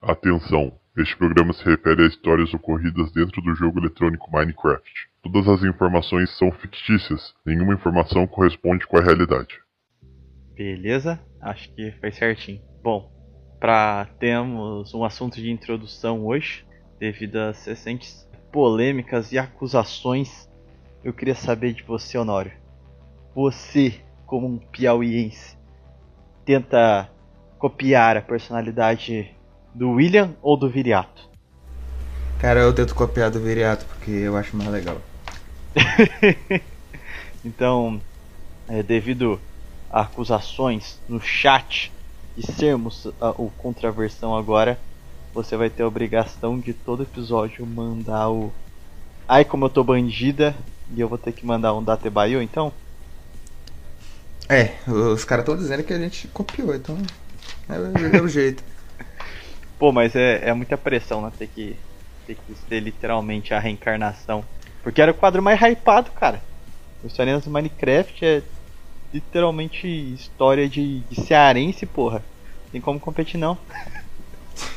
[0.00, 0.72] Atenção!
[0.96, 5.10] Este programa se refere a histórias ocorridas dentro do jogo eletrônico Minecraft.
[5.20, 9.60] Todas as informações são fictícias, nenhuma informação corresponde com a realidade.
[10.54, 11.20] Beleza?
[11.40, 12.62] Acho que foi certinho.
[12.80, 13.10] Bom,
[13.58, 16.64] para termos um assunto de introdução hoje,
[17.00, 20.48] devido às recentes polêmicas e acusações,
[21.02, 22.52] eu queria saber de você, Honório.
[23.34, 25.58] Você, como um piauiense,
[26.44, 27.10] tenta
[27.58, 29.36] copiar a personalidade
[29.78, 31.28] do William ou do Viriato?
[32.40, 35.00] Cara, eu tento copiar do Viriato porque eu acho mais legal.
[37.44, 38.00] então,
[38.68, 39.40] é, devido
[39.88, 41.92] a acusações no chat
[42.36, 44.76] de sermos a, o contraversão agora,
[45.32, 48.52] você vai ter a obrigação de todo episódio mandar o.
[49.28, 50.56] Ai, como eu tô bandida,
[50.92, 52.72] e eu vou ter que mandar um Datebaio, então?
[54.48, 56.96] É, os caras estão dizendo que a gente copiou, então.
[57.68, 58.64] É, é o jeito.
[59.78, 61.32] Pô, mas é, é muita pressão, né?
[61.38, 61.76] Ter que,
[62.26, 64.44] ter que ser literalmente a reencarnação.
[64.82, 66.42] Porque era o quadro mais hypado, cara.
[67.02, 68.42] O Historinhas do Minecraft é
[69.12, 72.24] literalmente história de, de cearense, porra.
[72.72, 73.56] Tem como competir não.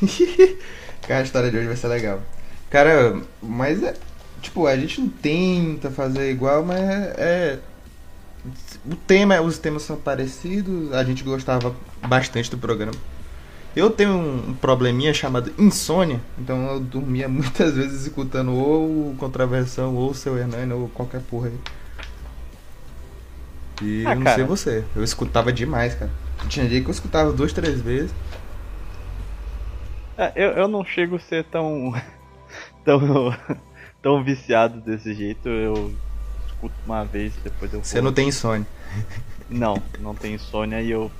[1.01, 2.21] cara, a história de hoje vai ser legal.
[2.69, 3.95] Cara, mas é.
[4.41, 7.13] Tipo, a gente não tenta fazer igual, mas é.
[7.17, 7.59] é
[8.85, 11.75] o tema, os temas são parecidos, a gente gostava
[12.07, 12.93] bastante do programa.
[13.75, 20.13] Eu tenho um probleminha chamado insônia, então eu dormia muitas vezes escutando ou Contraversão, ou
[20.13, 21.57] Seu Hernani, ou qualquer porra aí.
[23.81, 24.35] E ah, eu não cara.
[24.35, 26.11] sei você, eu escutava demais, cara.
[26.47, 28.13] Tinha dia que eu escutava duas, três vezes.
[30.17, 31.93] É, eu, eu não chego a ser tão.
[32.83, 33.35] tão.
[34.01, 35.47] tão viciado desse jeito.
[35.47, 35.95] Eu
[36.47, 37.83] escuto uma vez, depois eu.
[37.83, 38.67] Você não tem insônia?
[39.49, 41.11] Não, não tem insônia e eu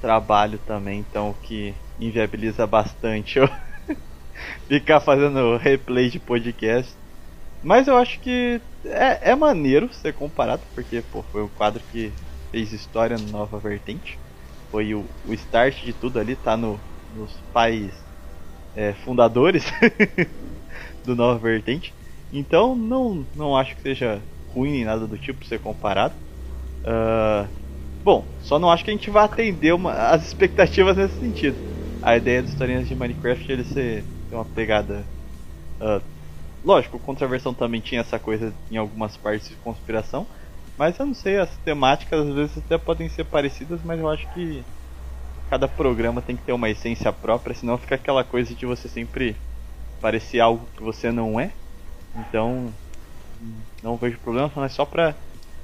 [0.00, 3.48] trabalho também, então o que inviabiliza bastante eu
[4.68, 6.98] ficar fazendo replay de podcast.
[7.62, 12.14] Mas eu acho que é, é maneiro ser comparado, porque pô, foi o quadro que
[12.50, 14.20] fez história no Nova Vertente.
[14.70, 17.94] Foi o, o start de tudo ali, tá no, nos pais
[18.74, 19.64] é, fundadores
[21.04, 21.94] do Nova Vertente.
[22.32, 26.16] Então não, não acho que seja ruim nem nada do tipo ser comparado.
[26.84, 27.48] Uh,
[28.02, 31.58] Bom, só não acho que a gente vai atender uma, as expectativas nesse sentido.
[32.00, 35.06] A ideia dos historinhas de Minecraft ele ser uma pegada.
[35.80, 36.02] Uh,
[36.64, 40.26] lógico, Contraversão também tinha essa coisa em algumas partes de conspiração.
[40.78, 44.26] Mas eu não sei, as temáticas às vezes até podem ser parecidas, mas eu acho
[44.30, 44.64] que
[45.50, 49.36] cada programa tem que ter uma essência própria, senão fica aquela coisa de você sempre
[50.00, 51.52] parecer algo que você não é.
[52.16, 52.72] Então,
[53.82, 55.14] não vejo problema, mas só pra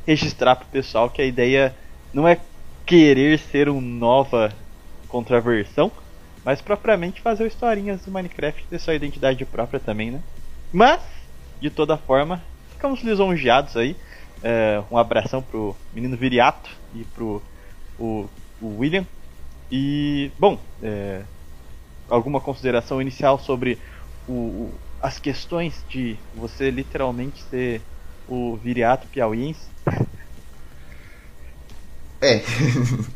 [0.07, 1.75] registrar pro pessoal que a ideia
[2.17, 2.41] não é
[2.87, 4.51] querer ser um nova
[5.07, 5.93] contraversão,
[6.43, 10.23] mas propriamente fazer historinhas do Minecraft ter sua identidade própria também, né?
[10.73, 11.03] Mas,
[11.61, 13.95] de toda forma, ficamos lisonjeados aí.
[14.43, 17.43] É, um abração pro menino Viriato e pro
[17.99, 18.27] o,
[18.63, 19.07] o William.
[19.71, 21.23] E, bom, é,
[22.09, 23.79] alguma consideração inicial sobre
[24.27, 27.83] o, o, as questões de você literalmente ser
[28.27, 29.69] o Viriato piauiense?
[32.21, 32.43] É.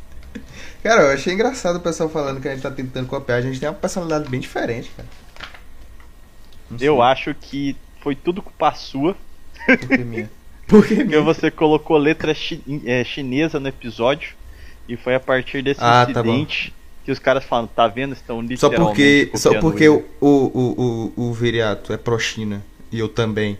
[0.83, 3.38] cara, eu achei engraçado o pessoal falando que a gente tá tentando copiar.
[3.38, 5.09] A gente tem uma personalidade bem diferente, cara.
[6.81, 9.16] Eu acho que foi tudo culpa sua.
[9.66, 10.31] Por que minha?
[10.69, 11.06] Por que minha?
[11.06, 14.34] Porque você colocou letra chi é, chinesa no episódio.
[14.89, 18.12] E foi a partir desse ah, tá incidente tá que os caras falam, tá vendo?
[18.12, 22.62] Estão literalmente Só porque, só porque o, o, o, o, o Viriato é pro-China.
[22.91, 23.59] E eu também.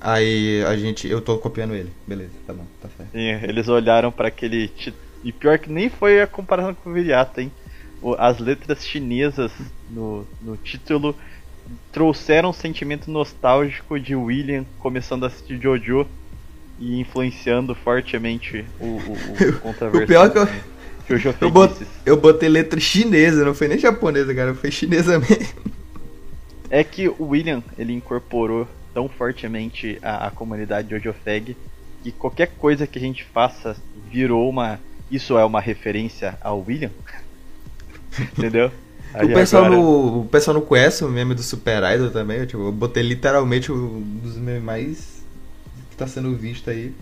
[0.00, 1.06] Aí a gente.
[1.06, 1.92] Eu tô copiando ele.
[2.06, 3.12] Beleza, tá bom, tá certo.
[3.12, 4.72] Sim, eles olharam para aquele.
[5.22, 7.52] E pior que nem foi a comparação com o Viriato, hein?
[8.18, 9.52] As letras chinesas
[9.90, 11.14] no, no título
[11.92, 16.06] trouxeram um sentimento nostálgico de William começando a assistir Jojo
[16.78, 20.38] e influenciando fortemente o, o, o o pior que
[21.12, 25.18] eu, Jojo eu, bot, eu botei letra chinesa, não foi nem japonesa, cara, foi chinesa
[25.20, 25.60] mesmo.
[26.70, 31.56] É que o William, ele incorporou tão fortemente a, a comunidade de Ojofeg
[32.02, 33.76] que qualquer coisa que a gente faça
[34.10, 34.80] virou uma.
[35.10, 36.90] Isso é uma referência ao William.
[38.36, 38.70] Entendeu?
[39.14, 39.80] o, pessoal agora...
[39.80, 42.38] no, o pessoal não conhece o meme do Super Idol também.
[42.38, 45.24] Eu, tipo, eu botei literalmente um dos memes mais
[45.90, 46.94] que tá sendo visto aí.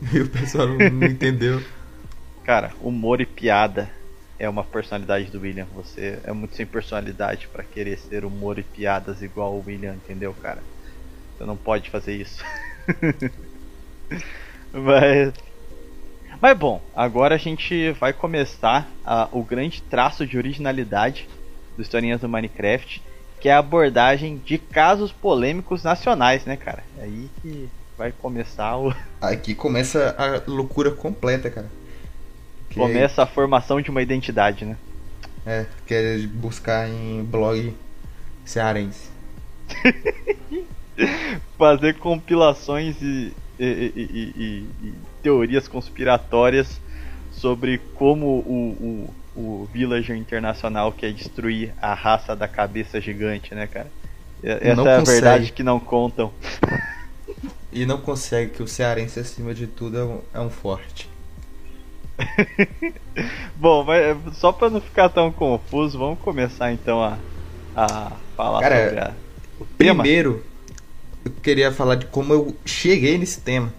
[0.12, 1.60] E o pessoal não, não entendeu.
[2.44, 3.90] Cara, humor e piada
[4.38, 5.66] é uma personalidade do William.
[5.74, 10.32] Você é muito sem personalidade para querer ser humor e piadas igual o William, entendeu,
[10.40, 10.62] cara?
[11.38, 12.44] Você não pode fazer isso.
[14.72, 15.32] Mas.
[16.40, 21.28] Mas bom, agora a gente vai começar a, o grande traço de originalidade
[21.76, 23.02] do Historinhas do Minecraft,
[23.40, 26.84] que é a abordagem de casos polêmicos nacionais, né, cara?
[26.98, 28.94] É aí que vai começar o.
[29.20, 31.70] Aqui começa a loucura completa, cara.
[32.70, 32.78] Que...
[32.78, 34.76] Começa a formação de uma identidade, né?
[35.46, 37.74] É, quer buscar em blog
[38.44, 39.08] cearense.
[41.58, 46.80] Fazer compilações e, e, e, e, teorias conspiratórias
[47.32, 53.66] sobre como o, o, o Villager Internacional quer destruir a raça da cabeça gigante, né,
[53.66, 53.90] cara?
[54.42, 55.20] Essa não é a consegue.
[55.20, 56.32] verdade que não contam.
[57.70, 61.08] E não consegue que o cearense, acima de tudo, é um, é um forte.
[63.56, 67.18] Bom, mas só para não ficar tão confuso, vamos começar então a,
[67.76, 69.12] a falar Cara, sobre a,
[69.60, 70.02] o tema.
[71.24, 73.72] Eu queria falar de como eu cheguei nesse tema.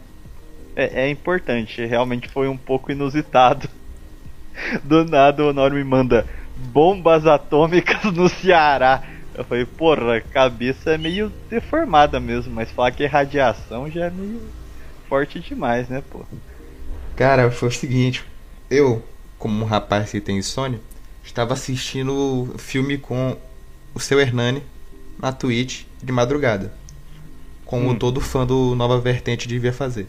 [0.76, 3.70] É, é importante, realmente foi um pouco inusitado.
[4.84, 6.26] Do nada o Norm me manda
[6.56, 9.04] bombas atômicas no Ceará.
[9.34, 14.06] Eu falei, porra, a cabeça é meio deformada mesmo, mas falar que é radiação já
[14.06, 14.42] é meio
[15.08, 16.26] forte demais, né, pô?
[17.16, 18.24] Cara, foi o seguinte,
[18.70, 19.04] eu,
[19.38, 20.80] como um rapaz que tem insônia,
[21.24, 23.36] estava assistindo filme com
[23.94, 24.64] o seu Hernani
[25.18, 26.74] na Twitch de madrugada.
[27.70, 27.96] Como hum.
[27.96, 30.08] todo fã do Nova Vertente devia fazer.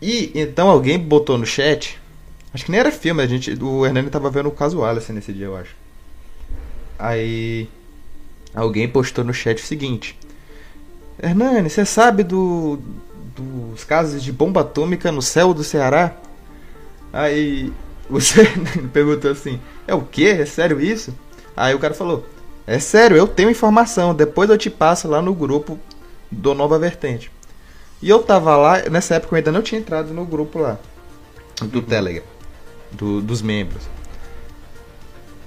[0.00, 2.00] E então alguém botou no chat.
[2.52, 5.32] Acho que nem era filme, a gente, o Hernani tava vendo o caso Wallace nesse
[5.32, 5.74] dia, eu acho.
[6.96, 7.68] Aí
[8.54, 10.16] alguém postou no chat o seguinte:
[11.20, 12.78] Hernani, você sabe do,
[13.36, 16.14] dos casos de bomba atômica no céu do Ceará?
[17.12, 17.72] Aí
[18.08, 18.44] você
[18.92, 20.28] perguntou assim: É o que?
[20.28, 21.12] É sério isso?
[21.56, 22.24] Aí o cara falou:
[22.66, 24.14] É sério, eu tenho informação.
[24.14, 25.78] Depois eu te passo lá no grupo
[26.30, 27.30] do Nova Vertente.
[28.00, 30.78] E eu tava lá, nessa época eu ainda não tinha entrado no grupo lá
[31.62, 31.84] do uhum.
[31.84, 32.24] Telegram,
[32.92, 33.82] do, dos membros.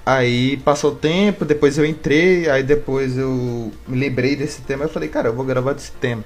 [0.04, 4.84] Aí passou o tempo, depois eu entrei, aí depois eu me lembrei desse tema.
[4.84, 6.24] Eu falei, cara, eu vou gravar desse tema.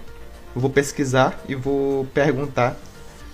[0.54, 2.76] Eu vou pesquisar e vou perguntar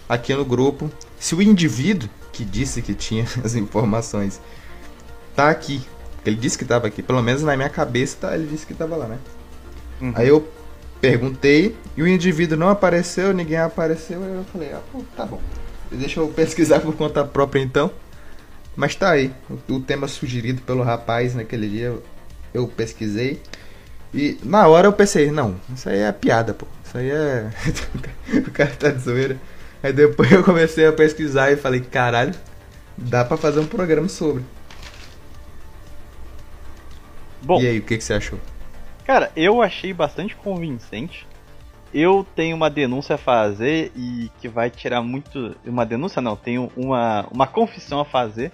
[0.09, 4.41] aqui no grupo se o indivíduo que disse que tinha as informações
[5.37, 5.83] tá aqui.
[6.25, 8.97] Ele disse que estava aqui, pelo menos na minha cabeça tá, ele disse que estava
[8.97, 9.19] lá, né?
[10.01, 10.13] Uhum.
[10.15, 10.47] Aí eu
[11.01, 14.23] perguntei e o indivíduo não apareceu, ninguém apareceu.
[14.23, 15.41] Aí eu falei, ah, pô, tá bom.
[15.91, 17.91] Deixa eu pesquisar por conta própria então.
[18.77, 21.97] Mas tá aí, o, o tema sugerido pelo rapaz naquele dia,
[22.55, 23.41] eu pesquisei.
[24.15, 26.67] E na hora eu pensei, não, isso aí é piada, pô.
[26.85, 27.51] Isso aí é.
[28.47, 29.37] o cara tá de zoeira.
[29.83, 32.35] Aí depois eu comecei a pesquisar e falei, caralho,
[32.97, 34.45] dá pra fazer um programa sobre.
[37.43, 37.61] Bom.
[37.61, 38.39] E aí, o que, que você achou?
[39.05, 41.27] Cara, eu achei bastante convincente.
[41.95, 45.57] Eu tenho uma denúncia a fazer e que vai tirar muito.
[45.65, 48.53] Uma denúncia não, tenho uma, uma confissão a fazer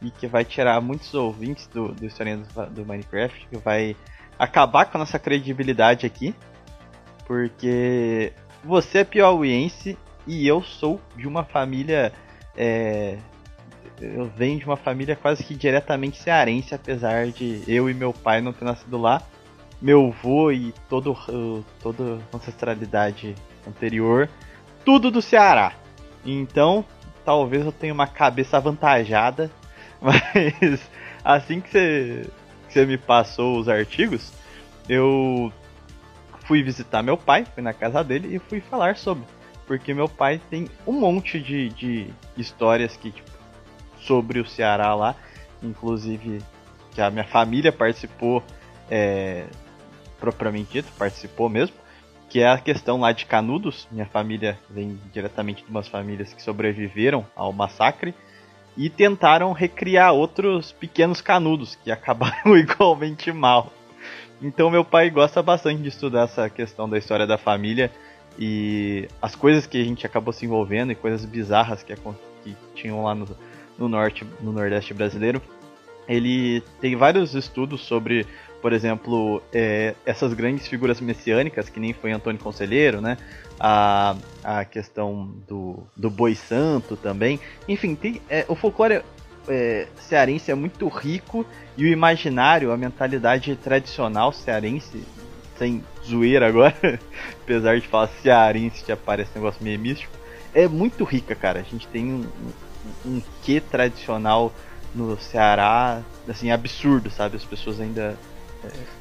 [0.00, 3.96] e que vai tirar muitos ouvintes do, do historinha do, do Minecraft, que vai
[4.38, 6.34] acabar com a nossa credibilidade aqui.
[7.26, 8.32] Porque
[8.62, 12.12] você é piauiense e eu sou de uma família.
[12.56, 13.18] É,
[14.00, 18.40] eu venho de uma família quase que diretamente cearense, apesar de eu e meu pai
[18.40, 19.22] não ter nascido lá.
[19.80, 21.16] Meu avô e todo,
[21.82, 23.34] toda ancestralidade
[23.66, 24.28] anterior,
[24.84, 25.72] tudo do Ceará.
[26.24, 26.84] Então,
[27.24, 29.50] talvez eu tenha uma cabeça avantajada
[30.00, 30.88] Mas
[31.24, 32.26] assim que você,
[32.68, 34.32] que você me passou os artigos,
[34.88, 35.52] eu
[36.44, 39.24] fui visitar meu pai, fui na casa dele e fui falar sobre.
[39.66, 43.25] Porque meu pai tem um monte de, de histórias que, tipo,
[44.06, 45.14] sobre o Ceará lá,
[45.62, 46.42] inclusive
[46.92, 48.42] que a minha família participou,
[48.90, 49.44] é,
[50.18, 51.76] propriamente dito, participou mesmo,
[52.28, 53.86] que é a questão lá de Canudos.
[53.90, 58.14] Minha família vem diretamente de umas famílias que sobreviveram ao massacre
[58.76, 63.72] e tentaram recriar outros pequenos canudos que acabaram igualmente mal.
[64.40, 67.90] Então meu pai gosta bastante de estudar essa questão da história da família
[68.38, 71.94] e as coisas que a gente acabou se envolvendo e coisas bizarras que,
[72.44, 73.26] que tinham lá no,
[73.78, 75.40] no norte, no nordeste brasileiro.
[76.08, 78.26] Ele tem vários estudos sobre,
[78.62, 83.16] por exemplo, é, essas grandes figuras messiânicas, que nem foi Antônio Conselheiro, né?
[83.58, 87.40] a, a questão do, do boi santo também.
[87.68, 89.02] Enfim, tem, é, o folclore
[89.48, 95.02] é, cearense é muito rico e o imaginário, a mentalidade tradicional cearense,
[95.58, 96.74] sem zoeira agora,
[97.42, 100.12] apesar de falar cearense já parece um negócio meio místico,
[100.54, 101.60] é muito rica, cara.
[101.60, 102.26] A gente tem um,
[103.04, 104.52] um, quê tradicional
[104.94, 107.36] no Ceará, assim, absurdo, sabe?
[107.36, 108.16] As pessoas ainda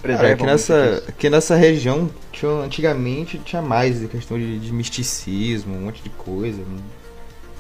[0.02, 0.34] preservam.
[0.34, 5.82] aqui, nessa, aqui nessa região, tinha, antigamente tinha mais a questão de, de, misticismo, um
[5.86, 6.62] monte de coisa.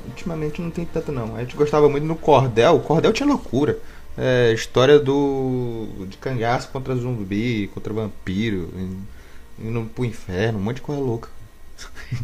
[0.08, 1.36] Ultimamente não tem tanto não.
[1.36, 2.76] A gente gostava muito no cordel.
[2.76, 3.80] O cordel tinha loucura.
[4.18, 8.70] é, história do de cangaço contra zumbi, contra vampiro,
[9.60, 11.30] indo pro inferno, um monte de coisa louca.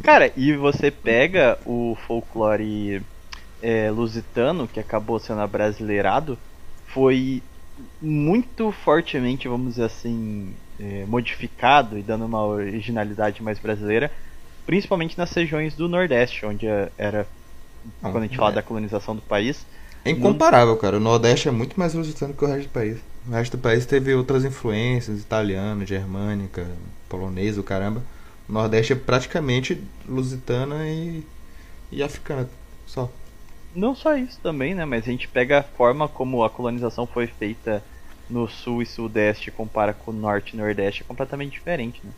[0.03, 3.01] Cara, e você pega o folclore
[3.61, 6.37] é, lusitano, que acabou sendo abrasileirado,
[6.87, 7.41] foi
[8.01, 14.11] muito fortemente, vamos dizer assim, é, modificado e dando uma originalidade mais brasileira,
[14.65, 16.65] principalmente nas regiões do Nordeste, onde
[16.97, 17.27] era,
[18.01, 18.37] ah, quando a gente é.
[18.37, 19.65] fala da colonização do país.
[20.03, 20.97] É incomparável, cara.
[20.97, 22.97] O Nordeste é muito mais lusitano que o resto do país.
[23.27, 26.67] O resto do país teve outras influências, italiana, germânica,
[27.07, 28.01] polonesa, o caramba.
[28.49, 31.23] O Nordeste é praticamente lusitana e,
[31.91, 32.49] e africana,
[32.87, 33.11] só.
[33.73, 34.85] Não só isso também, né?
[34.85, 37.83] Mas a gente pega a forma como a colonização foi feita
[38.29, 42.11] no sul e sudeste e compara com o norte e nordeste é completamente diferente, né?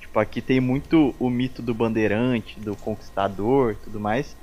[0.00, 4.36] Tipo, aqui tem muito o mito do bandeirante, do conquistador e tudo mais.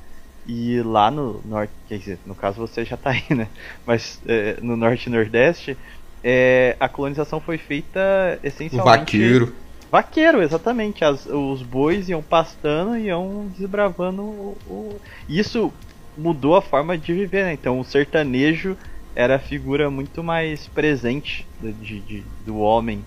[0.46, 3.48] E lá no norte, quer dizer, no caso você já tá aí, né?
[3.86, 5.78] Mas é, no norte e nordeste,
[6.24, 9.18] é, a colonização foi feita essencialmente.
[9.18, 9.56] O vaqueiro.
[9.90, 11.06] Vaqueiro, exatamente.
[11.06, 15.72] As, os bois iam pastando e iam desbravando o, o, Isso
[16.18, 17.54] mudou a forma de viver, né?
[17.54, 18.78] Então o sertanejo
[19.16, 23.06] era a figura muito mais presente de, de, do homem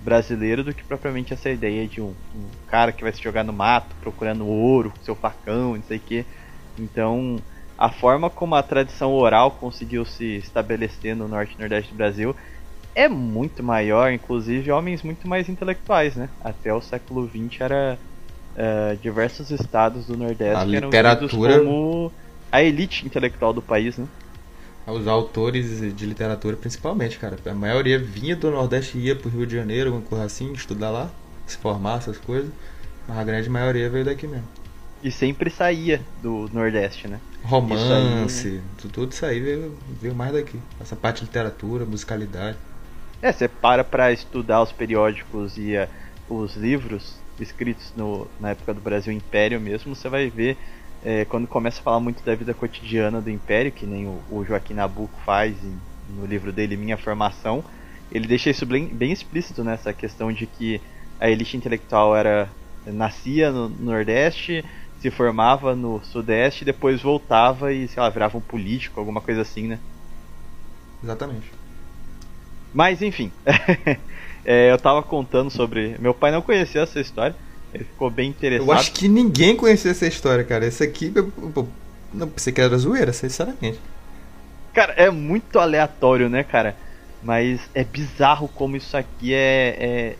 [0.00, 3.52] brasileiro do que propriamente essa ideia de um, um, cara que vai se jogar no
[3.52, 6.26] mato procurando ouro com seu facão, não sei o que.
[6.78, 7.36] Então,
[7.78, 12.36] a forma como a tradição oral conseguiu se estabelecer no norte e nordeste do Brasil
[12.94, 16.28] é muito maior, inclusive homens muito mais intelectuais, né?
[16.42, 17.98] Até o século XX era
[18.54, 21.54] uh, diversos estados do Nordeste a literatura...
[21.54, 22.12] eram como
[22.54, 24.06] a elite intelectual do país, né?
[24.86, 27.36] Os autores de literatura, principalmente, cara.
[27.44, 30.90] A maioria vinha do Nordeste e ia pro Rio de Janeiro, alguma coisa assim, estudar
[30.90, 31.10] lá,
[31.46, 32.52] se formar, essas coisas.
[33.08, 34.46] Mas a grande maioria veio daqui mesmo.
[35.02, 37.18] E sempre saía do Nordeste, né?
[37.42, 38.62] Romance, aí, né?
[38.92, 40.60] tudo isso aí veio, veio mais daqui.
[40.80, 42.56] Essa parte de literatura, musicalidade.
[43.20, 45.88] É, você para pra estudar os periódicos e uh,
[46.28, 50.56] os livros escritos no, na época do Brasil Império mesmo, você vai ver
[51.04, 54.44] é, quando começa a falar muito da vida cotidiana do Império, que nem o, o
[54.44, 55.78] Joaquim Nabuco faz em,
[56.16, 57.62] no livro dele Minha Formação,
[58.10, 60.80] ele deixa isso bem, bem explícito nessa questão de que
[61.20, 62.48] a elite intelectual era
[62.86, 64.64] nascia no Nordeste,
[65.00, 69.68] se formava no Sudeste, depois voltava e, sei lá, virava um político, alguma coisa assim,
[69.68, 69.78] né?
[71.02, 71.50] Exatamente.
[72.72, 73.30] Mas, enfim.
[74.44, 75.96] é, eu tava contando sobre.
[75.98, 77.36] Meu pai não conhecia essa história.
[77.74, 78.68] Ele ficou bem interessado.
[78.68, 80.64] Eu acho que ninguém conhecia essa história, cara.
[80.64, 81.68] Esse aqui, eu, eu,
[82.12, 83.80] não pensei que era zoeira, sinceramente.
[84.72, 86.76] Cara, é muito aleatório, né, cara?
[87.22, 89.76] Mas é bizarro como isso aqui é.
[89.78, 90.16] é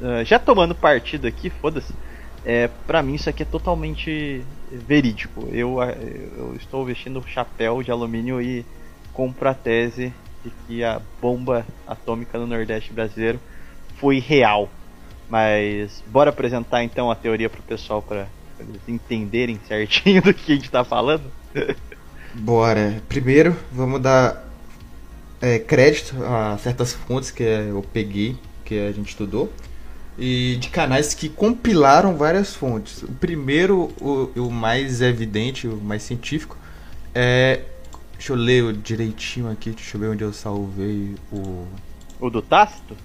[0.00, 1.92] uh, já tomando partido aqui, foda-se.
[2.44, 5.48] É, pra mim isso aqui é totalmente verídico.
[5.50, 5.78] Eu,
[6.36, 8.64] eu estou vestindo chapéu de alumínio e
[9.12, 10.12] compro a tese
[10.44, 13.40] de que a bomba atômica no Nordeste brasileiro
[13.96, 14.68] foi real.
[15.28, 18.26] Mas bora apresentar então a teoria pro pessoal para
[18.58, 21.24] eles entenderem certinho do que a gente tá falando?
[22.34, 23.02] Bora.
[23.08, 24.48] Primeiro, vamos dar
[25.40, 29.52] é, crédito a certas fontes que eu peguei, que a gente estudou,
[30.18, 33.02] e de canais que compilaram várias fontes.
[33.02, 36.56] O primeiro, o, o mais evidente, o mais científico,
[37.14, 37.62] é.
[38.12, 41.68] Deixa eu ler direitinho aqui, deixa eu ver onde eu salvei o.
[42.18, 42.96] O do Tácito?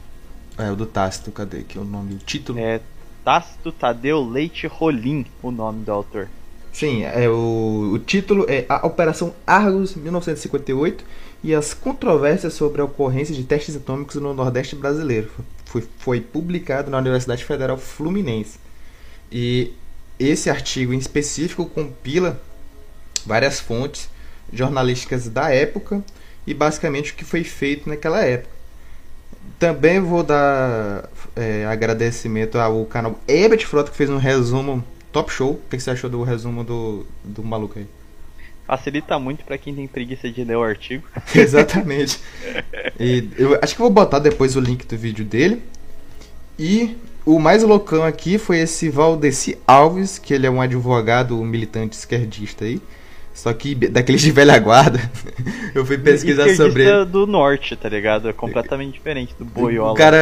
[0.58, 2.60] É, o do Tácito, cadê aqui o nome, o título?
[2.60, 2.80] É
[3.24, 6.28] Tácito Tadeu Leite Rolim, o nome do autor.
[6.72, 11.06] Sim, é o, o título é A Operação Argos 1958
[11.44, 15.30] e as controvérsias sobre a ocorrência de testes atômicos no Nordeste brasileiro.
[15.66, 18.58] Foi, foi publicado na Universidade Federal Fluminense.
[19.32, 19.74] E
[20.20, 22.42] esse artigo em específico compila
[23.26, 24.10] várias fontes
[24.52, 26.04] jornalísticas da época
[26.46, 28.54] e basicamente o que foi feito naquela época.
[29.60, 35.52] Também vou dar é, agradecimento ao canal Ebert Frota, que fez um resumo top show.
[35.52, 37.88] O que você achou do resumo do, do maluco aí?
[38.66, 41.06] Facilita muito para quem tem preguiça de ler o artigo.
[41.36, 42.20] Exatamente.
[43.00, 45.62] E eu acho que vou botar depois o link do vídeo dele.
[46.58, 46.96] E
[47.26, 52.66] o mais loucão aqui foi esse Valdeci Alves, que ele é um advogado militante esquerdista
[52.66, 52.82] aí.
[53.34, 55.00] Só que daqueles de velha guarda,
[55.74, 57.06] eu fui pesquisar sobre ele.
[57.06, 58.30] do norte, tá ligado?
[58.30, 59.94] É completamente diferente do boiola.
[59.94, 60.18] O cara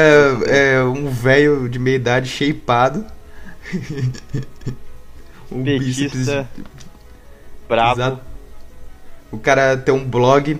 [0.47, 3.05] é um velho de meia idade, shapeado.
[5.51, 6.27] um bíceps
[7.67, 8.01] brabo.
[8.01, 8.21] Exato.
[9.31, 10.57] O cara tem um blog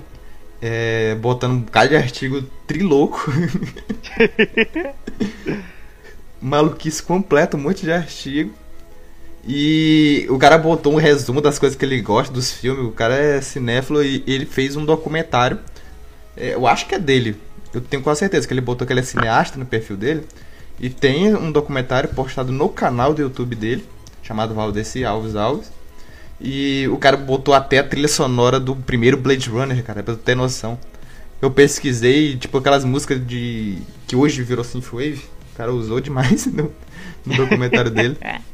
[0.62, 3.31] é, botando um bocado de artigo trilouco.
[6.41, 8.53] Maluquice completo, um monte de artigo.
[9.48, 12.86] E o cara botou um resumo das coisas que ele gosta dos filmes.
[12.86, 15.60] O cara é cinéfilo e ele fez um documentário
[16.38, 17.36] É, eu acho que é dele.
[17.74, 20.24] Eu tenho quase certeza que ele botou que ele é cineasta no perfil dele.
[20.80, 23.86] E tem um documentário postado no canal do YouTube dele,
[24.24, 25.72] chamado Valdeci Alves Alves.
[26.40, 30.22] E o cara botou até a trilha sonora do primeiro Blade Runner, cara, pra tu
[30.22, 30.80] ter noção.
[31.42, 33.78] Eu pesquisei, tipo, aquelas músicas de.
[34.08, 35.22] que hoje virou Synthwave.
[35.54, 36.72] O cara usou demais no,
[37.26, 38.18] no documentário dele.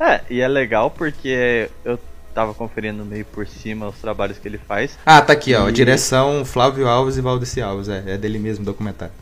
[0.00, 1.98] É, e é legal porque eu
[2.34, 4.98] tava conferindo meio por cima os trabalhos que ele faz.
[5.04, 5.68] Ah, tá aqui, ó.
[5.68, 5.72] E...
[5.72, 7.88] Direção Flávio Alves e Valdeci Alves.
[7.88, 9.12] É, é dele mesmo documentário.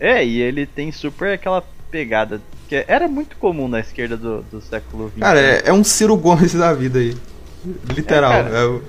[0.00, 4.60] É, e ele tem super aquela pegada que era muito comum na esquerda do, do
[4.60, 5.20] século XX.
[5.20, 7.16] Cara, é, é, um Ciro Gomes da vida aí.
[7.94, 8.32] Literal.
[8.32, 8.82] É, é o...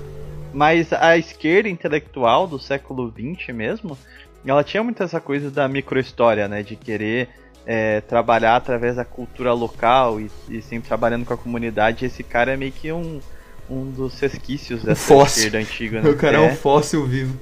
[0.52, 3.96] Mas a esquerda intelectual do século XX mesmo,
[4.44, 6.62] ela tinha muito essa coisa da microhistória, né?
[6.62, 7.28] De querer
[7.70, 12.06] é, trabalhar através da cultura local e, e, sempre trabalhando com a comunidade.
[12.06, 13.20] Esse cara é meio que um,
[13.68, 16.00] um dos resquícios dessa um esquerda antiga.
[16.00, 16.08] Né?
[16.08, 16.46] O cara é.
[16.46, 17.38] é um fóssil vivo.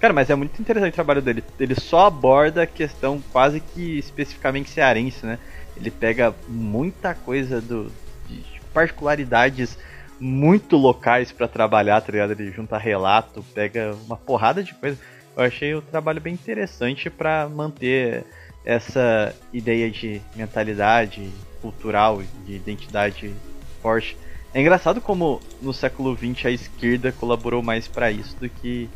[0.00, 1.44] Cara, mas é muito interessante o trabalho dele.
[1.60, 5.38] Ele só aborda a questão quase que especificamente cearense, né?
[5.76, 7.92] Ele pega muita coisa do,
[8.26, 9.76] de particularidades
[10.18, 12.30] muito locais para trabalhar, tá ligado?
[12.30, 14.98] Ele junta relato, pega uma porrada de coisa.
[15.36, 18.24] Eu achei o trabalho bem interessante para manter
[18.66, 21.30] essa ideia de mentalidade
[21.62, 23.32] cultural, de identidade
[23.80, 24.18] forte.
[24.52, 28.90] É engraçado como no século XX a esquerda colaborou mais para isso do que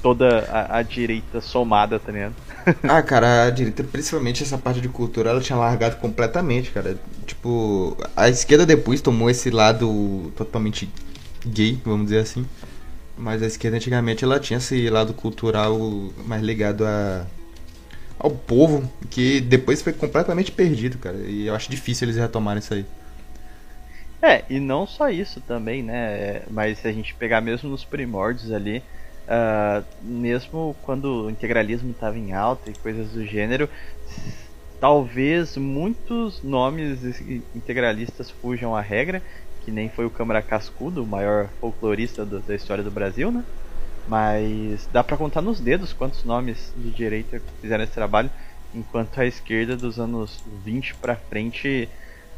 [0.00, 2.34] toda a, a, direita somada, tá ligado?
[2.84, 6.98] ah, cara, a direita, principalmente essa parte de cultura, ela tinha largado completamente, cara.
[7.26, 10.88] Tipo, a esquerda depois tomou esse lado totalmente
[11.44, 12.46] gay, vamos dizer assim.
[13.16, 15.78] Mas a esquerda antigamente ela tinha esse lado cultural
[16.26, 17.26] mais ligado a
[18.18, 21.16] ao povo, que depois foi completamente perdido, cara.
[21.18, 22.86] E eu acho difícil eles retomarem isso aí.
[24.22, 26.42] É, e não só isso também, né?
[26.50, 28.82] Mas se a gente pegar mesmo nos primórdios ali,
[29.24, 33.70] Uh, mesmo quando o integralismo estava em alta e coisas do gênero,
[34.78, 37.02] talvez muitos nomes
[37.54, 39.22] integralistas fujam à regra,
[39.64, 43.42] que nem foi o Câmara Cascudo, o maior folclorista da história do Brasil, né?
[44.06, 48.30] Mas dá para contar nos dedos quantos nomes de direita fizeram esse trabalho,
[48.72, 51.90] enquanto a esquerda dos anos 20 para frente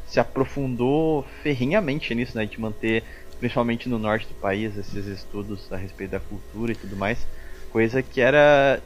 [0.04, 3.04] se aprofundou ferrinhamente nisso, né, de manter
[3.38, 7.26] principalmente no norte do país, esses estudos a respeito da cultura e tudo mais,
[7.68, 8.82] coisa que era,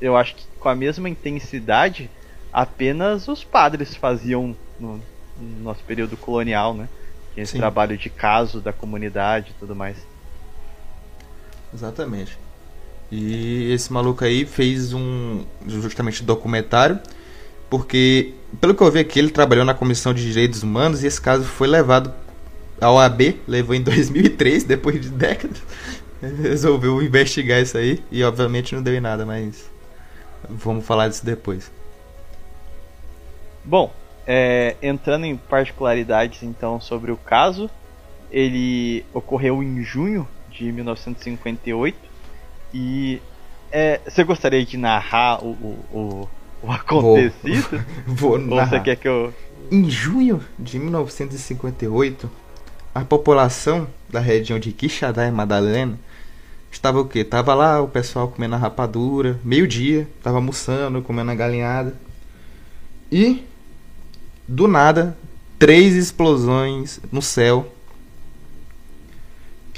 [0.00, 2.10] eu acho que com a mesma intensidade,
[2.52, 4.98] apenas os padres faziam no,
[5.36, 6.88] no nosso período colonial, né?
[7.32, 7.58] Tinha esse Sim.
[7.58, 10.06] trabalho de caso da comunidade e tudo mais.
[11.72, 12.38] Exatamente.
[13.10, 16.98] E esse maluco aí fez um justamente documentário,
[17.70, 21.20] porque pelo que eu vi aqui ele trabalhou na Comissão de Direitos Humanos e esse
[21.20, 22.12] caso foi levado
[22.80, 25.62] a OAB levou em 2003, depois de décadas,
[26.20, 29.70] resolveu investigar isso aí e obviamente não deu em nada, mas
[30.48, 31.70] vamos falar disso depois.
[33.64, 33.92] Bom,
[34.26, 37.70] é, entrando em particularidades então sobre o caso,
[38.30, 41.96] ele ocorreu em junho de 1958
[42.74, 43.22] e
[43.70, 45.50] é, você gostaria de narrar o,
[45.92, 46.28] o,
[46.62, 47.84] o, acontecido?
[48.06, 48.62] Vou, vou narrar.
[48.62, 49.32] Ou você quer que eu...
[49.70, 52.30] Em junho de 1958,
[52.94, 55.98] a população da região de Quixadá e Madalena
[56.70, 57.22] estava o quê?
[57.22, 61.94] Tava lá o pessoal comendo a rapadura, meio-dia, tava almoçando, comendo a galinhada.
[63.12, 63.44] E
[64.46, 65.16] do nada,
[65.58, 67.70] três explosões no céu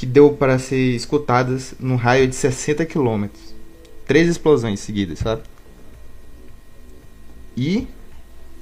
[0.00, 3.54] que deu para ser escutadas num raio de 60 quilômetros.
[4.06, 5.42] Três explosões seguidas, sabe?
[7.54, 7.86] E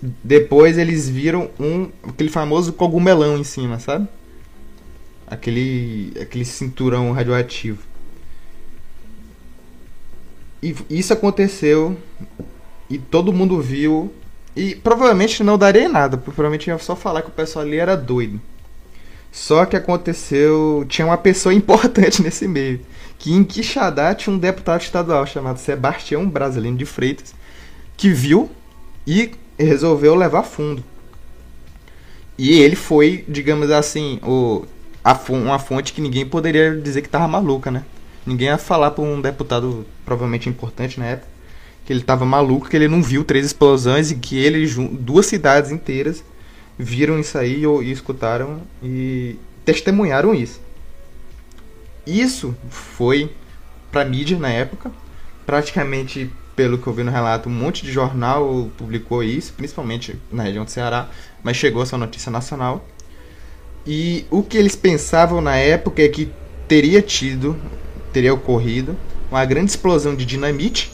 [0.02, 4.08] depois eles viram um aquele famoso cogumelão em cima, sabe?
[5.30, 7.82] aquele, aquele cinturão radioativo.
[10.60, 11.96] E isso aconteceu
[12.90, 14.12] e todo mundo viu.
[14.56, 18.40] E provavelmente não daria nada, provavelmente ia só falar que o pessoal ali era doido.
[19.30, 20.84] Só que aconteceu.
[20.88, 22.80] Tinha uma pessoa importante nesse meio.
[23.18, 27.34] Que em Quixadá tinha um deputado estadual chamado Sebastião Brasileiro de Freitas.
[27.96, 28.50] Que viu
[29.06, 30.84] e resolveu levar fundo.
[32.36, 34.64] E ele foi, digamos assim, o
[35.30, 37.82] uma fonte que ninguém poderia dizer que tava maluca, né?
[38.26, 41.38] Ninguém ia falar para um deputado provavelmente importante na época
[41.88, 44.66] que ele tava maluco, que ele não viu três explosões e que ele
[45.00, 46.22] duas cidades inteiras
[46.78, 50.60] viram isso aí e, escutaram e testemunharam isso.
[52.06, 53.30] Isso foi
[53.90, 54.90] para mídia na época,
[55.44, 60.42] praticamente pelo que eu vi no relato, um monte de jornal publicou isso, principalmente na
[60.42, 61.08] região do Ceará,
[61.42, 62.84] mas chegou essa notícia nacional.
[63.86, 66.30] E o que eles pensavam na época é que
[66.66, 67.56] teria tido
[68.12, 68.96] teria ocorrido
[69.30, 70.92] uma grande explosão de dinamite.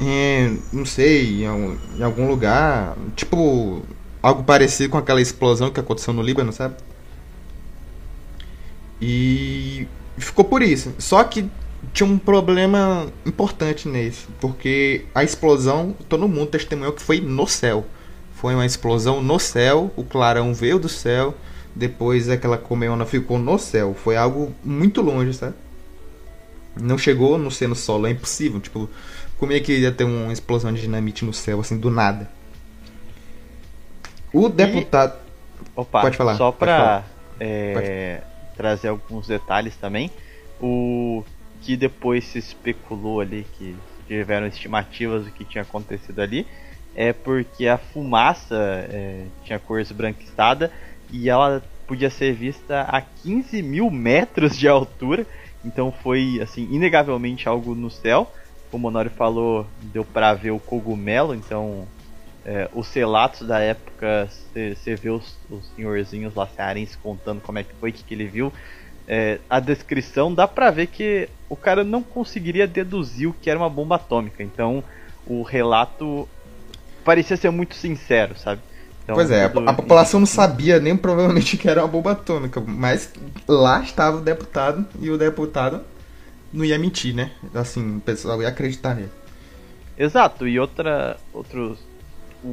[0.00, 2.96] Em, não sei, em algum lugar.
[3.14, 3.82] Tipo,
[4.26, 6.74] algo parecido com aquela explosão que aconteceu no Líbano, sabe?
[9.00, 9.86] E
[10.18, 10.92] ficou por isso.
[10.98, 11.48] Só que
[11.92, 17.86] tinha um problema importante nesse, porque a explosão, todo mundo testemunhou que foi no céu.
[18.34, 21.34] Foi uma explosão no céu, o clarão veio do céu,
[21.74, 23.94] depois aquela colmeona ficou no céu.
[23.94, 25.54] Foi algo muito longe, sabe?
[26.80, 28.60] Não chegou no ser no solo, é impossível.
[28.60, 28.90] Tipo,
[29.38, 32.28] como é que ia ter uma explosão de dinamite no céu, assim, do nada?
[34.36, 35.16] O deputado.
[35.16, 35.80] E...
[35.80, 36.36] Opa, pode falar.
[36.36, 37.02] Só pra
[37.40, 38.20] é,
[38.54, 40.10] trazer alguns detalhes também.
[40.60, 41.24] O
[41.62, 43.74] que depois se especulou ali, que
[44.06, 46.46] tiveram estimativas do que tinha acontecido ali,
[46.94, 48.54] é porque a fumaça
[48.90, 50.70] é, tinha cor esbranquiçada
[51.10, 55.26] e ela podia ser vista a 15 mil metros de altura.
[55.64, 58.30] Então foi assim inegavelmente algo no céu.
[58.70, 61.34] Como o Honório falou, deu para ver o cogumelo.
[61.34, 61.86] Então
[62.48, 67.64] é, os relatos da época, você vê os, os senhorzinhos lá cearenses contando como é
[67.64, 68.52] que foi, que, que ele viu.
[69.08, 73.58] É, a descrição dá pra ver que o cara não conseguiria deduzir o que era
[73.58, 74.44] uma bomba atômica.
[74.44, 74.84] Então
[75.26, 76.28] o relato
[77.04, 78.60] parecia ser muito sincero, sabe?
[79.02, 82.60] Então, pois é, a, a, população não sabia nem provavelmente que era uma bomba atômica,
[82.60, 83.12] mas
[83.48, 85.80] lá estava o deputado e o deputado
[86.52, 87.32] não ia mentir, né?
[87.52, 89.10] Assim, o pessoal ia acreditar nele.
[89.98, 91.16] Exato, e outra.
[91.32, 91.78] Outros,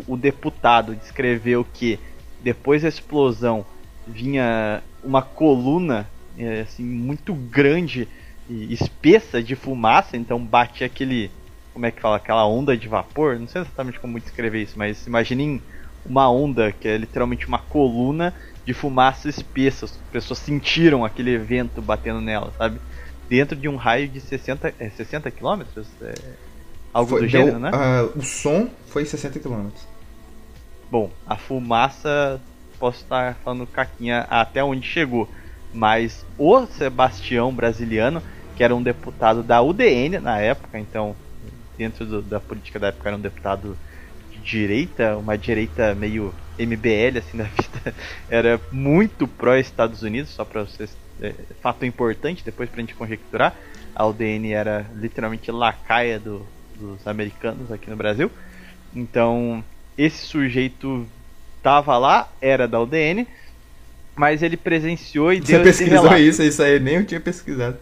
[0.07, 1.99] o, deputado descreveu que
[2.41, 3.65] depois da explosão
[4.07, 8.07] vinha uma coluna é, assim, muito grande
[8.49, 11.31] e espessa de fumaça, então batia aquele.
[11.73, 12.17] Como é que fala?
[12.17, 13.39] Aquela onda de vapor.
[13.39, 15.61] Não sei exatamente como descrever isso, mas imaginem
[16.05, 18.33] uma onda, que é literalmente uma coluna
[18.65, 19.85] de fumaça espessa.
[19.85, 22.79] As pessoas sentiram aquele vento batendo nela, sabe?
[23.29, 25.87] Dentro de um raio de 60, é, 60 quilômetros?
[26.01, 26.13] É,
[26.93, 27.71] algo foi, do gênero, deu, né?
[27.71, 29.87] Uh, o som foi 60 quilômetros.
[30.91, 32.39] Bom, a fumaça,
[32.79, 35.27] posso estar falando caquinha até onde chegou.
[35.73, 38.21] Mas o Sebastião brasiliano,
[38.55, 41.15] que era um deputado da UDN na época, então
[41.75, 43.75] dentro do, da política da época era um deputado
[44.43, 47.95] direita, uma direita meio MBL assim da vida,
[48.29, 53.55] era muito pró Estados Unidos, só para vocês é, fato importante depois pra gente conjecturar.
[53.95, 56.45] A UDN era literalmente lacaia do,
[56.83, 58.29] dos americanos aqui no Brasil.
[58.95, 59.63] Então,
[59.97, 61.07] esse sujeito
[61.61, 63.27] tava lá, era da UDN,
[64.15, 67.77] mas ele presenciou e Você deu pesquisou isso, isso aí nem eu tinha pesquisado.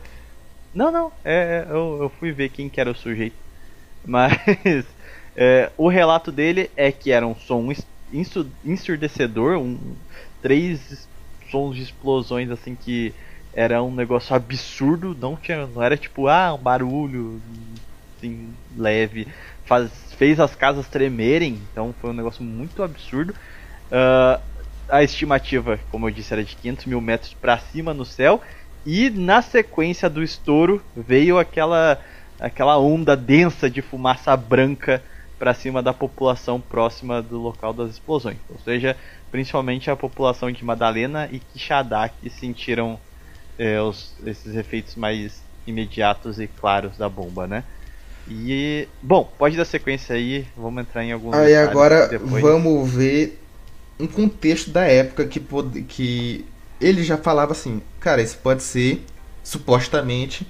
[0.73, 3.35] Não, não, é, é eu, eu fui ver quem que era o sujeito.
[4.05, 4.85] Mas
[5.35, 7.71] é, o relato dele é que era um som
[8.63, 9.77] ensurdecedor, um,
[10.41, 11.07] três
[11.51, 13.13] sons de explosões assim que
[13.53, 17.41] era um negócio absurdo, não tinha, não era tipo ah um barulho
[18.21, 19.27] assim leve,
[19.65, 23.33] faz, fez as casas tremerem, então foi um negócio muito absurdo.
[23.91, 24.39] Uh,
[24.87, 28.41] a estimativa, como eu disse, era de 500 mil metros para cima no céu
[28.85, 31.99] e na sequência do estouro veio aquela
[32.39, 35.03] aquela onda densa de fumaça branca
[35.37, 38.37] para cima da população próxima do local das explosões.
[38.49, 38.97] Ou seja,
[39.29, 42.99] principalmente a população de Madalena e Quixadá que sentiram
[43.59, 47.63] é, os, esses efeitos mais imediatos e claros da bomba, né?
[48.27, 51.33] E bom, pode dar sequência aí, vamos entrar em alguns.
[51.33, 52.41] Aí agora depois.
[52.41, 53.39] vamos ver
[53.99, 55.39] um contexto da época que
[55.87, 56.45] que
[56.79, 59.05] ele já falava assim, cara, isso pode ser
[59.43, 60.47] supostamente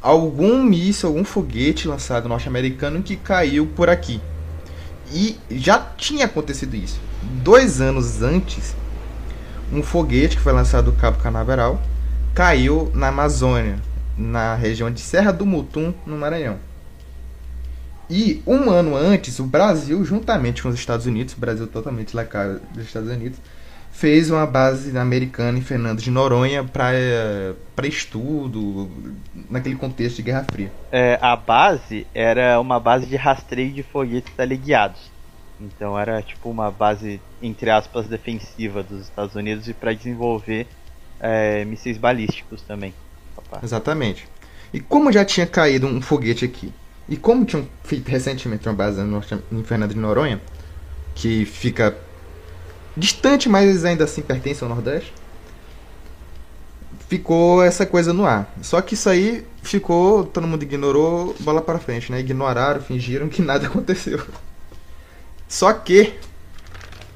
[0.00, 4.20] algum míssil, algum foguete lançado norte-americano que caiu por aqui.
[5.12, 7.00] E já tinha acontecido isso.
[7.22, 8.74] Dois anos antes,
[9.72, 11.80] um foguete que foi lançado do Cabo Canaveral
[12.34, 13.78] caiu na Amazônia,
[14.16, 16.58] na região de Serra do Mutum, no Maranhão.
[18.14, 22.22] E um ano antes, o Brasil, juntamente com os Estados Unidos, o Brasil totalmente lá
[22.74, 23.38] dos Estados Unidos,
[23.90, 28.90] fez uma base americana em Fernando de Noronha para estudo,
[29.48, 30.70] naquele contexto de Guerra Fria.
[30.92, 35.10] É, a base era uma base de rastreio de foguetes aliados.
[35.58, 40.66] Então era tipo uma base, entre aspas, defensiva dos Estados Unidos e para desenvolver
[41.18, 42.92] é, mísseis balísticos também.
[43.34, 43.60] Opa.
[43.62, 44.28] Exatamente.
[44.70, 46.70] E como já tinha caído um foguete aqui,
[47.08, 50.40] e como tinham feito recentemente uma base em Fernando de Noronha,
[51.14, 51.96] que fica
[52.96, 55.12] distante, mas ainda assim pertence ao Nordeste.
[57.08, 58.50] Ficou essa coisa no ar.
[58.62, 62.20] Só que isso aí ficou, todo mundo ignorou, bola para frente, né?
[62.20, 64.20] Ignoraram, fingiram que nada aconteceu.
[65.48, 66.14] Só que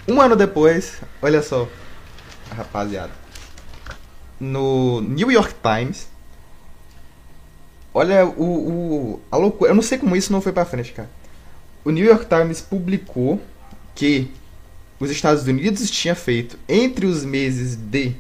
[0.07, 1.66] um ano depois, olha só,
[2.55, 3.12] rapaziada,
[4.38, 6.09] no New York Times
[7.96, 9.70] Olha o, o a loucura.
[9.70, 11.09] Eu não sei como isso não foi pra frente, cara.
[11.82, 13.40] O New York Times publicou
[13.94, 14.30] que
[15.00, 18.14] os Estados Unidos tinha feito entre os meses de.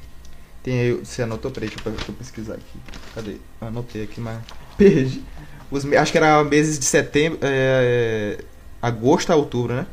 [0.62, 1.50] Tem aí, você anotou?
[1.50, 2.80] Peraí, deixa eu, deixa eu pesquisar aqui.
[3.14, 3.36] Cadê?
[3.60, 4.38] Anotei aqui, mas
[4.78, 5.22] perdi.
[5.70, 7.38] Os, acho que era meses de setembro.
[7.42, 8.38] É,
[8.80, 9.86] agosto a outubro, né?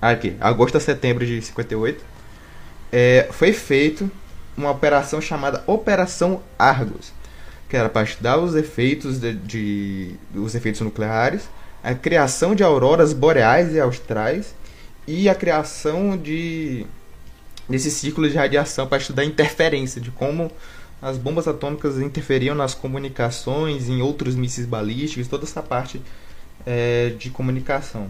[0.00, 0.36] Ah, aqui.
[0.38, 2.04] Agosto a setembro de 58.
[2.92, 4.08] É, foi feito
[4.56, 7.12] uma operação chamada Operação Argos
[7.74, 11.48] que era para estudar os efeitos de, de, os efeitos nucleares,
[11.82, 14.54] a criação de auroras boreais e austrais
[15.08, 16.86] e a criação de
[17.68, 20.52] desses ciclos de radiação para estudar a interferência de como
[21.02, 26.00] as bombas atômicas interferiam nas comunicações, em outros mísseis balísticos, toda essa parte
[26.64, 28.08] é, de comunicação.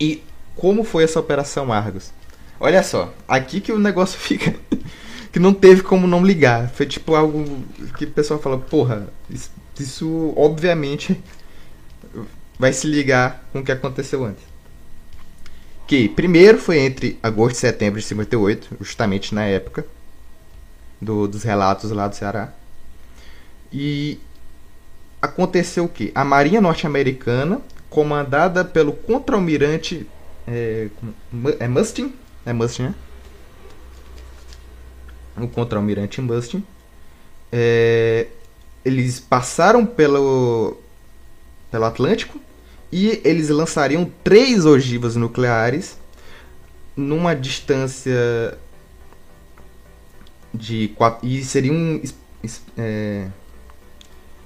[0.00, 0.24] E
[0.56, 2.12] como foi essa operação Argos?
[2.58, 4.56] Olha só, aqui que o negócio fica
[5.32, 6.70] que não teve como não ligar.
[6.70, 7.44] Foi tipo algo
[7.96, 11.20] que o pessoal fala, porra, isso, isso obviamente
[12.58, 14.44] vai se ligar com o que aconteceu antes.
[15.86, 19.84] Que primeiro foi entre agosto e setembro de 58, justamente na época
[21.00, 22.52] do, dos relatos lá do Ceará.
[23.72, 24.18] E
[25.20, 26.12] aconteceu o que?
[26.14, 30.06] A Marinha Norte-Americana, comandada pelo contra-almirante
[30.46, 30.88] é,
[31.58, 32.14] é Mustin,
[32.44, 32.94] é Mustin, né?
[35.44, 36.64] O contra-almirante Mustin.
[37.52, 38.28] É,
[38.84, 40.78] eles passaram pelo,
[41.70, 42.40] pelo Atlântico
[42.92, 45.98] e eles lançariam três ogivas nucleares
[46.96, 48.58] numa distância
[50.52, 52.00] de quatro, e seriam
[52.76, 53.28] é,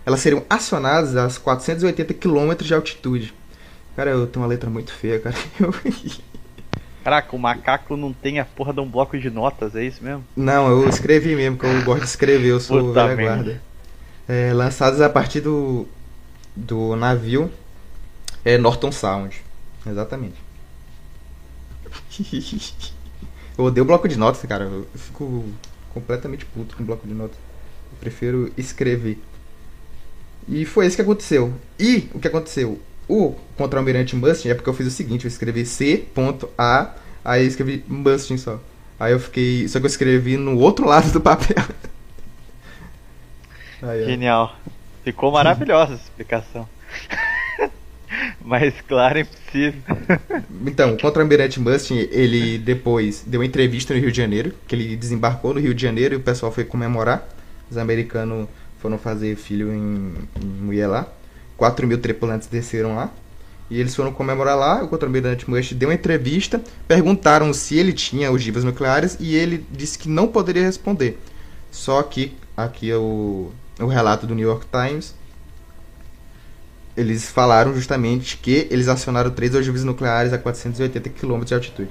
[0.05, 3.35] elas seriam acionadas a 480 km de altitude.
[3.97, 5.37] Cara, eu tenho uma letra muito feia, cara.
[7.05, 10.25] Caraca, o macaco não tem a porra de um bloco de notas, é isso mesmo?
[10.35, 13.63] Não, eu escrevi mesmo, que eu gosto de escrever, eu sou Puta velha guarda.
[14.27, 15.87] É, lançados a partir do,
[16.57, 17.53] do navio
[18.43, 19.43] é, Norton Sound.
[19.87, 20.37] Exatamente.
[23.59, 24.65] eu odeio bloco de notas, cara.
[24.65, 25.45] Eu fico
[25.93, 27.37] completamente puto com bloco de notas.
[27.93, 29.19] Eu prefiro escrever.
[30.49, 31.53] E foi isso que aconteceu.
[31.79, 32.81] E o que aconteceu?
[33.09, 37.85] O contra-almirante Mustin é porque eu fiz o seguinte, eu escrevi C.A, aí eu escrevi
[37.87, 38.61] Mustin só.
[38.99, 39.69] Aí eu fiquei.
[39.69, 41.57] Só que eu escrevi no outro lado do papel.
[43.83, 44.57] Aí, Genial.
[45.03, 46.67] Ficou maravilhosa essa explicação.
[48.41, 49.83] Mais clara impossível.
[50.67, 54.97] então, o contra-almirante Mustin, ele depois deu uma entrevista no Rio de Janeiro, que ele
[54.97, 57.29] desembarcou no Rio de Janeiro e o pessoal foi comemorar.
[57.71, 61.07] Os americanos foram fazer filho em, em mulher lá.
[61.57, 63.11] 4 mil tripulantes desceram lá.
[63.71, 64.83] E eles foram comemorar lá.
[64.83, 66.63] O contra-almirante Mush deu uma entrevista.
[66.87, 69.17] Perguntaram se ele tinha ogivas nucleares.
[69.19, 71.19] E ele disse que não poderia responder.
[71.71, 75.15] Só que aqui é o, o relato do New York Times.
[76.97, 81.91] Eles falaram justamente que eles acionaram três ogivas nucleares a 480 km de altitude.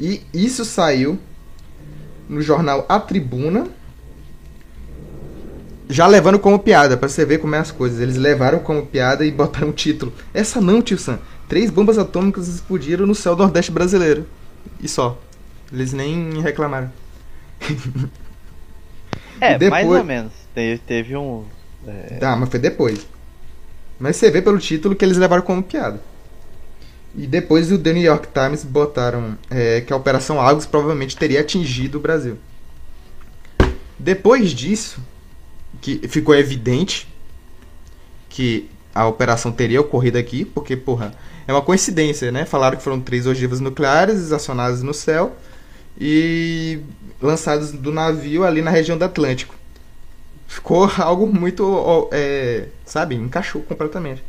[0.00, 1.18] E isso saiu
[2.28, 3.68] no jornal A Tribuna
[5.88, 8.00] já levando como piada, para você ver como é as coisas.
[8.00, 10.12] Eles levaram como piada e botaram um título.
[10.34, 11.18] Essa não, tio Sam.
[11.48, 14.26] Três bombas atômicas explodiram no céu do Nordeste brasileiro.
[14.80, 15.18] E só.
[15.72, 16.90] Eles nem reclamaram.
[19.40, 19.70] é, depois...
[19.70, 20.32] mais ou menos.
[20.54, 21.44] Teve, teve um.
[21.86, 22.16] É...
[22.18, 23.06] Tá, mas foi depois.
[23.98, 26.00] Mas você vê pelo título que eles levaram como piada.
[27.14, 31.40] E depois o The New York Times botaram é, que a Operação Argos provavelmente teria
[31.40, 32.36] atingido o Brasil.
[33.98, 35.00] Depois disso,
[35.86, 37.06] que ficou evidente
[38.28, 41.14] que a operação teria ocorrido aqui, porque, porra,
[41.46, 42.44] é uma coincidência, né?
[42.44, 45.36] Falaram que foram três ogivas nucleares acionadas no céu
[45.96, 46.80] e
[47.22, 49.54] lançadas do navio ali na região do Atlântico.
[50.48, 54.24] Ficou algo muito, é, sabe, encaixou completamente.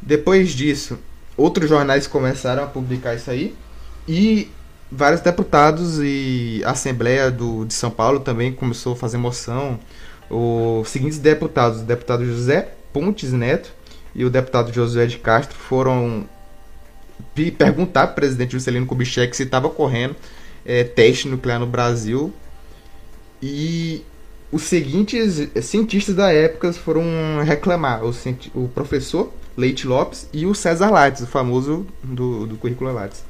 [0.00, 0.98] Depois disso,
[1.36, 3.54] outros jornais começaram a publicar isso aí
[4.08, 4.50] e
[4.90, 9.78] vários deputados e a Assembleia do, de São Paulo também começou a fazer moção.
[10.28, 13.72] Os seguintes deputados, o deputado José Pontes Neto
[14.14, 16.26] e o deputado Josué de Castro foram
[17.58, 20.16] perguntar para o presidente Juscelino Kubitschek se estava ocorrendo
[20.64, 22.32] é, teste nuclear no Brasil.
[23.40, 24.02] E
[24.50, 27.04] os seguintes cientistas da época foram
[27.44, 28.12] reclamar: o,
[28.54, 33.24] o professor Leite Lopes e o César Lattes, o famoso do, do currículo Lattes.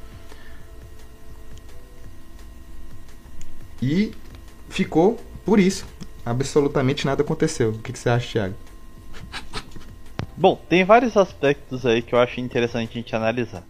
[3.82, 4.12] E
[4.68, 5.84] ficou por isso.
[6.26, 7.70] Absolutamente nada aconteceu.
[7.70, 8.54] O que, que você acha, Thiago?
[10.36, 13.62] Bom, tem vários aspectos aí que eu acho interessante a gente analisar.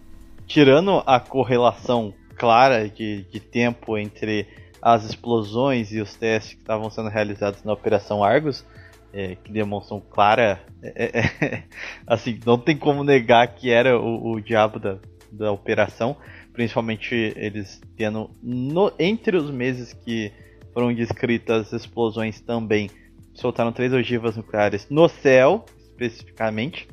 [0.47, 4.47] Tirando a correlação clara de, de tempo entre
[4.81, 8.65] as explosões e os testes que estavam sendo realizados na Operação Argos,
[9.13, 10.59] é, que demonstram clara.
[10.81, 11.63] É, é, é
[12.07, 14.97] assim, não tem como negar que era o, o diabo da,
[15.31, 16.17] da operação,
[16.53, 20.31] principalmente eles tendo no, entre os meses que
[20.77, 22.87] foram descritas explosões também
[23.33, 26.87] soltaram três ogivas nucleares no céu, especificamente.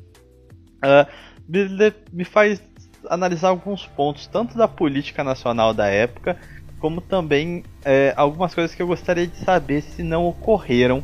[0.77, 1.05] Uh,
[1.47, 2.59] me, me faz
[3.07, 6.35] analisar alguns pontos, tanto da política nacional da época,
[6.79, 11.03] como também é, algumas coisas que eu gostaria de saber se não ocorreram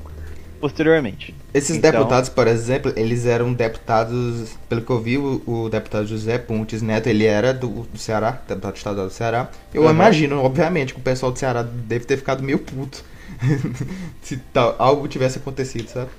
[0.62, 1.36] posteriormente.
[1.54, 1.92] Esses então...
[1.92, 6.82] deputados, por exemplo, eles eram deputados, pelo que eu vi, o, o deputado José Pontes
[6.82, 9.50] Neto, ele era do, do Ceará, deputado estadual do Ceará.
[9.74, 9.90] Eu uhum.
[9.90, 13.04] imagino, obviamente, que o pessoal do Ceará deve ter ficado meio puto
[14.22, 16.12] se tal, algo tivesse acontecido, sabe?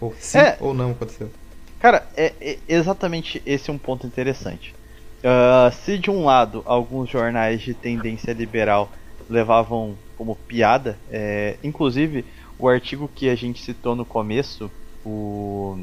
[0.00, 1.28] Ou sim é, ou não aconteceu.
[1.80, 4.74] Cara, é, é, exatamente esse um ponto interessante.
[5.18, 8.90] Uh, se de um lado alguns jornais de tendência liberal
[9.28, 12.24] levavam como piada, é, inclusive
[12.58, 14.70] o artigo que a gente citou no começo,
[15.04, 15.78] o,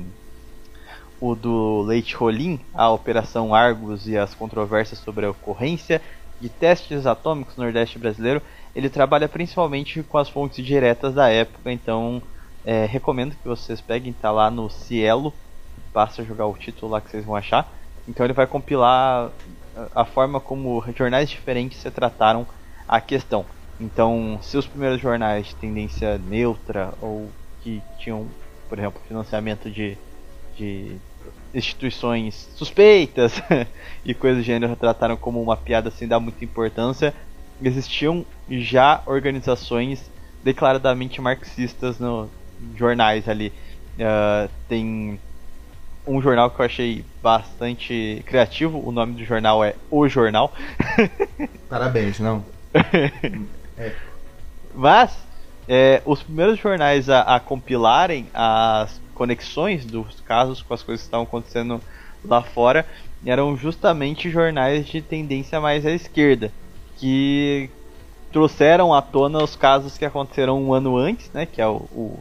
[1.20, 6.02] o do Leite Rolim, a Operação Argos e as controvérsias sobre a ocorrência
[6.40, 8.42] de testes atômicos no Nordeste brasileiro,
[8.76, 12.22] ele trabalha principalmente com as fontes diretas da época, então
[12.66, 15.34] é, recomendo que vocês peguem, tá lá no Cielo,
[15.94, 17.72] basta jogar o título lá que vocês vão achar.
[18.08, 19.32] Então ele vai compilar
[19.94, 22.46] a forma como jornais diferentes se trataram
[22.88, 23.46] a questão.
[23.80, 27.30] Então, se os primeiros jornais de tendência neutra ou
[27.62, 28.28] que tinham,
[28.70, 29.98] por exemplo, financiamento de,
[30.56, 30.96] de
[31.54, 33.42] instituições suspeitas
[34.06, 37.14] e coisas do gênero trataram como uma piada sem dar muita importância,
[37.62, 40.10] existiam já organizações
[40.44, 42.30] declaradamente marxistas nos
[42.76, 43.52] jornais ali.
[43.98, 45.20] Uh, tem
[46.06, 50.54] um jornal que eu achei bastante criativo, o nome do jornal é O Jornal.
[51.68, 52.46] Parabéns, não?
[53.78, 53.94] é.
[54.74, 55.16] Mas,
[55.68, 61.08] é, os primeiros jornais a, a, compilarem as conexões dos casos com as coisas que
[61.08, 61.82] estavam acontecendo
[62.24, 62.86] lá fora
[63.26, 66.52] eram justamente jornais de tendência mais à esquerda
[66.98, 67.70] que
[68.32, 71.46] trouxeram à tona os casos que aconteceram um ano antes, né?
[71.46, 72.20] Que é o, o,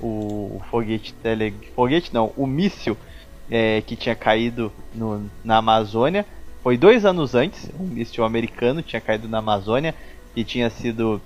[0.00, 2.96] o foguete tele, foguete não, o míssil
[3.50, 6.26] é, que tinha caído no, na Amazônia.
[6.62, 9.94] Foi dois anos antes, um míssil americano tinha caído na Amazônia
[10.38, 11.20] e tinha sido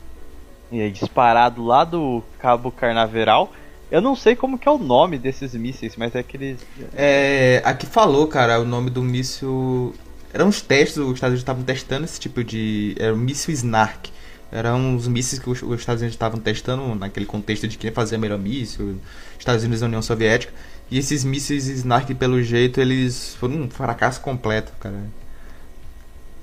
[0.72, 3.52] é, disparado lá do Cabo Carnaveral.
[3.90, 6.64] Eu não sei como que é o nome desses mísseis, mas é aqueles.
[6.94, 7.60] É.
[7.62, 9.94] Aqui falou, cara, o nome do míssil
[10.32, 12.96] eram uns testes, os Estados Unidos estavam testando esse tipo de.
[12.98, 14.10] Era o míssil Snark.
[14.50, 18.38] Eram uns mísseis que os, Estados Unidos estavam testando naquele contexto de quem fazia melhor
[18.38, 18.98] míssil,
[19.38, 20.52] Estados Unidos e União Soviética.
[20.90, 25.04] E esses mísseis Snark, pelo jeito, eles foram um fracasso completo, cara.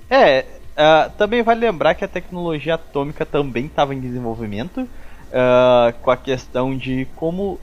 [0.09, 0.45] É,
[0.79, 6.17] uh, também vale lembrar que a tecnologia atômica também estava em desenvolvimento uh, com a
[6.17, 7.59] questão de como uh,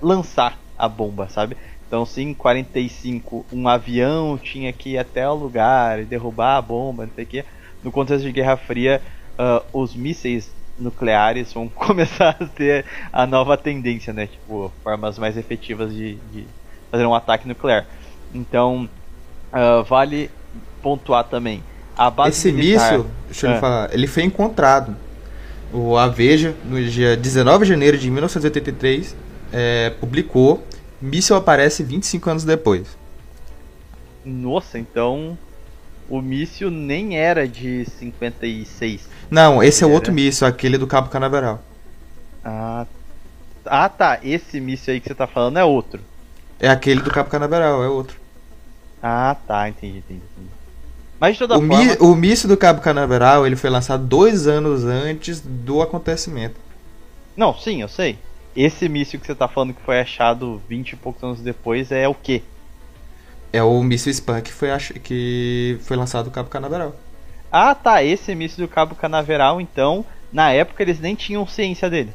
[0.00, 1.56] lançar a bomba, sabe?
[1.86, 6.62] Então, se em 45 um avião tinha que ir até o lugar e derrubar a
[6.62, 7.44] bomba, não sei o que,
[7.82, 9.02] no contexto de Guerra Fria,
[9.38, 14.26] uh, os mísseis nucleares vão começar a ser a nova tendência, né?
[14.26, 16.46] Tipo, formas mais efetivas de, de
[16.90, 17.86] fazer um ataque nuclear.
[18.32, 18.88] Então,
[19.86, 20.30] vale
[20.80, 21.62] pontuar também.
[22.28, 24.96] Esse militar, míssil, deixa eu uh, falar, ele foi encontrado.
[25.72, 29.16] O A Veja, no dia 19 de janeiro de 1983,
[29.52, 30.62] é, publicou
[31.02, 32.96] Míssil aparece 25 anos depois.
[34.24, 35.36] Nossa, então
[36.08, 39.08] o míssil nem era de 56.
[39.28, 41.60] Não, esse é o outro míssil, aquele do Cabo Canaveral.
[42.44, 42.86] Ah,
[43.66, 44.20] ah, tá.
[44.22, 46.00] Esse míssil aí que você tá falando é outro.
[46.60, 48.16] É aquele do Cabo Canaveral, é outro.
[49.02, 50.22] Ah, tá, entendi, entendi.
[51.22, 51.96] Mas de toda o forma.
[52.00, 56.56] o míssil do Cabo Canaveral ele foi lançado dois anos antes do acontecimento.
[57.36, 58.18] Não, sim, eu sei.
[58.56, 62.08] Esse míssil que você tá falando que foi achado 20 e poucos anos depois é
[62.08, 62.42] o quê?
[63.52, 64.90] É o míssil Spam que foi, ach...
[65.00, 66.92] que foi lançado do Cabo Canaveral.
[67.52, 68.02] Ah, tá.
[68.02, 72.12] Esse míssil do Cabo Canaveral, então, na época eles nem tinham ciência dele.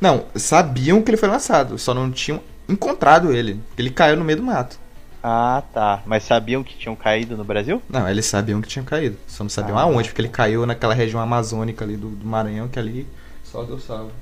[0.00, 3.60] Não, sabiam que ele foi lançado, só não tinham encontrado ele.
[3.76, 4.78] Ele caiu no meio do mato.
[5.22, 6.02] Ah, tá.
[6.06, 7.82] Mas sabiam que tinham caído no Brasil?
[7.88, 9.16] Não, eles sabiam que tinham caído.
[9.26, 12.68] Só não sabiam ah, aonde, porque ele caiu naquela região amazônica ali do, do Maranhão,
[12.68, 13.06] que ali
[13.50, 14.12] só Deus salvo.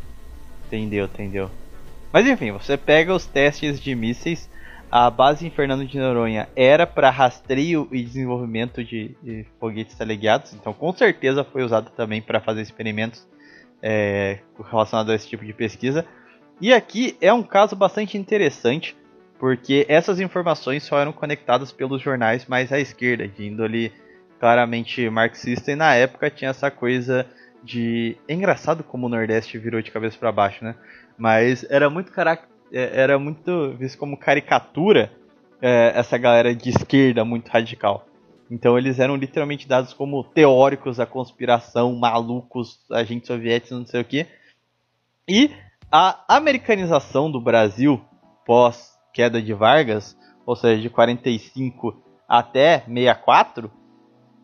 [0.66, 1.50] Entendeu, entendeu.
[2.12, 4.48] Mas enfim, você pega os testes de mísseis.
[4.90, 10.54] A base em Fernando de Noronha era para rastreio e desenvolvimento de, de, foguetes teleguiados,
[10.54, 13.26] então com certeza foi usada também para fazer experimentos
[13.82, 14.38] é,
[14.70, 16.06] relacionados a esse tipo de pesquisa.
[16.60, 18.96] E aqui é um caso bastante interessante,
[19.38, 23.92] porque essas informações só eram conectadas pelos jornais mais à esquerda, de índole
[24.38, 27.26] claramente marxista, e na época tinha essa coisa
[27.62, 28.16] de.
[28.28, 30.74] É engraçado como o Nordeste virou de cabeça para baixo, né?
[31.18, 32.12] Mas era muito.
[32.72, 35.12] É, era muito visto como caricatura
[35.60, 38.06] é, essa galera de esquerda muito radical.
[38.50, 44.04] Então eles eram literalmente dados como teóricos da conspiração, malucos, agentes soviéticos, não sei o
[44.04, 44.26] que.
[45.28, 45.50] E
[45.90, 48.00] a americanização do Brasil
[48.44, 50.14] pós queda de Vargas,
[50.44, 51.96] ou seja, de 45
[52.28, 53.70] até 64,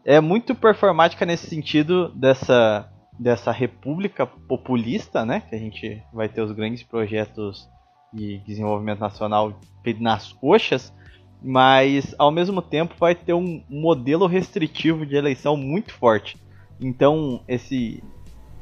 [0.03, 2.89] é muito performática nesse sentido dessa
[3.21, 7.69] dessa república populista, né, que a gente vai ter os grandes projetos
[8.13, 9.61] de desenvolvimento nacional
[10.01, 10.93] nas coxas,
[11.41, 16.39] mas ao mesmo tempo vai ter um modelo restritivo de eleição muito forte.
[16.81, 18.03] Então, esse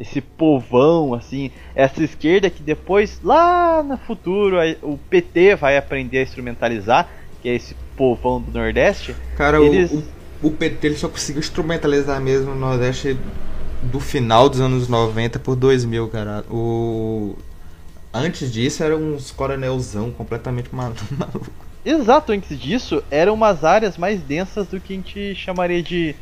[0.01, 6.23] esse povão assim, essa esquerda que depois lá no futuro o PT vai aprender a
[6.23, 7.09] instrumentalizar,
[7.43, 9.15] que é esse povão do Nordeste.
[9.37, 9.93] Cara, eles...
[9.93, 13.17] o, o, PT ele só conseguiu instrumentalizar mesmo no Nordeste
[13.83, 16.45] do final dos anos 90 por 2000, cara.
[16.51, 17.37] O
[18.13, 21.47] antes disso era uns coronelzão completamente maluco.
[21.85, 26.15] Exato, antes disso, eram umas áreas mais densas do que a gente chamaria de.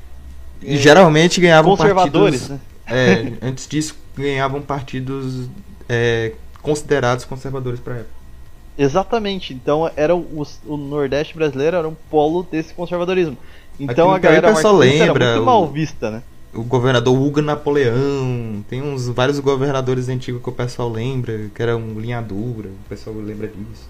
[0.63, 2.61] E geralmente ganhavam conservadores, partidos, né?
[2.89, 5.49] É, antes disso, ganhavam partidos
[5.89, 6.33] é,
[6.63, 8.19] considerados conservadores para época.
[8.79, 13.37] Exatamente, então era o, o, Nordeste brasileiro era um polo desse conservadorismo.
[13.79, 16.23] Então a galera pessoal lembra, era muito mal vista, né?
[16.55, 21.77] O governador Hugo Napoleão, tem uns vários governadores antigos que o pessoal lembra, que era
[21.77, 23.89] um linha dura, o pessoal lembra disso.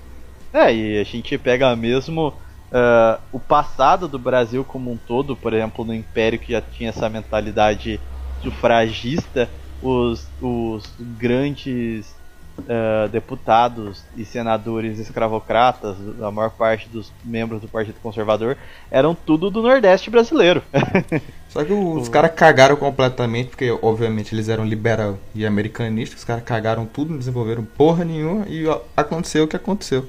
[0.53, 5.53] É, e a gente pega mesmo uh, o passado do Brasil como um todo, por
[5.53, 8.01] exemplo, no Império que já tinha essa mentalidade
[8.43, 9.49] sufragista,
[9.83, 12.15] os, os grandes
[12.59, 18.57] uh, deputados e senadores escravocratas, a maior parte dos membros do Partido Conservador,
[18.91, 20.63] eram tudo do Nordeste brasileiro.
[21.49, 26.43] Só que os caras cagaram completamente, porque obviamente eles eram liberal e americanistas, os caras
[26.45, 28.65] cagaram tudo, não desenvolveram porra nenhuma e
[28.97, 30.09] aconteceu o que aconteceu.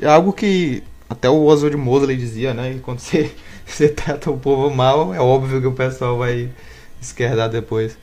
[0.00, 2.78] É algo que até o Oswald Mosley dizia, né?
[2.82, 3.30] quando você,
[3.64, 6.50] você trata o povo mal, é óbvio que o pessoal vai
[7.04, 7.96] esquerdar depois.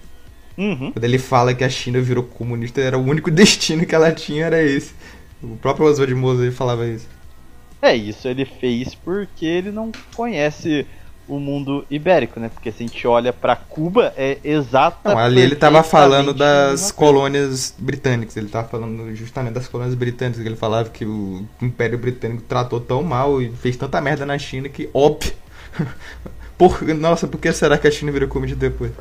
[0.57, 0.91] Uhum.
[0.91, 4.45] Quando ele fala que a China virou comunista, era o único destino que ela tinha,
[4.45, 4.93] era esse.
[5.41, 7.07] O próprio Oswald Mosley falava isso.
[7.81, 10.85] É, isso ele fez porque ele não conhece
[11.27, 12.49] o mundo ibérico, né?
[12.53, 15.17] Porque se a gente olha para Cuba, é exatamente.
[15.17, 20.41] Não, ali ele estava falando das colônias britânicas, ele estava falando justamente das colônias britânicas,
[20.41, 24.37] que ele falava que o Império Britânico tratou tão mal e fez tanta merda na
[24.37, 25.33] China que, óbvio.
[26.61, 28.91] Por, nossa, por que será que a China virou comida depois?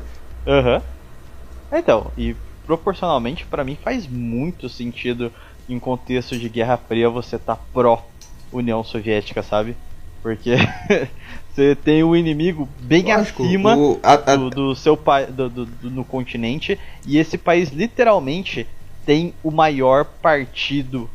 [0.47, 0.77] Aham.
[0.77, 1.77] Uhum.
[1.77, 2.35] Então, e
[2.65, 5.31] proporcionalmente para mim faz muito sentido
[5.69, 8.03] em contexto de Guerra Fria você tá pró
[8.51, 9.77] União Soviética, sabe?
[10.23, 10.55] Porque
[11.53, 14.35] você tem o um inimigo bem Lógico, acima o, a, a...
[14.35, 14.99] Do, do, seu
[15.29, 18.65] do, no continente e esse país literalmente
[19.05, 21.07] tem o maior partido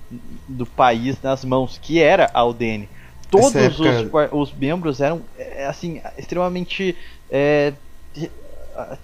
[0.46, 2.88] do país nas mãos, que era a UDN.
[3.30, 4.30] Todos época...
[4.32, 6.96] os, os, membros eram é, assim extremamente
[7.30, 7.72] é,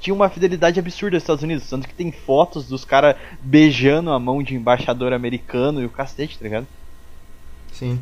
[0.00, 4.18] tinha uma fidelidade absurda aos Estados Unidos, tanto que tem fotos dos caras beijando a
[4.18, 6.66] mão de embaixador americano e o cacete, tá ligado?
[7.72, 7.98] Sim.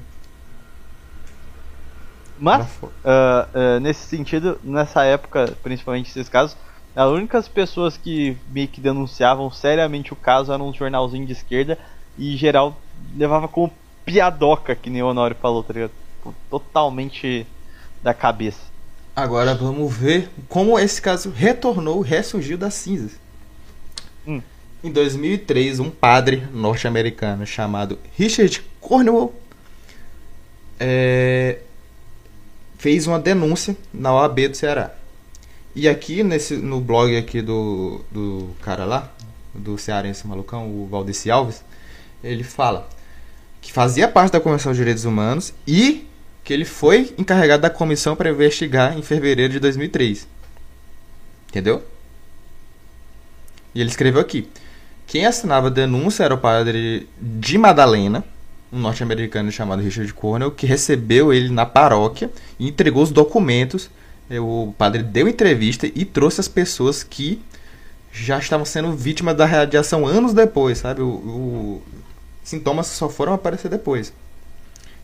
[2.39, 6.57] Mas, uh, uh, nesse sentido, nessa época, principalmente esses casos,
[6.97, 11.79] as únicas pessoas que meio que denunciavam seriamente o caso eram um jornalzinho de esquerda
[12.19, 12.77] e geral
[13.15, 13.73] levava como
[14.05, 15.93] piadoca, que nem o Honório falou, tá ligado?
[16.49, 17.47] Totalmente
[18.03, 18.61] da cabeça.
[19.15, 23.13] Agora vamos ver como esse caso retornou, ressurgiu das cinzas.
[24.27, 24.41] Hum.
[24.83, 29.35] Em 2003, um padre norte-americano chamado Richard Cornwell
[30.79, 31.59] é,
[32.79, 34.95] fez uma denúncia na OAB do Ceará.
[35.75, 39.13] E aqui nesse, no blog aqui do, do cara lá,
[39.55, 41.63] do cearense malucão, o Valdeci Alves,
[42.25, 42.89] ele fala
[43.61, 46.09] que fazia parte da Convenção de Direitos Humanos e
[46.45, 50.27] que ele foi encarregado da comissão para investigar em fevereiro de 2003.
[51.49, 51.83] Entendeu?
[53.75, 54.49] E ele escreveu aqui:
[55.07, 58.25] quem assinava a denúncia era o padre de Madalena,
[58.73, 63.91] um norte-americano chamado Richard Cornell, que recebeu ele na paróquia e entregou os documentos.
[64.31, 67.43] O padre deu entrevista e trouxe as pessoas que
[68.13, 71.03] já estavam sendo vítimas da radiação anos depois, sabe?
[71.03, 71.83] O, o
[72.45, 74.13] sintomas só foram aparecer depois.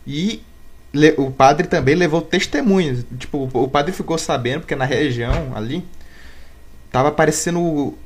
[0.05, 0.41] E
[1.17, 3.05] o padre também levou testemunhas.
[3.17, 5.83] Tipo, o padre ficou sabendo, porque na região ali
[6.91, 7.59] tava aparecendo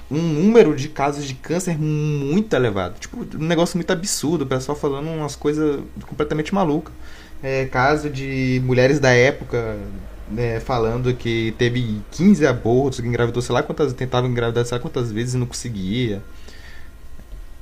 [0.09, 2.99] um número de casos de câncer muito elevado.
[2.99, 6.93] Tipo, um negócio muito absurdo, o pessoal falando umas coisas completamente malucas.
[7.43, 9.77] É, caso de mulheres da época
[10.29, 14.81] né, falando que teve 15 abortos, que engravidou sei lá quantas, tentava engravidar sei lá
[14.81, 16.21] quantas vezes e não conseguia.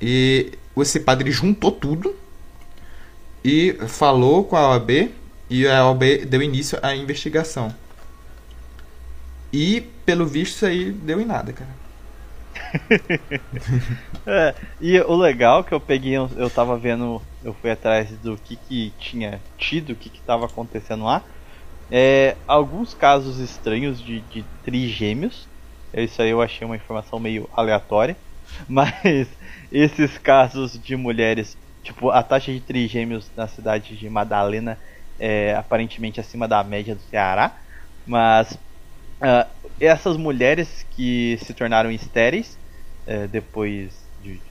[0.01, 2.15] E esse padre juntou tudo
[3.43, 5.11] e falou com a OAB
[5.49, 7.73] e a OAB deu início à investigação.
[9.51, 11.79] E, pelo visto, isso aí deu em nada, cara.
[14.27, 18.55] é, e o legal que eu peguei, eu tava vendo, eu fui atrás do que,
[18.55, 21.23] que tinha tido, o que, que tava acontecendo lá.
[21.91, 25.47] É, alguns casos estranhos de, de trigêmeos.
[25.93, 28.15] Isso aí eu achei uma informação meio aleatória.
[28.67, 29.27] Mas
[29.71, 34.77] esses casos de mulheres, tipo, a taxa de trigêmeos na cidade de Madalena
[35.19, 37.53] é aparentemente acima da média do Ceará.
[38.05, 39.47] Mas uh,
[39.79, 42.57] essas mulheres que se tornaram estéreis
[43.07, 43.91] uh, depois
[44.23, 44.41] de, de,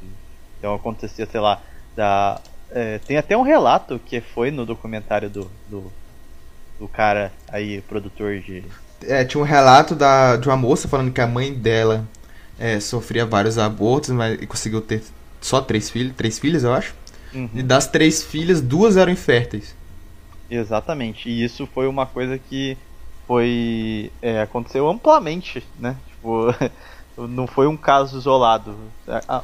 [0.58, 1.60] Então acontecia, sei lá,
[1.96, 2.40] da.
[2.70, 5.90] Uh, tem até um relato que foi no documentário do, do,
[6.78, 8.62] do cara aí, produtor de.
[9.02, 12.04] É, tinha um relato da, de uma moça falando que a mãe dela
[12.58, 15.02] é, sofria vários abortos, mas conseguiu ter
[15.40, 16.94] só três filhos, três filhas, eu acho.
[17.32, 17.50] Uhum.
[17.54, 19.74] E das três filhas, duas eram inférteis.
[20.50, 21.28] Exatamente.
[21.28, 22.76] E isso foi uma coisa que
[23.26, 25.96] foi é, aconteceu amplamente, né?
[26.08, 26.46] Tipo,
[27.28, 28.74] não foi um caso isolado.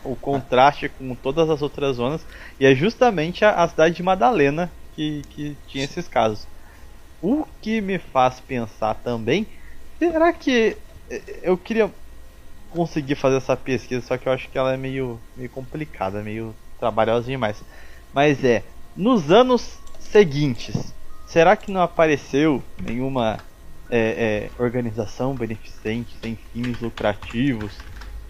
[0.05, 2.25] O contraste com todas as outras zonas
[2.59, 6.47] e é justamente a, a cidade de Madalena que, que tinha esses casos.
[7.21, 9.47] O que me faz pensar também,
[9.99, 10.77] será que
[11.11, 11.91] é, eu queria
[12.71, 16.55] conseguir fazer essa pesquisa, só que eu acho que ela é meio, meio complicada, meio
[16.85, 17.63] trabalhosa demais.
[18.13, 18.63] Mas é,
[18.95, 20.93] nos anos seguintes,
[21.27, 23.39] será que não apareceu nenhuma
[23.91, 27.73] é, é, organização beneficente sem fins lucrativos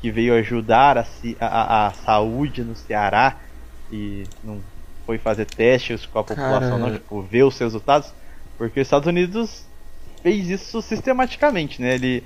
[0.01, 1.07] que veio ajudar a,
[1.41, 3.37] a, a, saúde no Ceará
[3.91, 4.61] e não
[5.05, 6.79] foi fazer testes com a população, Cara...
[6.79, 8.13] não, tipo, ver os resultados?
[8.57, 9.67] Porque os Estados Unidos
[10.23, 11.95] fez isso sistematicamente, né?
[11.95, 12.23] Ele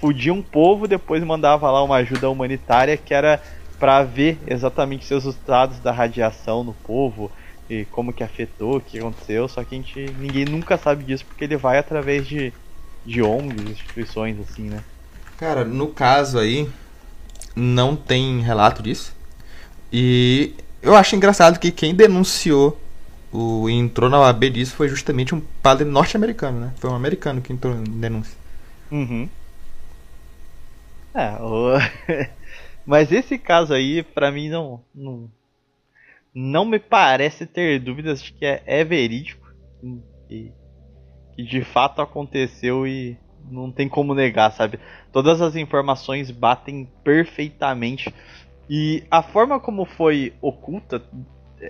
[0.00, 3.42] fudia um povo, depois mandava lá uma ajuda humanitária que era
[3.78, 7.30] para ver exatamente os resultados da radiação no povo
[7.68, 11.24] e como que afetou, o que aconteceu, só que a gente ninguém nunca sabe disso
[11.24, 12.52] porque ele vai através de
[13.04, 14.82] de ONGs, instituições assim, né?
[15.38, 16.68] Cara, no caso aí
[17.54, 19.14] não tem relato disso.
[19.92, 22.80] E eu acho engraçado que quem denunciou
[23.32, 26.72] o entrou na OAB disso foi justamente um padre norte-americano, né?
[26.78, 28.34] Foi um americano que entrou em denúncia.
[28.90, 29.28] Uhum.
[31.14, 31.78] É, o...
[32.86, 35.30] mas esse caso aí, pra mim, não, não,
[36.32, 39.46] não me parece ter dúvidas de que é, é verídico.
[40.30, 40.52] E,
[41.34, 43.18] que de fato aconteceu e
[43.50, 44.80] não tem como negar, sabe?
[45.12, 48.12] Todas as informações batem perfeitamente.
[48.68, 51.02] E a forma como foi oculta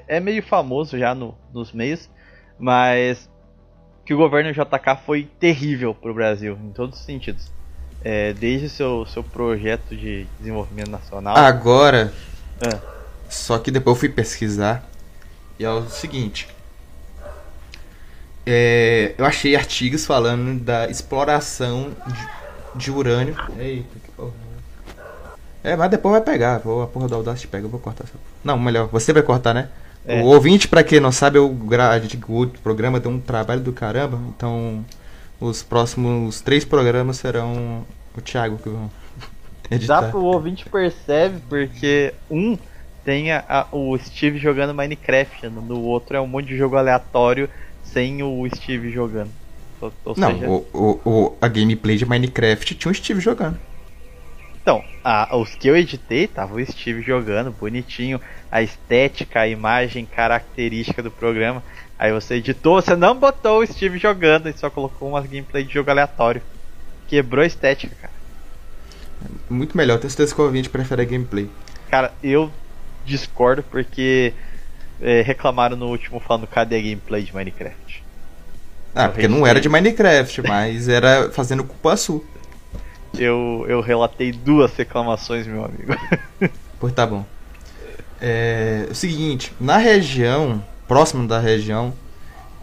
[0.08, 2.10] é meio famoso já no, nos meios,
[2.58, 3.30] mas
[4.04, 7.52] que o governo JK foi terrível para o Brasil, em todos os sentidos.
[8.08, 11.36] É, desde seu, seu projeto de desenvolvimento nacional.
[11.36, 12.12] Agora.
[12.60, 12.78] É.
[13.28, 14.88] Só que depois eu fui pesquisar.
[15.58, 16.46] E é o seguinte:
[18.46, 23.34] é, eu achei artigos falando da exploração de, de urânio.
[23.58, 24.30] Eita, que porra.
[25.64, 26.58] É, mas depois vai pegar.
[26.58, 28.04] Vou, a porra do Audacity pega, eu vou cortar.
[28.44, 29.68] Não, melhor, você vai cortar, né?
[30.06, 30.22] É.
[30.22, 31.58] O ouvinte, pra quem não sabe, eu,
[31.90, 34.16] a gente, o programa deu um trabalho do caramba.
[34.28, 34.84] Então,
[35.40, 37.84] os próximos três programas serão
[38.16, 38.90] o Thiago que vão
[39.70, 40.00] editar.
[40.00, 42.56] Dá pro ouvinte percebe, porque um
[43.04, 47.48] tem a, a, o Steve jogando Minecraft, no outro é um monte de jogo aleatório
[47.84, 49.30] sem o Steve jogando.
[49.80, 50.48] Ou, ou não, seja...
[50.48, 53.58] o, o, o, a gameplay de Minecraft tinha o Steve jogando.
[54.60, 58.20] Então, a, os que eu editei tava o Steve jogando, bonitinho,
[58.50, 61.62] a estética, a imagem característica do programa.
[61.98, 65.72] Aí você editou, você não botou o Steve jogando e só colocou umas gameplay de
[65.72, 66.42] jogo aleatório.
[67.08, 68.12] Quebrou a estética, cara.
[69.48, 71.48] Muito melhor, tenho certeza que o ouvinte prefere a gameplay.
[71.88, 72.50] Cara, eu
[73.04, 74.34] discordo porque
[75.00, 78.04] é, reclamaram no último falando cadê a gameplay de Minecraft.
[78.94, 82.22] Ah, porque não era de Minecraft, mas era fazendo culpa sua.
[83.18, 85.94] Eu, eu relatei duas reclamações, meu amigo.
[86.78, 87.24] Pois tá bom.
[88.20, 91.92] É, o seguinte, na região, próximo da região,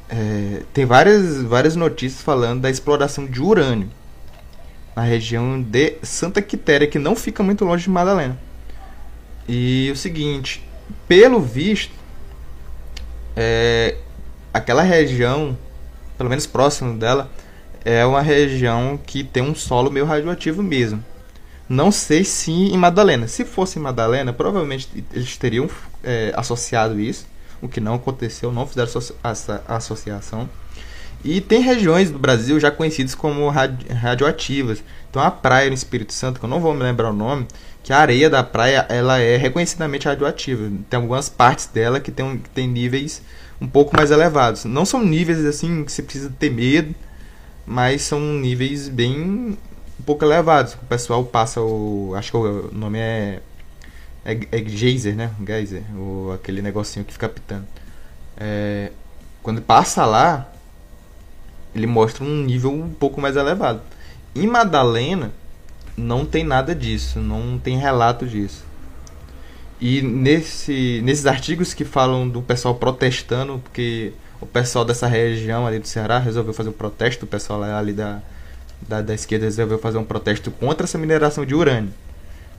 [0.09, 3.89] é, tem várias, várias notícias falando da exploração de urânio
[4.95, 8.37] na região de Santa Quitéria, que não fica muito longe de Madalena.
[9.47, 10.63] E o seguinte,
[11.07, 11.93] pelo visto,
[13.35, 13.97] é,
[14.53, 15.57] aquela região,
[16.17, 17.29] pelo menos próximo dela,
[17.83, 21.03] é uma região que tem um solo meio radioativo mesmo.
[21.67, 23.27] Não sei se em Madalena.
[23.27, 25.69] Se fosse em Madalena, provavelmente eles teriam
[26.03, 27.25] é, associado isso,
[27.63, 28.91] o que não aconteceu, não fizeram
[29.23, 30.49] essa associação.
[31.23, 34.83] E tem regiões do Brasil já conhecidas como radi radioativas.
[35.09, 37.47] Então a praia no Espírito Santo, que eu não vou me lembrar o nome,
[37.81, 40.69] que a areia da praia ela é reconhecidamente radioativa.
[40.89, 43.21] Tem algumas partes dela que tem, que tem níveis
[43.61, 44.65] um pouco mais elevados.
[44.65, 46.93] Não são níveis assim que você precisa ter medo,
[47.65, 49.57] mas são níveis bem
[49.99, 50.73] um pouco elevados.
[50.73, 52.13] O pessoal passa o.
[52.15, 53.41] Acho que o nome é.
[54.25, 55.31] É, geyser, né?
[55.45, 55.83] Geyser.
[55.95, 57.67] O, aquele negocinho que fica pitando.
[58.37, 58.91] É,
[59.41, 60.49] quando passa lá,
[61.75, 63.81] ele mostra um nível um pouco mais elevado.
[64.35, 65.31] Em Madalena,
[65.97, 68.63] não tem nada disso, não tem relato disso.
[69.79, 75.79] E nesse, nesses artigos que falam do pessoal protestando, porque o pessoal dessa região ali
[75.79, 78.21] do Ceará resolveu fazer um protesto, o pessoal ali da,
[78.87, 81.93] da, da esquerda resolveu fazer um protesto contra essa mineração de urânio.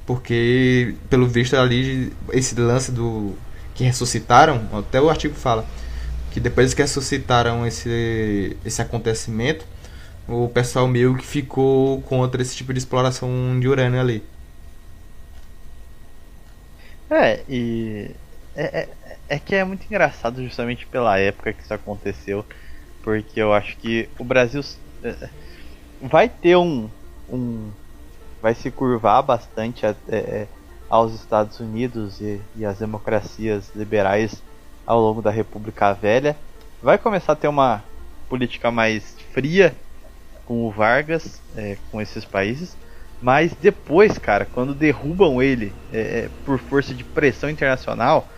[0.07, 3.35] Porque, pelo visto ali, esse lance do
[3.75, 5.67] que ressuscitaram, até o artigo fala,
[6.31, 9.65] que depois que ressuscitaram esse, esse acontecimento,
[10.29, 14.23] o pessoal meio que ficou contra esse tipo de exploração de urânio ali.
[17.11, 18.11] É, e.
[18.57, 18.89] É, é,
[19.29, 22.45] é, que é muito engraçado justamente pela época que isso aconteceu,
[23.03, 24.63] porque eu acho que o Brasil
[25.03, 25.29] é,
[26.01, 26.89] vai ter um.
[27.29, 27.71] um
[28.45, 30.47] vai se curvar bastante é, é,
[30.91, 34.43] aos Estados Unidos e, e às democracias liberais
[34.87, 36.37] ao longo da República Velha.
[36.83, 37.83] Vai começar a ter uma
[38.29, 39.75] política mais fria
[40.45, 42.77] com o Vargas, é, com esses países.
[43.23, 48.29] Mas depois, cara, quando derrubam ele é, é, por força de pressão internacional,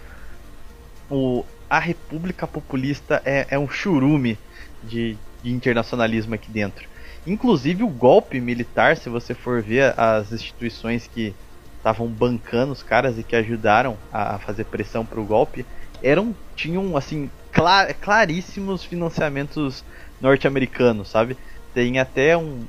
[1.10, 4.38] o, a República Populista é, é um churume
[4.84, 6.86] de, de, internacionalismo aqui dentro.
[7.26, 11.34] Inclusive o golpe militar, se você for ver as instituições que
[11.76, 15.66] estavam bancando os caras e que ajudaram a, a fazer pressão para o golpe,
[16.02, 19.84] eram tinham assim clar, claríssimos financiamentos
[20.20, 21.36] norte-americanos, sabe?
[21.74, 22.64] Tem até um,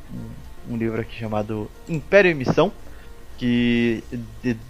[0.70, 2.72] um, livro aqui chamado Império e Missão,
[3.38, 4.04] que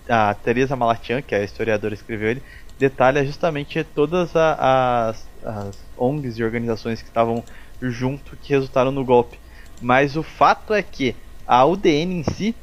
[0.09, 2.43] a Teresa Malatian, que é a historiadora, escreveu ele,
[2.77, 7.43] detalha justamente todas as, as ONGs e organizações que estavam
[7.81, 9.39] junto que resultaram no golpe.
[9.81, 11.15] Mas o fato é que
[11.45, 12.55] a UDN em si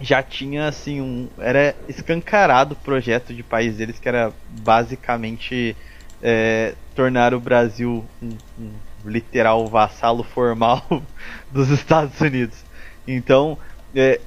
[0.00, 5.76] já tinha assim um era escancarado o projeto de país deles que era basicamente
[6.20, 8.72] é, tornar o Brasil um, um
[9.04, 10.84] literal vassalo formal
[11.50, 12.64] dos Estados Unidos.
[13.06, 13.58] Então,
[13.94, 14.20] é,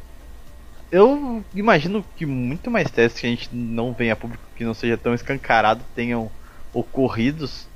[0.91, 4.74] eu imagino que muito mais testes que a gente não venha a público que não
[4.74, 6.30] seja tão escancarado tenham
[6.74, 7.68] ocorridos,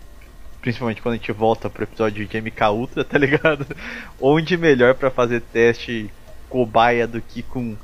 [0.62, 3.66] principalmente quando a gente volta pro episódio de MK Ultra, tá ligado?
[4.20, 6.12] Onde melhor para fazer teste
[6.50, 7.76] cobaia do que com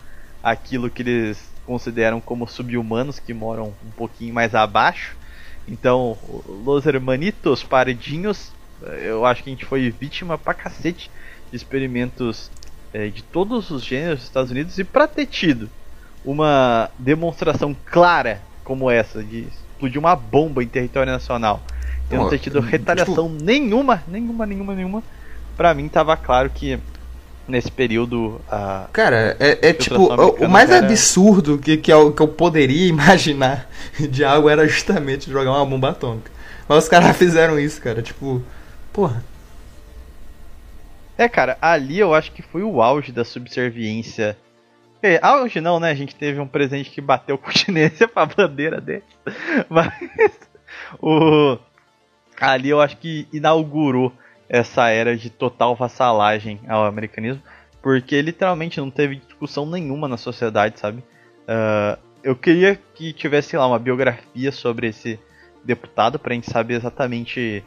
[0.44, 5.16] aquilo que eles consideram como subhumanos que moram um pouquinho mais abaixo.
[5.68, 6.18] Então,
[6.48, 11.10] Los Hermanitos Paredinhos eu acho que a gente foi vítima pra cacete
[11.50, 12.52] de experimentos
[12.94, 15.70] é, de todos os gêneros dos Estados Unidos e pra ter tido
[16.24, 21.62] uma demonstração clara como essa, de explodir uma bomba em território nacional
[22.10, 23.43] e não ter tido retaliação tipo...
[23.43, 25.03] nenhuma, nenhuma, nenhuma, nenhuma,
[25.58, 26.80] pra mim tava claro que
[27.47, 30.84] nesse período a cara é, é tipo o, o mais era...
[30.84, 35.91] absurdo que, que eu, que eu poderia imaginar de algo era justamente jogar uma bomba
[35.91, 36.32] atômica
[36.68, 38.41] mas os caras fizeram isso cara tipo
[38.95, 39.22] Porra.
[41.18, 44.38] É, cara, ali eu acho que foi o auge da subserviência.
[45.03, 45.91] É, auge não, né?
[45.91, 49.03] A gente teve um presente que bateu continência pra bandeira dele.
[49.70, 49.91] Mas
[51.01, 51.58] o
[52.40, 54.12] ali eu acho que inaugurou
[54.48, 57.42] essa era de total vassalagem ao americanismo,
[57.82, 61.00] porque literalmente não teve discussão nenhuma na sociedade, sabe?
[61.48, 65.20] Uh, eu queria que tivesse lá uma biografia sobre esse
[65.64, 67.64] deputado pra gente saber exatamente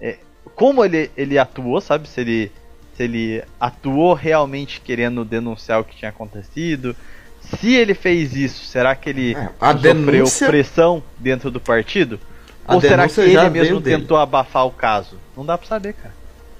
[0.00, 0.18] é,
[0.54, 2.08] como ele, ele atuou, sabe?
[2.08, 2.52] Se ele,
[2.94, 6.94] se ele atuou realmente querendo denunciar o que tinha acontecido.
[7.40, 10.46] Se ele fez isso, será que ele é, sofreu denúncia...
[10.46, 12.18] pressão dentro do partido?
[12.66, 15.18] A Ou será que ele mesmo tentou abafar o caso?
[15.36, 16.14] Não dá pra saber, cara.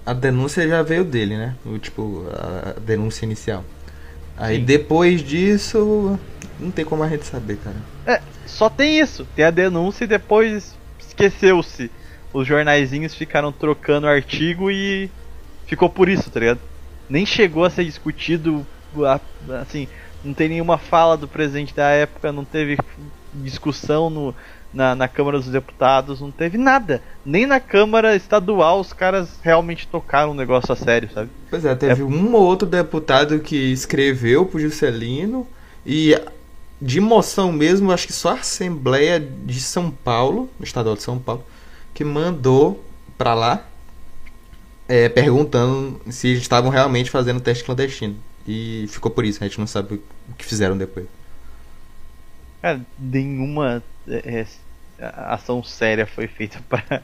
[0.05, 1.55] A denúncia já veio dele, né?
[1.65, 3.65] O, tipo, a denúncia inicial.
[4.37, 4.65] Aí Sim.
[4.65, 6.19] depois disso,
[6.61, 7.77] não tem como a gente saber, cara.
[8.07, 9.27] É, só tem isso.
[9.35, 11.91] Tem a denúncia e depois esqueceu-se
[12.35, 15.09] os jornaizinhos ficaram trocando artigo e
[15.67, 16.61] ficou por isso, tá ligado?
[17.09, 18.67] Nem chegou a ser discutido,
[19.61, 19.87] assim,
[20.25, 22.77] não tem nenhuma fala do presidente da época, não teve
[23.33, 24.35] discussão no,
[24.75, 27.03] na, na Câmara dos Deputados, não teve nada.
[27.25, 31.31] Nem na Câmara Estadual os caras realmente tocaram um negócio a sério, sabe?
[31.49, 32.05] Pois é, teve é...
[32.05, 35.47] um ou outro deputado que escreveu pro Juscelino
[35.87, 36.15] e
[36.81, 41.19] de moção mesmo, acho que só a Assembleia de São Paulo, no Estadual de São
[41.19, 41.45] Paulo,
[41.95, 42.85] que mandou
[43.17, 43.67] para lá
[44.89, 48.17] é, perguntando se eles estavam realmente fazendo teste clandestino.
[48.47, 51.07] E ficou por isso, a gente não sabe o que fizeram depois.
[52.61, 54.47] Cara, nenhuma é, é
[54.99, 57.03] ação séria foi feita para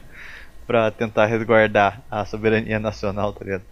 [0.67, 3.63] para tentar resguardar a soberania nacional, tá ligado?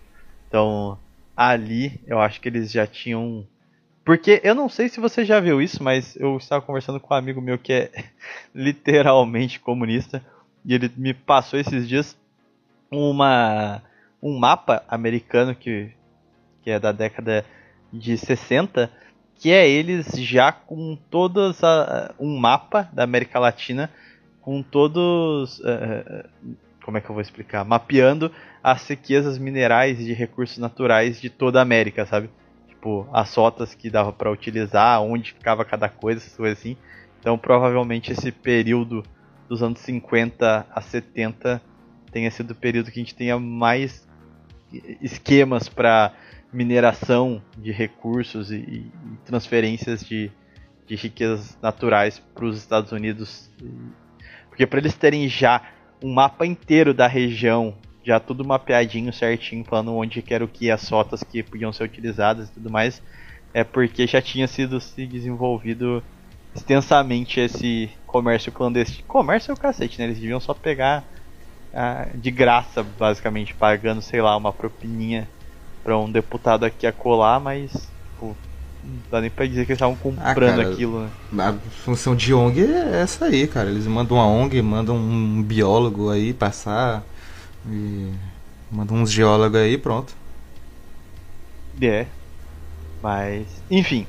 [0.47, 0.97] Então,
[1.37, 3.47] ali eu acho que eles já tinham
[4.03, 7.17] porque eu não sei se você já viu isso, mas eu estava conversando com um
[7.17, 7.91] amigo meu que é
[8.53, 10.21] literalmente comunista
[10.65, 12.17] e ele me passou esses dias
[12.91, 13.81] uma
[14.21, 15.91] um mapa americano que
[16.61, 17.45] que é da década
[17.91, 18.91] de 60,
[19.35, 23.89] que é eles já com todas a, um mapa da América Latina
[24.49, 26.27] com todos uh,
[26.83, 27.63] como é que eu vou explicar?
[27.63, 28.31] Mapeando
[28.63, 32.31] as riquezas minerais e de recursos naturais de toda a América, sabe?
[32.67, 36.75] Tipo, as rotas que dava para utilizar, onde ficava cada coisa, essas coisas assim.
[37.19, 39.03] Então, provavelmente esse período
[39.47, 41.61] dos anos 50 a 70
[42.11, 44.07] tenha sido o período que a gente tenha mais
[44.99, 46.11] esquemas para
[46.51, 48.91] mineração de recursos e, e
[49.25, 50.31] transferências de,
[50.87, 53.47] de riquezas naturais para os Estados Unidos.
[54.59, 55.61] Porque para eles terem já
[56.03, 60.69] um mapa inteiro da região, já tudo mapeadinho certinho, falando onde que era o que,
[60.69, 63.01] as rotas que podiam ser utilizadas e tudo mais,
[63.53, 66.03] é porque já tinha sido se desenvolvido
[66.53, 69.07] extensamente esse comércio clandestino.
[69.07, 70.03] Comércio é o cacete, né?
[70.03, 71.07] Eles deviam só pegar
[71.73, 75.29] ah, de graça, basicamente, pagando, sei lá, uma propininha
[75.81, 77.71] para um deputado aqui a colar, mas
[78.03, 78.37] tipo,
[79.09, 81.43] dá nem pra dizer que eles estavam comprando ah, cara, aquilo, né?
[81.43, 83.69] A função de ONG é essa aí, cara.
[83.69, 87.03] Eles mandam uma ONG, mandam um biólogo aí passar.
[87.67, 88.11] E
[88.71, 90.13] mandam uns geólogos aí pronto.
[91.81, 92.05] É.
[93.01, 94.05] Mas, enfim.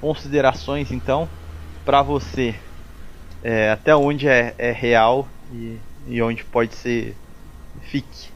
[0.00, 1.28] Considerações então
[1.84, 2.54] para você.
[3.42, 7.14] É, até onde é, é real e, e onde pode ser
[7.82, 8.28] fique.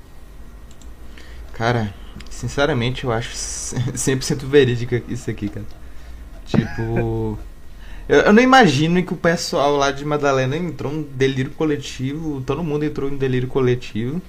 [1.52, 1.92] Cara,
[2.38, 5.66] Sinceramente, eu acho 100% verídica isso aqui, cara.
[6.46, 7.36] Tipo.
[8.08, 12.40] eu, eu, não imagino que o pessoal lá de Madalena entrou em delírio coletivo.
[12.42, 14.22] Todo mundo entrou em delírio coletivo.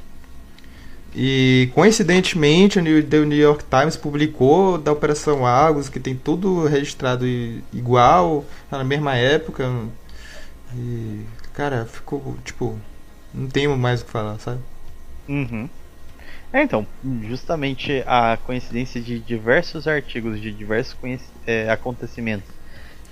[1.16, 7.28] E coincidentemente, o New York Times publicou da Operação Argos, que tem tudo registrado
[7.72, 9.72] igual, na mesma época.
[10.76, 11.22] E,
[11.54, 12.76] cara, ficou tipo.
[13.32, 14.60] Não tenho mais o que falar, sabe?
[15.28, 15.70] Uhum.
[16.52, 16.86] É, então,
[17.28, 20.96] justamente a coincidência de diversos artigos, de diversos
[21.46, 22.50] é, acontecimentos,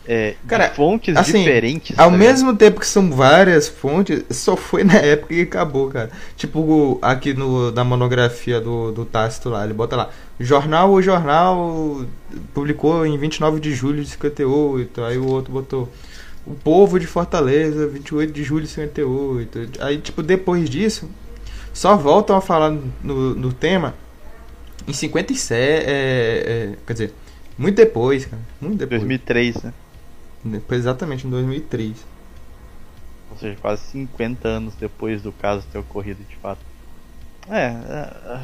[0.07, 1.99] é, Cara, fontes assim, diferentes.
[1.99, 6.09] Ao tá mesmo tempo que são várias fontes, só foi na época que acabou, cara.
[6.37, 10.09] Tipo, aqui no, na monografia do, do Tácito lá, ele bota lá:
[10.39, 12.05] Jornal ou Jornal
[12.53, 15.03] publicou em 29 de julho de 58.
[15.03, 15.89] Aí o outro botou:
[16.45, 19.71] O Povo de Fortaleza, 28 de julho de 58.
[19.81, 21.09] Aí, tipo, depois disso,
[21.77, 22.71] só voltam a falar
[23.03, 23.93] no, no tema
[24.87, 27.13] em 57, é, é, quer dizer,
[27.55, 29.01] muito depois, cara, muito depois.
[29.01, 29.73] 2003, né?
[30.43, 32.03] Depois, exatamente, em 2003.
[33.29, 36.61] Ou seja, quase 50 anos depois do caso ter ocorrido de fato.
[37.47, 38.41] É, é, é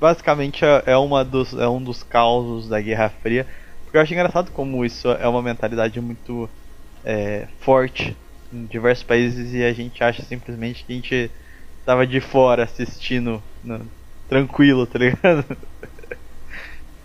[0.00, 3.44] basicamente é, é, uma dos, é um dos causos da Guerra Fria.
[3.82, 6.48] Porque eu acho engraçado como isso é uma mentalidade muito
[7.04, 8.16] é, forte
[8.52, 11.30] em diversos países e a gente acha simplesmente que a gente
[11.86, 13.88] tava de fora assistindo no,
[14.28, 15.44] tranquilo, tá ligado?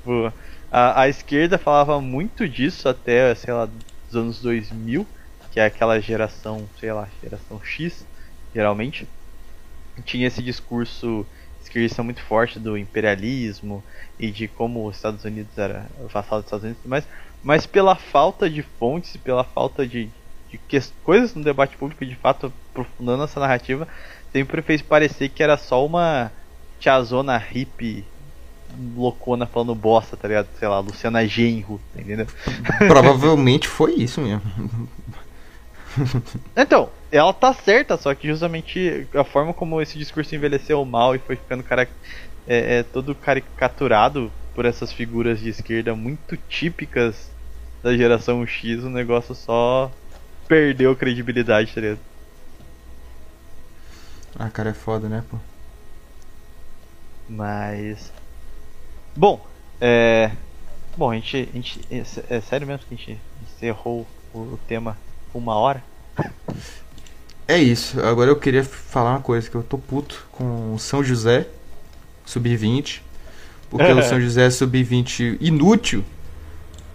[0.71, 5.05] a, a esquerda falava muito disso até, sei lá, dos anos 2000,
[5.51, 8.05] que é aquela geração, sei lá, geração X,
[8.53, 9.07] geralmente.
[10.03, 11.27] Tinha esse discurso
[11.61, 13.83] esquerdista muito forte do imperialismo
[14.17, 17.07] e de como os Estados Unidos era vassalo dos Estados Unidos e tudo mais,
[17.43, 20.09] mas pela falta de fontes, pela falta de,
[20.49, 20.59] de
[21.03, 23.87] coisas no debate público de fato aprofundando essa narrativa,
[24.31, 26.31] sempre fez parecer que era só uma
[26.79, 28.05] tiazona hippie
[28.95, 30.47] loucona falando bosta, tá ligado?
[30.57, 32.27] Sei lá, Luciana Genro, entendeu?
[32.87, 34.41] Provavelmente foi isso mesmo.
[36.55, 41.19] Então, ela tá certa, só que justamente a forma como esse discurso envelheceu mal e
[41.19, 41.87] foi ficando cara,
[42.47, 47.29] é, é, todo caricaturado por essas figuras de esquerda muito típicas
[47.83, 49.91] da geração X, o negócio só
[50.47, 51.99] perdeu credibilidade, tá ligado?
[54.37, 55.37] Ah, cara, é foda, né, pô?
[57.27, 58.11] Mas.
[59.15, 59.45] Bom,
[59.79, 60.31] é.
[60.97, 61.49] Bom, a gente.
[61.51, 64.97] A gente é, é sério mesmo que a gente encerrou o, tema
[65.33, 65.83] uma hora?
[67.47, 67.99] É isso.
[68.01, 71.47] Agora eu queria falar uma coisa, que eu tô puto com o São José
[72.25, 73.01] Sub-20.
[73.69, 76.03] Porque o São José Sub-20 inútil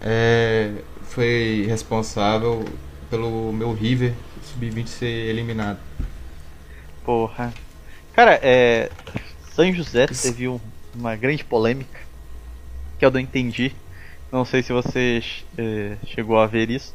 [0.01, 0.71] é,
[1.03, 2.63] foi responsável
[3.09, 4.13] pelo meu River
[4.43, 5.79] Sub-20 ser eliminado.
[7.07, 7.53] Porra.
[8.11, 8.91] Cara, é.
[9.51, 10.59] São José teve um,
[10.93, 12.01] uma grande polêmica
[12.99, 13.71] que eu não entendi.
[14.29, 15.23] Não sei se você
[15.57, 16.93] eh, chegou a ver isso,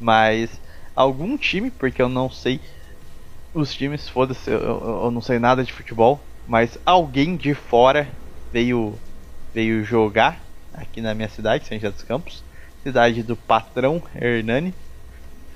[0.00, 0.50] mas
[0.96, 2.60] algum time, porque eu não sei
[3.54, 8.08] os times, foda-se, eu, eu, não sei nada de futebol, mas alguém de fora
[8.52, 8.98] veio
[9.54, 12.42] veio jogar aqui na minha cidade, São José dos Campos,
[12.82, 14.74] cidade do patrão Hernani,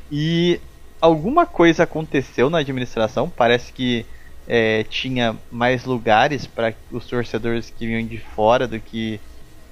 [0.09, 0.61] e
[1.03, 4.07] alguma coisa aconteceu na administração, parece que
[4.47, 9.21] é, tinha mais lugares para os torcedores que vinham de fora do que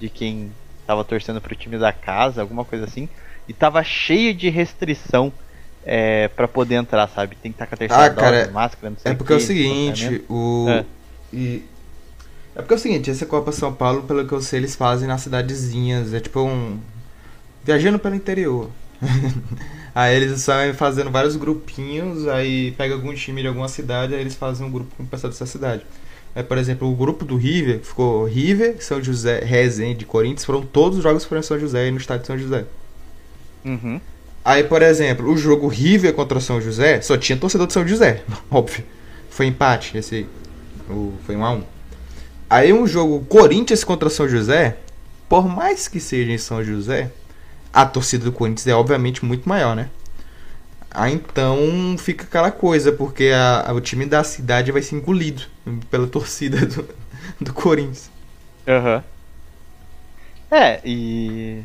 [0.00, 0.50] de quem
[0.80, 3.08] estava torcendo para o time da casa, alguma coisa assim,
[3.46, 5.32] e tava cheio de restrição
[5.84, 7.36] é, para poder entrar, sabe?
[7.36, 9.28] Tem que estar tá com a terceira ah, cara, dose, máscara, não sei É porque
[9.28, 10.84] que, é o seguinte, o é.
[11.32, 11.64] E...
[12.56, 15.06] é porque é o seguinte, essa Copa São Paulo, pelo que eu sei, eles fazem
[15.06, 16.80] nas cidadezinhas, é tipo um
[17.62, 18.68] viajando pelo interior.
[19.94, 24.34] aí eles saem fazendo vários grupinhos, aí pega algum time de alguma cidade, aí eles
[24.34, 25.84] fazem um grupo com o pessoal dessa cidade.
[26.34, 30.98] É, por exemplo, o grupo do River ficou River, São José, Resende, Corinthians, foram todos
[30.98, 32.64] os jogos foram em São José e no estádio de São José.
[33.64, 34.00] Uhum.
[34.44, 38.22] Aí, por exemplo, o jogo River contra São José só tinha torcedor de São José,
[38.50, 38.84] óbvio.
[39.28, 40.26] Foi empate, esse
[40.88, 41.62] o, foi um a um.
[42.48, 44.76] Aí um jogo Corinthians contra São José,
[45.28, 47.10] por mais que seja em São José,
[47.72, 49.88] a torcida do Corinthians é obviamente muito maior, né?
[50.90, 55.42] Aí então fica aquela coisa, porque a, a, o time da cidade vai ser engolido
[55.88, 56.88] pela torcida do,
[57.40, 58.10] do Corinthians.
[58.66, 58.96] Aham.
[58.96, 59.02] Uhum.
[60.50, 61.62] É, e.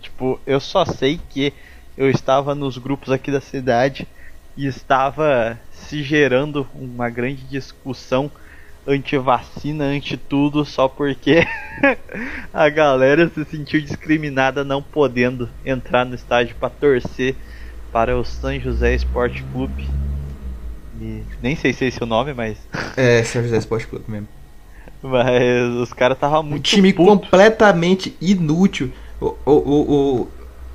[0.00, 1.52] Tipo, eu só sei que
[1.98, 4.08] eu estava nos grupos aqui da cidade
[4.56, 8.30] e estava se gerando uma grande discussão
[8.86, 11.46] anti-vacina, anti-tudo, só porque
[12.52, 17.36] a galera se sentiu discriminada não podendo entrar no estádio para torcer
[17.92, 19.88] para o São José Esporte Clube.
[21.00, 22.56] E nem sei se é esse o nome, mas.
[22.96, 24.28] É, São José Esporte Clube mesmo.
[25.02, 26.58] Mas os caras estavam muito.
[26.58, 27.08] Um time puto.
[27.08, 28.92] completamente inútil.
[29.20, 30.28] O, o, o,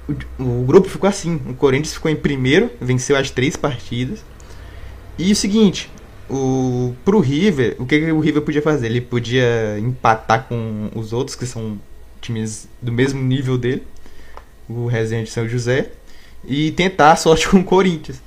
[0.07, 4.23] o, o grupo ficou assim: o Corinthians ficou em primeiro, venceu as três partidas.
[5.17, 5.89] E o seguinte,
[6.29, 8.87] o pro River, o que, que o River podia fazer?
[8.87, 11.79] Ele podia empatar com os outros que são
[12.21, 13.83] times do mesmo nível dele,
[14.67, 15.91] o Resende São José,
[16.45, 18.21] e tentar a sorte com o Corinthians.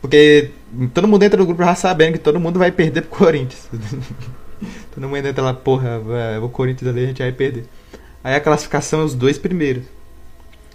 [0.00, 0.50] Porque
[0.92, 3.68] todo mundo entra no grupo já sabendo que todo mundo vai perder pro Corinthians.
[4.94, 6.00] todo mundo entra lá, porra,
[6.42, 7.66] o Corinthians ali a gente vai perder.
[8.24, 9.84] Aí a classificação é os dois primeiros.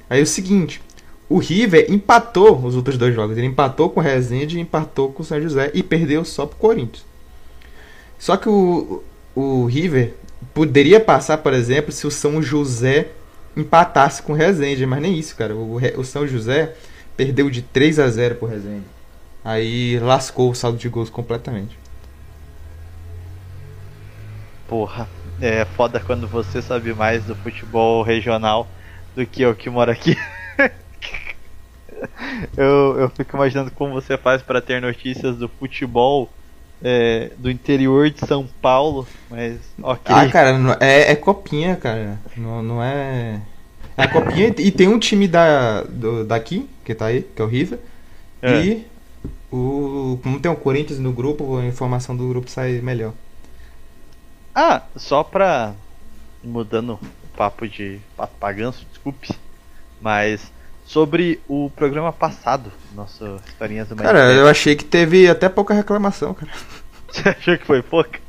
[0.10, 0.82] Aí o seguinte,
[1.28, 3.38] o River empatou os outros dois jogos.
[3.38, 7.06] Ele empatou com o Resende empatou com o São José e perdeu só pro Corinthians.
[8.20, 9.04] Só que o,
[9.36, 10.14] o River
[10.54, 13.10] poderia passar, por exemplo, se o São José
[13.56, 15.56] empatasse com o Resende, mas nem isso, cara.
[15.56, 16.74] O, o São José
[17.18, 18.86] perdeu de 3 a 0 pro Resende.
[19.44, 21.78] Aí lascou o saldo de gols completamente.
[24.68, 25.08] Porra,
[25.40, 28.68] é foda quando você sabe mais do futebol regional
[29.16, 30.18] do que eu que moro aqui.
[32.58, 36.30] eu, eu fico imaginando como você faz para ter notícias do futebol
[36.84, 40.16] é, do interior de São Paulo, mas ok.
[40.16, 42.20] Ah, cara, é, é copinha, cara.
[42.36, 43.42] Não, não é.
[43.98, 47.48] É copinha e tem um time da, do, daqui, que tá aí, que é o
[47.48, 47.80] River.
[48.42, 48.62] É.
[48.62, 48.88] E
[49.52, 50.20] o.
[50.22, 53.14] Como tem o Corinthians no grupo, a informação do grupo sai melhor.
[54.54, 55.74] Ah, só pra.
[56.44, 59.30] Mudando o papo de papo paganço, desculpe.
[60.00, 60.52] Mas
[60.86, 66.34] sobre o programa passado, nosso Historinhas do Cara, eu achei que teve até pouca reclamação,
[66.34, 66.52] cara.
[67.10, 68.20] Você achou que foi pouca?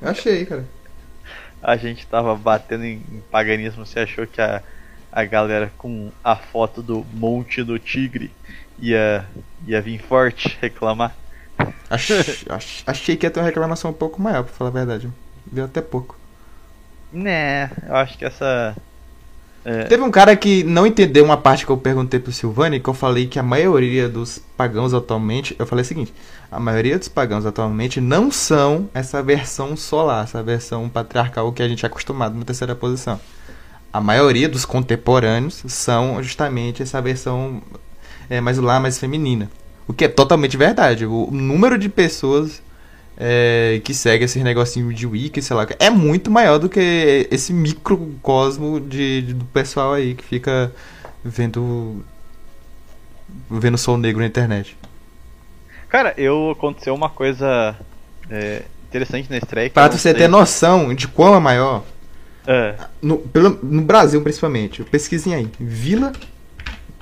[0.00, 0.64] Achei, cara.
[1.62, 4.62] A gente tava batendo em, paganismo, você achou que a,
[5.10, 8.30] a galera com a foto do Monte do Tigre
[8.78, 9.24] ia,
[9.66, 11.16] ia vir forte reclamar?
[11.88, 12.18] Achei,
[12.86, 15.10] achei que ia ter uma reclamação um pouco maior, pra falar a verdade.
[15.46, 16.18] Deu até pouco.
[17.10, 18.76] Né, eu acho que essa
[19.64, 19.84] é.
[19.84, 22.92] Teve um cara que não entendeu uma parte que eu perguntei pro Silvani, que eu
[22.92, 25.56] falei que a maioria dos pagãos atualmente.
[25.58, 26.12] Eu falei o seguinte:
[26.52, 31.68] a maioria dos pagãos atualmente não são essa versão solar, essa versão patriarcal que a
[31.68, 33.18] gente é acostumado na terceira posição.
[33.90, 37.62] A maioria dos contemporâneos são justamente essa versão
[38.28, 39.50] é, mais lá, mais feminina.
[39.88, 41.06] O que é totalmente verdade.
[41.06, 42.60] O número de pessoas
[43.16, 47.52] é, que segue esse negocinho de wiki, sei lá, é muito maior do que esse
[47.52, 50.72] microcosmo de, de, do pessoal aí que fica
[51.24, 52.04] vendo
[53.50, 54.76] vendo sol negro na internet.
[55.88, 57.76] Cara, eu aconteceu uma coisa
[58.28, 59.70] é, interessante na estreia.
[59.70, 60.14] Pra você sei.
[60.14, 61.84] ter noção de qual é maior.
[62.46, 62.74] É.
[63.00, 64.82] No, pelo, no Brasil, principalmente.
[64.84, 65.48] Pesquisem aí.
[65.58, 66.12] Vila.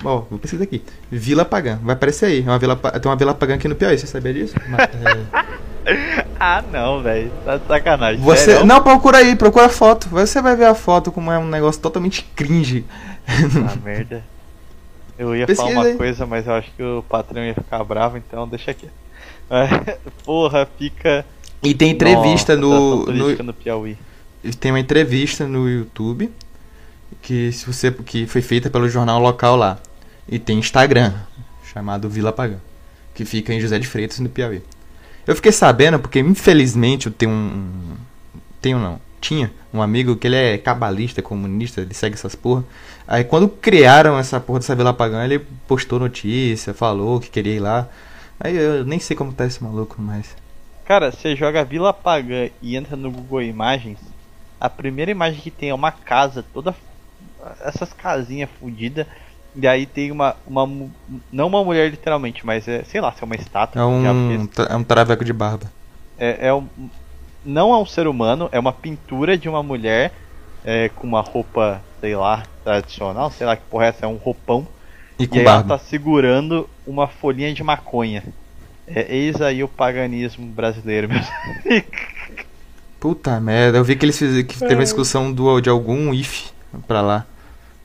[0.03, 0.83] Ó, vou pesquisar aqui.
[1.11, 1.79] Vila Pagã.
[1.81, 2.39] Vai aparecer aí.
[2.45, 4.55] É uma vila, tem uma Vila Pagã aqui no Piauí, você sabia disso?
[4.67, 5.63] Mas, é...
[6.39, 7.31] ah, não, velho.
[7.45, 8.21] Tá de sacanagem.
[8.21, 8.45] Você.
[8.51, 8.65] Sério?
[8.65, 10.07] Não, procura aí, procura a foto.
[10.09, 12.85] Você vai ver a foto como é um negócio totalmente cringe.
[13.27, 14.23] Ah, merda.
[15.17, 15.97] Eu ia Pesquisa falar uma aí.
[15.97, 18.89] coisa, mas eu acho que o patrão ia ficar bravo, então deixa aqui.
[20.25, 21.25] Porra, fica.
[21.61, 23.47] E tem entrevista Nossa, no, turística no.
[23.47, 23.97] no Piauí.
[24.59, 26.29] Tem uma entrevista no YouTube
[27.21, 29.77] que se você que foi feita pelo jornal local lá.
[30.27, 31.13] E tem Instagram,
[31.73, 32.57] chamado Vila Pagã,
[33.13, 34.61] que fica em José de Freitas, no Piauí.
[35.25, 37.95] Eu fiquei sabendo porque infelizmente eu tenho um
[38.61, 42.63] tenho não, tinha um amigo que ele é cabalista, comunista, ele segue essas porra.
[43.07, 47.59] Aí quando criaram essa porra dessa Vila Pagã, ele postou notícia, falou que queria ir
[47.59, 47.87] lá.
[48.39, 50.35] Aí eu nem sei como tá esse maluco, mas
[50.85, 53.99] Cara, você joga Vila Pagã e entra no Google Imagens,
[54.59, 56.75] a primeira imagem que tem é uma casa toda.
[57.61, 59.07] Essas casinhas fodidas.
[59.55, 60.67] E aí tem uma, uma.
[61.31, 62.83] Não uma mulher literalmente, mas é.
[62.83, 63.81] Sei lá, se é uma estátua.
[63.81, 65.71] é é um é um traveco de barba.
[66.17, 66.67] É, é um,
[67.45, 70.11] não é um ser humano, é uma pintura de uma mulher
[70.63, 74.15] é, com uma roupa, sei lá, tradicional, sei lá que porra é essa, é um
[74.15, 74.67] roupão.
[75.19, 75.77] E E com aí ela barba.
[75.77, 78.23] tá segurando uma folhinha de maconha.
[78.87, 81.25] É, eis aí o paganismo brasileiro, meus.
[82.99, 86.51] Puta merda, eu vi que eles fizeram que teve uma discussão do, de algum if
[86.87, 87.25] pra lá.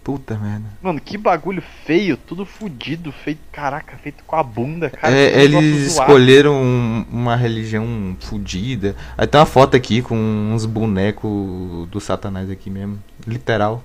[0.08, 0.64] Puta merda.
[0.80, 5.14] Mano, que bagulho feio, tudo fudido, feito, caraca, feito com a bunda, cara.
[5.14, 8.96] É, eles escolheram um- uma religião fodida.
[9.18, 12.98] Aí tem uma foto aqui com uns bonecos do satanás aqui mesmo.
[13.26, 13.84] Literal.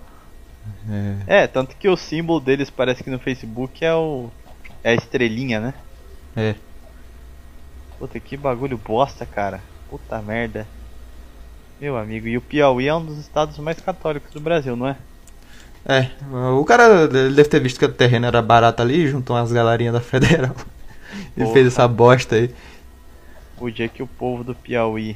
[1.28, 4.30] É, É, tanto que o símbolo deles parece que no Facebook é o.
[4.82, 5.74] É a estrelinha, né?
[6.38, 6.56] é.
[8.00, 9.60] Puta, que bagulho bosta, cara.
[9.90, 10.66] Puta merda.
[11.82, 14.96] Meu amigo, e o Piauí é um dos estados mais católicos do Brasil, não é?
[15.86, 16.08] É,
[16.58, 20.02] o cara deve ter visto que o terreno era barato ali, juntou umas galerinhas da
[20.02, 20.56] federal.
[21.38, 21.54] E Porra.
[21.54, 22.50] fez essa bosta aí.
[23.60, 25.16] O dia que o povo do Piauí.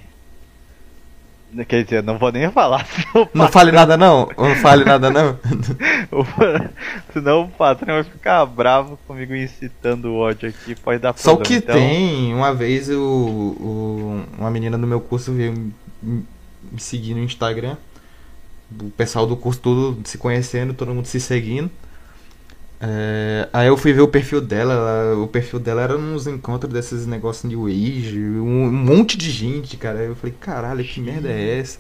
[1.67, 5.09] Quer dizer, não vou nem falar, senão o Não fale nada não, não fale nada
[5.09, 5.39] não.
[7.13, 11.45] senão o patrão vai ficar bravo comigo incitando o ódio aqui, pode dar Só problema.
[11.45, 16.25] que Então, tem, uma vez o, o- uma menina do meu curso veio me
[16.77, 17.77] seguir no Instagram.
[18.71, 21.71] O pessoal do curso tudo se conhecendo, todo mundo se seguindo.
[22.79, 26.71] É, aí eu fui ver o perfil dela, ela- o perfil dela era uns encontros
[26.71, 29.99] desses negócios de Age, um, um monte de gente, cara.
[29.99, 31.79] Aí eu falei, caralho, que merda é essa?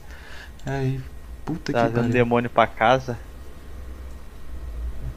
[0.65, 0.99] Aí,
[1.45, 2.11] puta que trazendo pariu.
[2.11, 3.17] demônio pra casa.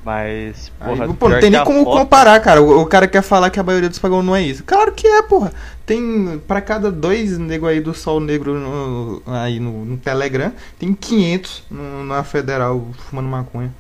[0.03, 2.63] Mas, Aí, porra, pô, não tem nem como foto- comparar, cara.
[2.63, 4.65] O, o cara quer falar que a maioria dos pagãos não é isso.
[4.65, 5.53] Claro que é, porra.
[5.85, 10.95] Tem, pra cada dois nego aí do Sol Negro no- aí no, no Telegram, tem
[10.95, 13.71] 500 no- na Federal fumando maconha.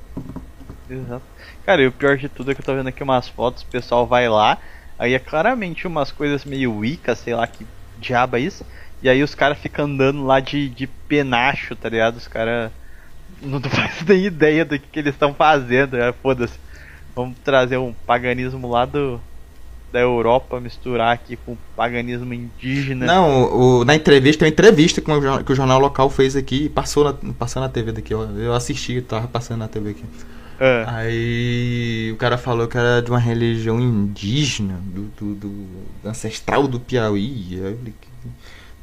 [0.88, 1.22] Exato.
[1.64, 3.66] Cara, e o pior de tudo é que eu tô vendo aqui umas fotos, o
[3.66, 4.58] pessoal vai lá,
[4.98, 7.66] aí é claramente umas coisas meio Wicca, sei lá que
[7.96, 8.64] diabo é isso,
[9.02, 12.16] e aí os caras ficam andando lá de, de penacho, tá ligado?
[12.16, 12.72] Os caras
[13.42, 16.58] não fazem nem ideia do que, que eles estão fazendo, é, foda-se.
[17.14, 19.20] Vamos trazer um paganismo lá do,
[19.92, 23.06] da Europa, misturar aqui com o paganismo indígena.
[23.06, 26.36] Não, o- na entrevista, tem uma entrevista que o, jornal- que o jornal local fez
[26.36, 28.14] aqui e passou na, passou na TV daqui.
[28.14, 28.24] ó.
[28.24, 30.04] Eu assisti, tava passando na TV aqui.
[30.62, 36.68] Ah, Aí o cara falou que era de uma religião indígena, do, do- do- ancestral
[36.68, 37.54] do Piauí.
[37.56, 37.94] Eu falei,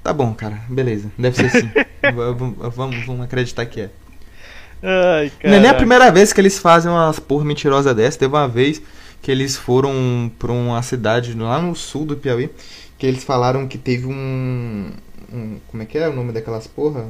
[0.04, 1.68] tá bom, cara, beleza, deve ser sim.
[1.68, 3.90] V- v- vamos, vamos acreditar que é.
[4.82, 8.20] Ai, Não é nem a primeira vez que eles fazem umas porra mentirosas dessa.
[8.20, 8.82] Teve uma vez
[9.22, 12.50] que eles foram pra uma cidade lá no sul do Piauí,
[12.98, 14.92] que eles falaram que teve um.
[15.32, 17.08] um- como é que é o nome daquelas porra?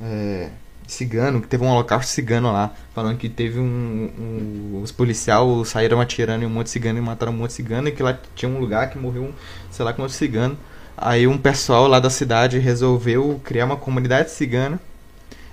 [0.00, 0.50] É,
[0.86, 2.72] cigano, que teve um holocausto cigano lá.
[2.94, 4.10] Falando que teve um.
[4.18, 7.54] um- os policiais saíram atirando em um monte de cigano e mataram um monte de
[7.56, 9.32] cigano, e que lá tinha um lugar que morreu, um,
[9.70, 10.56] sei lá quantos cigano.
[10.96, 14.80] Aí um pessoal lá da cidade resolveu criar uma comunidade cigana.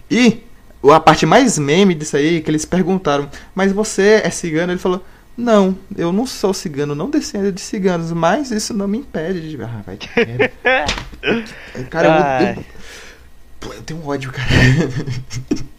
[0.10, 0.42] E
[0.92, 4.74] a parte mais meme disso aí que eles perguntaram: Mas você é cigano?
[4.74, 5.04] Ele falou:
[5.38, 9.64] Não, eu não sou cigano, não descendo de ciganos, mas isso não me impede de.
[9.64, 10.52] Ah, vai merda.
[11.90, 12.66] Cara, eu, eu,
[13.64, 14.50] Pô, eu tenho um ódio, cara.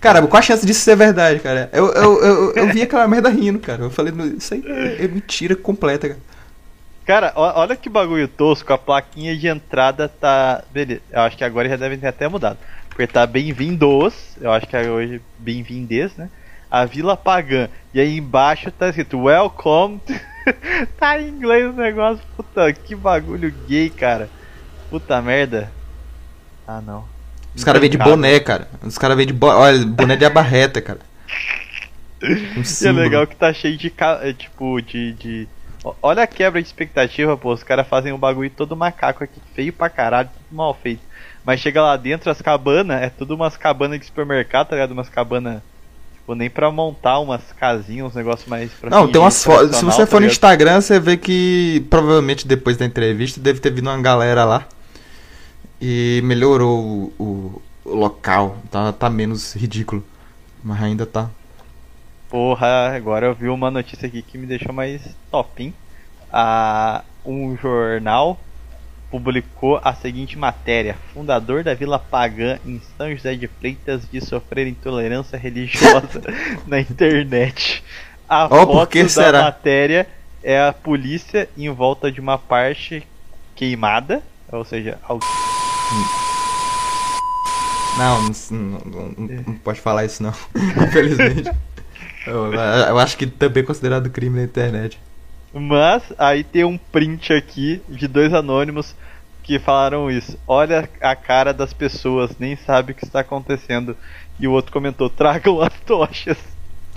[0.00, 1.68] Cara, qual a chance disso ser verdade, cara?
[1.74, 3.82] Eu, eu, eu, eu vi aquela merda rindo, cara.
[3.82, 4.64] Eu falei, isso aí
[4.98, 6.20] é mentira completa, cara.
[7.04, 10.62] Cara, olha que bagulho tosco, a plaquinha de entrada tá.
[10.72, 12.58] Beleza, eu acho que agora já devem ter até mudado.
[13.06, 16.28] Tá bem-vindos, eu acho que é hoje bem-vindes, né?
[16.70, 17.68] A Vila Pagã.
[17.94, 20.00] E aí embaixo tá escrito Welcome.
[20.98, 24.30] tá em inglês o negócio, puta, que bagulho gay, cara.
[24.90, 25.72] Puta merda.
[26.66, 27.08] Ah não.
[27.54, 28.68] Os caras vêm de boné, cara.
[28.82, 29.46] Os caras vêm de bo...
[29.46, 31.00] Olha, boné de abarreta, cara.
[32.22, 35.48] Um E é legal que tá cheio de ca- é, tipo de, de
[36.02, 37.52] Olha a quebra de expectativa, pô.
[37.52, 41.00] Os caras fazem um bagulho todo macaco aqui, feio pra caralho, tudo mal feito.
[41.44, 44.92] Mas chega lá dentro, as cabanas, é tudo umas cabanas de supermercado, tá ligado?
[44.92, 45.62] Umas cabanas.
[46.14, 48.70] Tipo, nem pra montar umas casinhas, uns negócios mais.
[48.72, 49.76] Pra Não, tem umas fotos.
[49.76, 50.26] Se você tá for no?
[50.26, 54.66] Instagram, você vê que provavelmente depois da entrevista deve ter vindo uma galera lá.
[55.80, 58.58] E melhorou o, o- o local.
[58.70, 60.04] Tá, tá menos ridículo.
[60.62, 61.30] Mas ainda tá.
[62.28, 65.74] Porra, agora eu vi uma notícia aqui que me deixou mais top, hein?
[66.32, 68.38] Ah, um jornal
[69.10, 74.66] publicou a seguinte matéria: Fundador da Vila Pagã em São José de Freitas de sofrer
[74.66, 76.22] intolerância religiosa
[76.66, 77.82] na internet.
[78.28, 79.42] A Oh, foto da será?
[79.42, 80.06] matéria
[80.42, 83.02] é a polícia em volta de uma parte
[83.56, 85.24] queimada, ou seja, algo
[87.98, 88.30] Não, não,
[88.84, 90.32] não- não- não pode falar isso não.
[90.86, 91.50] Infelizmente.
[92.26, 95.00] Eu, eu acho que também é considerado crime na internet.
[95.52, 98.94] Mas aí tem um print aqui de dois anônimos
[99.42, 100.38] que falaram isso.
[100.46, 103.96] Olha a cara das pessoas, nem sabe o que está acontecendo.
[104.38, 106.38] E o outro comentou: tragam as tochas.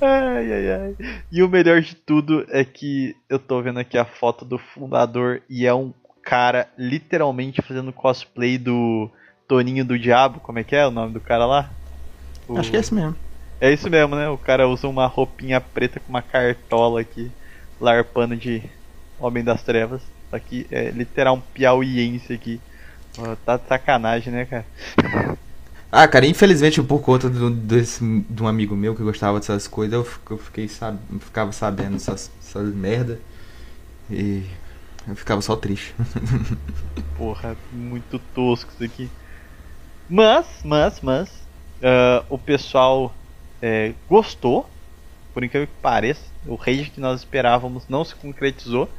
[0.00, 0.96] Ai, ai, ai.
[1.32, 5.42] E o melhor de tudo é que eu tô vendo aqui a foto do fundador
[5.48, 5.92] e é um
[6.22, 9.10] cara literalmente fazendo cosplay do
[9.48, 10.40] Toninho do Diabo.
[10.40, 11.70] Como é que é o nome do cara lá?
[12.48, 13.16] O- Acho que é esse mesmo.
[13.60, 14.28] É isso mesmo, né?
[14.28, 17.30] O cara usa uma roupinha preta com uma cartola aqui,
[17.80, 18.62] larpando de
[19.18, 20.02] Homem das Trevas.
[20.48, 22.60] Que é literal um piauiense aqui.
[23.46, 24.66] Tá de sacanagem, né, cara?
[25.96, 29.94] Ah, cara, infelizmente por conta do, desse, de um amigo meu que gostava dessas coisas,
[29.94, 33.20] eu, eu fiquei sab, ficava sabendo dessas, essas merda.
[34.10, 34.42] E
[35.06, 35.94] eu ficava só triste.
[37.16, 39.08] Porra, muito tosco isso aqui.
[40.10, 41.28] Mas, mas, mas,
[41.80, 43.14] ah, o pessoal
[43.64, 44.68] é, gostou,
[45.32, 46.20] por incrível que pareça.
[46.46, 48.90] O rage que nós esperávamos não se concretizou.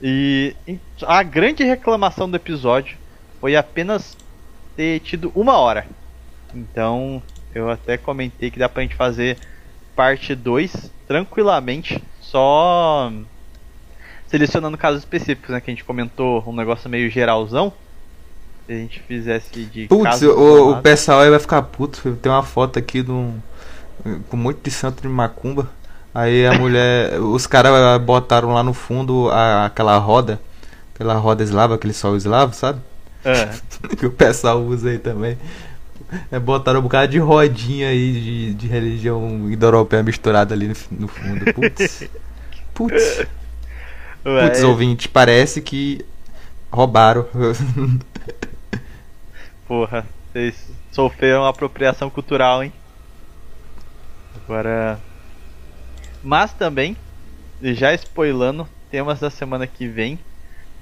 [0.00, 0.56] E
[1.02, 2.96] a grande reclamação do episódio
[3.38, 4.16] foi apenas
[4.74, 5.86] ter tido uma hora.
[6.54, 7.22] Então,
[7.54, 9.36] eu até comentei que dá pra gente fazer
[9.94, 13.12] parte 2 tranquilamente, só
[14.26, 15.60] selecionando casos específicos, né?
[15.60, 17.70] Que a gente comentou um negócio meio geralzão.
[18.66, 22.16] Se a gente fizesse de Putz, o, o pessoal aí vai ficar puto.
[22.16, 23.38] Tem uma foto aqui de um.
[24.28, 25.70] Com um monte de santo de macumba.
[26.14, 27.18] Aí a mulher.
[27.20, 30.40] os caras botaram lá no fundo a- aquela roda.
[30.94, 32.80] Aquela roda eslava, aquele sol eslavo, sabe?
[33.24, 33.48] É.
[33.96, 35.38] que o pessoal usa aí também.
[36.30, 41.08] É, botaram um bocado de rodinha aí de, de religião indo-europeia misturada ali no, no
[41.08, 41.52] fundo.
[41.54, 42.04] Putz.
[42.74, 43.26] Putz.
[44.24, 46.04] Ué, Putz, ouvinte, parece que
[46.70, 47.26] roubaram.
[49.66, 50.54] Porra, vocês
[50.90, 52.72] sofreram apropriação cultural, hein?
[54.52, 55.00] Agora.
[56.22, 56.94] Mas também,
[57.62, 60.18] já spoilando, temas da semana que vem,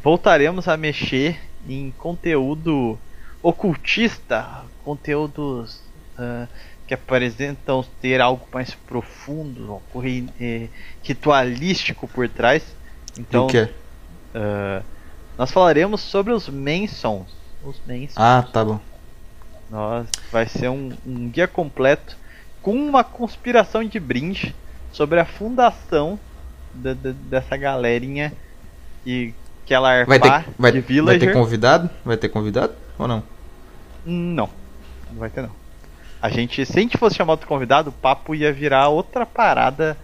[0.03, 2.99] voltaremos a mexer em conteúdo
[3.41, 5.81] ocultista, conteúdos
[6.19, 6.49] ah,
[6.87, 9.81] que apresentam ter algo mais profundo,
[10.41, 10.67] eh,
[11.05, 12.65] ritualístico por trás.
[13.17, 13.71] Então, o que é?
[14.35, 14.83] ah,
[15.39, 17.33] nós falaremos sobre os Mansons.
[17.63, 18.17] Os Mansons.
[18.17, 18.81] Ah, tá bom.
[19.71, 22.20] Nós, vai ser um, um guia completo
[22.63, 24.55] com uma conspiração de brinde
[24.93, 26.19] sobre a fundação
[26.75, 28.33] da- da- dessa galerinha
[29.07, 29.33] e
[29.67, 31.33] que ela Vai ter, vai, de vai ter Villager.
[31.33, 31.91] convidado?
[32.05, 33.23] Vai ter convidado ou não?
[34.05, 34.49] Não,
[35.11, 35.51] não vai ter não.
[36.23, 39.97] A gente, se a gente fosse chamar outro convidado, o papo ia virar outra parada.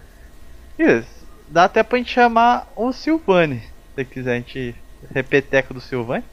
[0.79, 3.61] Isso, dá até pra gente chamar o Silvani,
[3.95, 4.75] se quiser a gente
[5.13, 6.23] repeteco do Silvani.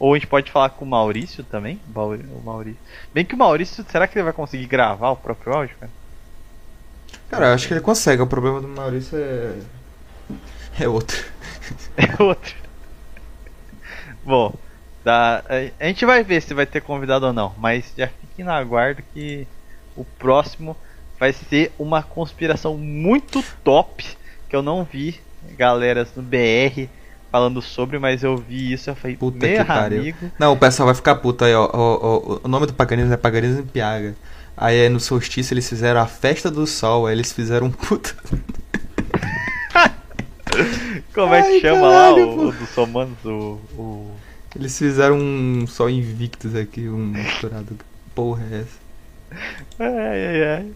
[0.00, 1.78] Ou a gente pode falar com o Maurício também.
[1.94, 2.78] O Maurício.
[3.12, 5.92] Bem que o Maurício, será que ele vai conseguir gravar o próprio áudio, cara?
[7.28, 8.22] Cara, eu acho que ele consegue.
[8.22, 9.54] O problema do Maurício é.
[10.80, 11.16] É outro.
[11.96, 12.54] É outro.
[14.24, 14.52] Bom,
[15.04, 15.44] dá,
[15.80, 19.02] a- gente vai ver se vai ter convidado ou não, mas já fiquem na aguardo
[19.14, 19.46] que
[19.96, 20.76] o próximo
[21.18, 24.04] vai ser uma conspiração muito top
[24.48, 25.20] que eu não vi
[25.56, 26.88] galeras no BR
[27.30, 30.00] falando sobre, mas eu vi isso e eu falei, Puta que pariu.
[30.00, 31.68] amigo, Não, o pessoal vai ficar puto aí, ó.
[31.72, 31.98] ó,
[32.34, 34.14] ó, o nome do paganismo é paganismo Piaga.
[34.56, 38.14] Aí no solstício eles fizeram a festa do sol, aí eles fizeram um puta.
[41.14, 44.10] como é que Ai, chama caralho, lá o, o dos somanos, o, o
[44.54, 47.76] Eles fizeram um sol invictus aqui, um misturado.
[48.14, 48.78] Porra, é essa?
[49.78, 50.72] Ai, ai, ai.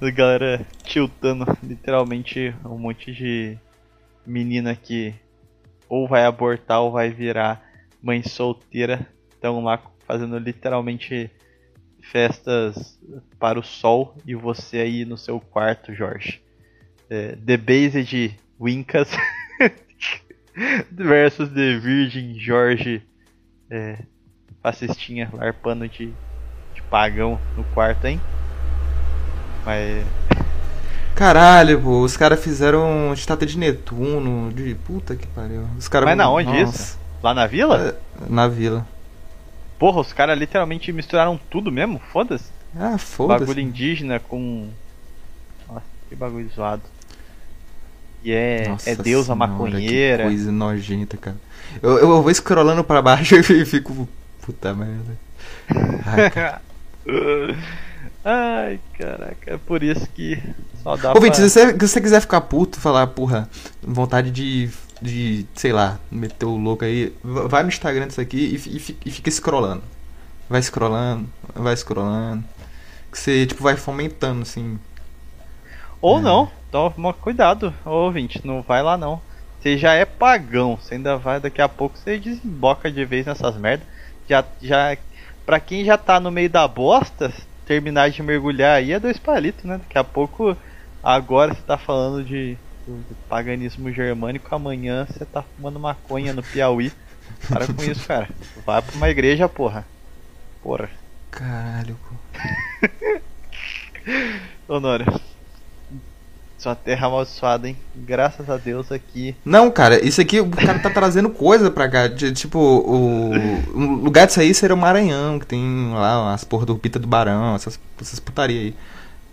[0.00, 3.56] A galera tiltando literalmente um monte de
[4.26, 5.14] menina que
[5.94, 7.64] ou vai abortar ou vai virar
[8.02, 9.06] mãe solteira.
[9.30, 11.30] Estão lá fazendo literalmente
[12.02, 12.98] festas
[13.38, 16.42] para o sol e você aí no seu quarto, Jorge.
[17.08, 19.10] é, The Based Wincas
[20.90, 23.02] versus The Virgin Jorge
[23.70, 23.98] é,
[24.60, 28.20] fascistinha larpando de, de pagão no quarto, hein?
[29.64, 30.04] Mas.
[31.14, 35.64] Caralho, pô, os caras fizeram estátua de Netuno, de puta que pariu.
[35.78, 36.62] Os cara, Mas na onde Nossa.
[36.82, 36.98] isso?
[37.22, 37.96] Lá na vila?
[38.20, 38.86] É, Na vila.
[39.78, 42.00] Porra, os caras literalmente misturaram tudo mesmo?
[42.12, 42.50] Foda-se.
[42.76, 43.40] Ah, foda-se.
[43.40, 44.68] Bagulho indígena com.
[45.68, 46.82] Nossa, que bagulho zoado.
[48.24, 50.22] E é, Nossa é deusa senhora, maconheira.
[50.24, 51.36] Que coisa nojenta, cara.
[51.82, 54.08] Eu, eu vou scrollando pra baixo e fico.
[54.42, 55.16] Puta merda.
[56.06, 56.62] Ai, cara.
[58.24, 60.42] Ai, caraca, é por isso que
[60.84, 61.48] só dá Ô, Vinte, pra...
[61.48, 63.48] se você, se você quiser ficar puto, falar, porra,
[63.82, 64.70] vontade de,
[65.00, 69.10] de, sei lá, meter o louco aí, vai no Instagram disso aqui e, e, e
[69.10, 69.82] fica scrollando.
[70.48, 72.44] Vai scrollando, vai scrollando.
[73.10, 74.78] Que você, tipo, vai fomentando, assim.
[76.00, 76.22] Ou É.
[76.22, 79.20] não, toma cuidado, ô ouvinte, não vai lá não.
[79.60, 83.56] Você já é pagão, você ainda vai, daqui a pouco você desemboca de vez nessas
[83.56, 83.86] merdas.
[84.28, 84.96] Já, já,
[85.46, 87.32] pra quem já tá no meio da bosta,
[87.64, 89.78] terminar de mergulhar aí é dois palitos, né?
[89.78, 90.54] Daqui a pouco,
[91.04, 92.56] agora você tá falando de,
[93.28, 96.92] paganismo germânico, amanhã você tá fumando maconha no Piauí.
[97.48, 98.28] Para com isso, cara.
[98.64, 99.86] Vai pra uma igreja, porra.
[100.62, 100.88] Porra.
[101.30, 103.20] Caralho, pô.
[104.74, 105.06] Honório.
[106.58, 107.76] Sua terra amaldiçoada, hein?
[107.94, 109.36] Graças a Deus aqui.
[109.44, 112.06] Não, cara, isso aqui o cara tá trazendo coisa pra cá.
[112.08, 113.32] de- tipo, o,
[113.74, 117.06] o lugar disso aí seria o Maranhão, que tem lá as porra do Pita do
[117.06, 118.74] Barão, essas, essas putaria aí.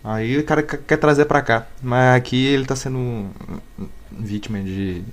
[0.03, 1.68] Aí o cara quer trazer pra cá.
[1.82, 3.30] Mas aqui ele tá sendo
[4.11, 5.03] vítima de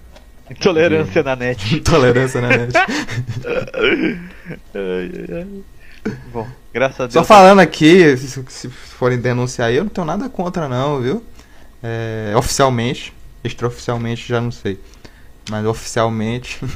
[0.51, 1.77] Intolerância na net.
[1.77, 2.49] intolerância, né?
[2.57, 2.77] net?
[2.77, 4.21] Ai,
[4.75, 6.15] ai, ai.
[6.33, 7.13] Bom, graças a Deus.
[7.13, 11.23] Só falando aqui, se, se forem denunciar aí, eu não tenho nada contra não, viu?
[11.83, 13.13] É, oficialmente,
[13.45, 14.81] extraoficialmente já não sei.
[15.51, 16.61] Mas oficialmente.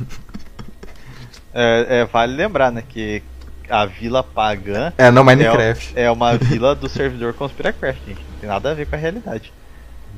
[1.54, 3.22] É, é, vale lembrar, né, que
[3.68, 5.92] a Vila Pagã é, não é, Minecraft.
[5.96, 8.20] é uma vila do servidor Conspiracraft, gente.
[8.20, 9.52] Não tem nada a ver com a realidade.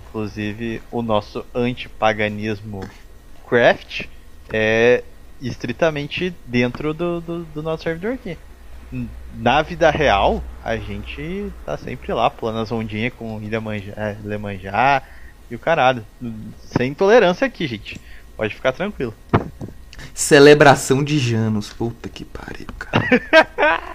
[0.09, 2.81] Inclusive, o nosso antipaganismo
[3.49, 4.07] craft
[4.53, 5.03] é
[5.41, 8.39] estritamente dentro do, do, do nosso servidor aqui.
[9.35, 14.16] Na vida real, a gente tá sempre lá, pulando as ondinhas com Ilha Manjá, é,
[14.23, 15.03] Lemanjá
[15.51, 16.05] e o caralho.
[16.59, 18.01] Sem intolerância aqui, gente.
[18.37, 19.15] Pode ficar tranquilo.
[20.15, 21.73] Celebração de Janos.
[21.73, 23.95] Puta que pariu, cara.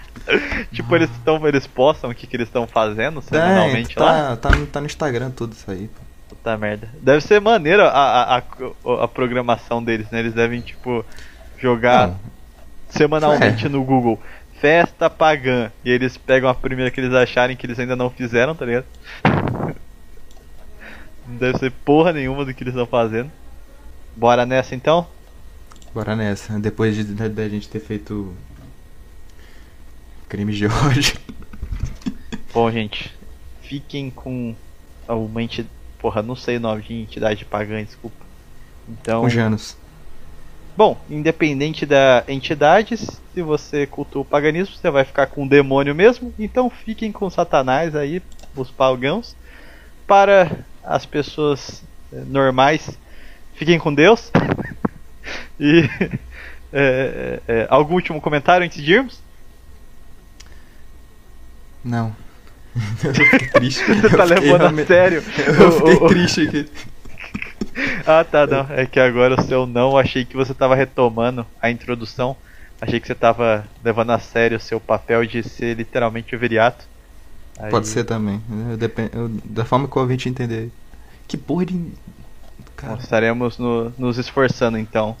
[0.70, 4.36] Tipo, eles estão, eles postam o que, que eles estão fazendo semanalmente tá, lá.
[4.36, 5.88] Tá, no- tá no Instagram tudo isso aí.
[5.88, 6.00] pô.
[6.28, 6.88] Puta merda.
[7.02, 10.20] Deve ser maneiro a, a, a, a programação deles, né?
[10.20, 11.04] Eles devem, tipo,
[11.58, 12.20] jogar Não,
[12.90, 14.20] semanalmente no Google
[14.60, 15.72] Festa Pagã.
[15.84, 18.84] E eles pegam a primeira que eles acharem que eles ainda não fizeram, tá ligado?
[21.26, 23.30] Não deve ser porra nenhuma do que eles estão fazendo.
[24.16, 25.06] Bora nessa então?
[25.94, 26.58] Bora nessa.
[26.58, 28.34] Depois de, da, da gente ter feito.
[30.28, 31.18] Crime de ódio.
[32.52, 33.14] Bom, gente,
[33.62, 34.54] fiquem com
[35.08, 35.70] uma entidade.
[35.98, 38.24] Porra, não sei o nome de entidade pagã, desculpa.
[38.88, 39.22] Então.
[39.22, 39.76] Com Janos.
[40.76, 45.94] Bom, independente da entidade, se você cultua o paganismo, você vai ficar com o demônio
[45.94, 46.32] mesmo.
[46.38, 48.22] Então fiquem com Satanás aí,
[48.56, 49.36] os pagãos.
[50.06, 52.98] Para as pessoas eh, normais,
[53.54, 54.30] fiquem com Deus.
[55.58, 55.88] E
[56.72, 59.20] eh, eh, algum último comentário antes de irmos?
[61.84, 62.14] Não.
[63.02, 63.84] Eu fiquei triste.
[63.84, 65.16] Você tá Eu fiquei levando a sério?
[65.58, 66.70] Eu fiquei o- o- triste aqui.
[68.06, 68.66] Ah, tá, não.
[68.70, 72.36] É que agora o seu não, achei que você tava retomando a introdução.
[72.80, 76.84] Achei que você tava levando a sério o seu papel de ser literalmente o viriato.
[77.58, 78.40] Aí- Pode ser também.
[78.70, 80.70] Eu depen- eu- da forma que o ouvinte entender.
[81.28, 81.92] Que porra de.
[82.80, 82.98] Cara.
[83.00, 85.16] estaremos no- nos esforçando então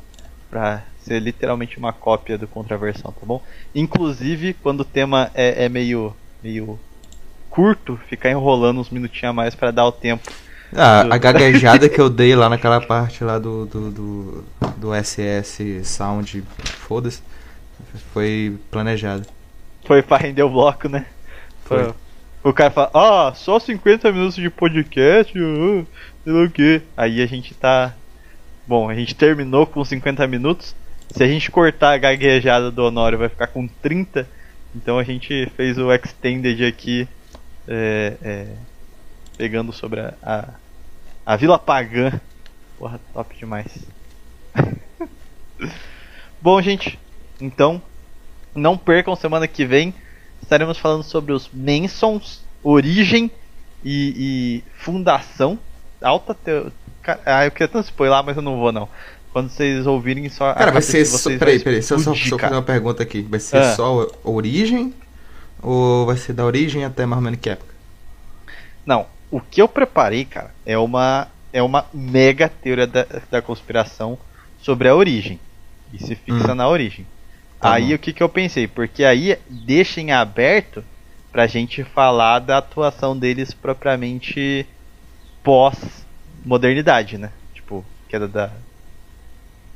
[0.48, 3.42] pra ser literalmente uma cópia do Contraversão, tá bom?
[3.74, 6.78] Inclusive, quando o tema é, é meio, meio
[7.48, 10.30] curto, ficar enrolando uns minutinhos a mais pra dar o tempo.
[10.74, 14.44] Ah, a gaguejada que eu dei lá naquela parte lá do, do, do,
[14.76, 17.20] do SS Sound, foda-se,
[18.12, 19.26] foi planejado.
[19.84, 21.06] Foi pra render o bloco, né?
[21.64, 21.84] Foi.
[21.84, 21.94] Foi.
[22.42, 25.86] O cara fala, ah, só 50 minutos de podcast, uh,
[26.24, 26.80] sei lá o que.
[26.96, 27.94] Aí a gente tá.
[28.66, 30.74] Bom, a gente terminou com 50 minutos.
[31.10, 34.26] Se a gente cortar a gaguejada do Honório, vai ficar com 30.
[34.74, 37.06] Então a gente fez o extended aqui,
[37.68, 38.46] é, é,
[39.36, 40.48] pegando sobre a, a,
[41.26, 42.18] a Vila Pagã.
[42.78, 43.66] Porra, top demais.
[46.40, 46.98] Bom, gente,
[47.38, 47.82] então
[48.54, 49.92] não percam semana que vem.
[50.50, 53.30] Estaremos falando sobre os Mansons, origem
[53.84, 55.56] e, e fundação
[56.02, 56.34] alta.
[56.34, 56.72] Te...
[57.24, 58.88] Ah, eu queria tanto spoiler, mas eu não vou não.
[59.32, 60.52] Quando vocês ouvirem só.
[60.52, 61.30] Cara, vai ser só.
[61.38, 63.22] Peraí, peraí, só, só, só fazer uma pergunta aqui.
[63.22, 63.76] Vai ser ah.
[63.76, 64.92] só origem?
[65.62, 67.72] Ou vai ser da origem até mais ou menos que época?
[68.84, 74.18] Não, o que eu preparei, cara, é uma, é uma mega teoria da, da conspiração
[74.60, 75.38] sobre a origem.
[75.92, 76.56] E se fixa hum.
[76.56, 77.06] na origem.
[77.60, 77.94] Tá aí bom.
[77.94, 78.66] o que, que eu pensei?
[78.66, 80.82] Porque aí deixa em aberto
[81.30, 84.66] pra gente falar da atuação deles propriamente
[85.42, 87.30] pós-modernidade, né?
[87.54, 88.50] Tipo, queda da.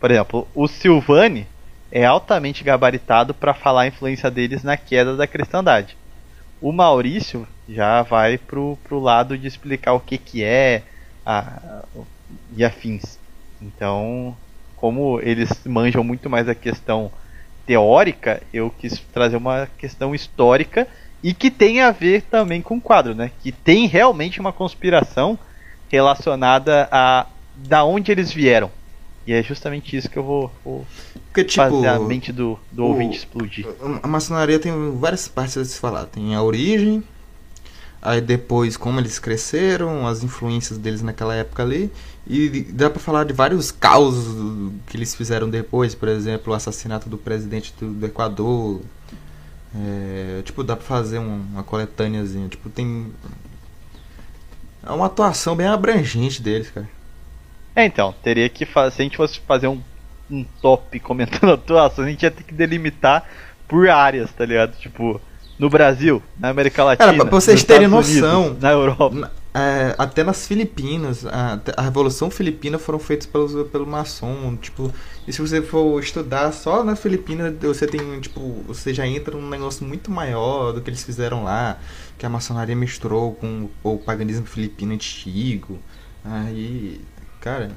[0.00, 1.46] Por exemplo, o Silvani
[1.92, 5.96] é altamente gabaritado para falar a influência deles na queda da cristandade.
[6.60, 10.82] O Maurício já vai pro, pro lado de explicar o que, que é
[11.24, 11.84] a,
[12.56, 13.18] e afins.
[13.60, 14.36] Então,
[14.76, 17.10] como eles manjam muito mais a questão
[17.66, 20.86] teórica, eu quis trazer uma questão histórica
[21.22, 23.30] e que tem a ver também com o quadro, né?
[23.42, 25.38] Que tem realmente uma conspiração
[25.88, 27.26] relacionada a
[27.56, 28.70] da onde eles vieram.
[29.26, 30.86] E é justamente isso que eu vou, vou
[31.26, 33.66] Porque, tipo, fazer a mente do, do o, ouvinte explodir.
[34.02, 36.04] A maçonaria tem várias partes a se falar.
[36.06, 37.02] Tem a origem,
[38.02, 41.90] aí depois como eles cresceram, as influências deles naquela época ali.
[42.26, 47.08] E dá pra falar de vários causos que eles fizeram depois, por exemplo, o assassinato
[47.08, 48.80] do presidente do, do Equador,
[49.76, 52.48] é, tipo, dá pra fazer um, uma coletâneazinha.
[52.48, 53.12] Tipo, tem.
[54.86, 56.88] É uma atuação bem abrangente deles, cara.
[57.74, 58.96] É, então, teria que fazer.
[58.96, 59.80] Se a gente fosse fazer um,
[60.30, 63.28] um top comentando a atuação, a gente ia ter que delimitar
[63.66, 64.76] por áreas, tá ligado?
[64.78, 65.20] Tipo,
[65.58, 67.12] no Brasil, na América Latina.
[67.12, 68.46] Cara, pra vocês terem noção.
[68.46, 69.32] Unidos, na Europa.
[69.56, 74.92] É, até nas Filipinas, a, a Revolução Filipina foram feitas pelos, pelo maçom, tipo,
[75.28, 79.48] e se você for estudar só nas Filipinas, você tem, tipo, você já entra num
[79.48, 81.78] negócio muito maior do que eles fizeram lá,
[82.18, 85.78] que a maçonaria misturou com o paganismo filipino antigo.
[86.24, 87.00] Aí,
[87.40, 87.70] cara,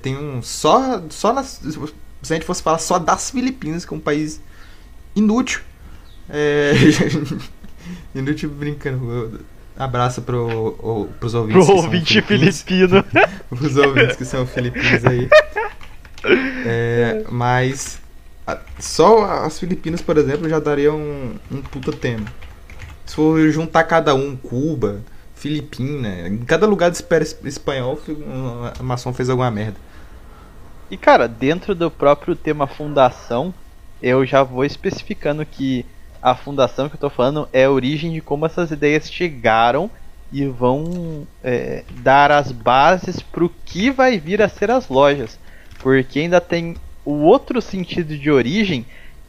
[0.00, 1.60] tem um só só nas,
[2.22, 4.40] se a gente fosse falar só das Filipinas, que é um país
[5.16, 5.62] inútil.
[6.28, 6.74] É,
[8.14, 9.40] inútil brincando.
[9.78, 11.66] Abraço pro, o, pros ouvintes.
[11.66, 13.04] Pro ouvinte filipino.
[13.50, 15.28] pros ouvintes que são filipinos aí.
[16.64, 18.00] É, mas
[18.46, 22.26] a, só as Filipinas, por exemplo, já dariam um, um puta tema.
[23.04, 25.02] Se for juntar cada um, Cuba,
[25.34, 28.00] Filipina, em cada lugar de espera espanhol,
[28.78, 29.76] a maçom fez alguma merda.
[30.90, 33.52] E cara, dentro do próprio tema fundação,
[34.00, 35.84] eu já vou especificando que
[36.26, 39.88] a fundação que eu tô falando é a origem de como essas ideias chegaram
[40.32, 45.38] e vão é, dar as bases para o que vai vir a ser as lojas.
[45.78, 46.74] Porque ainda tem
[47.04, 48.84] o outro sentido de origem,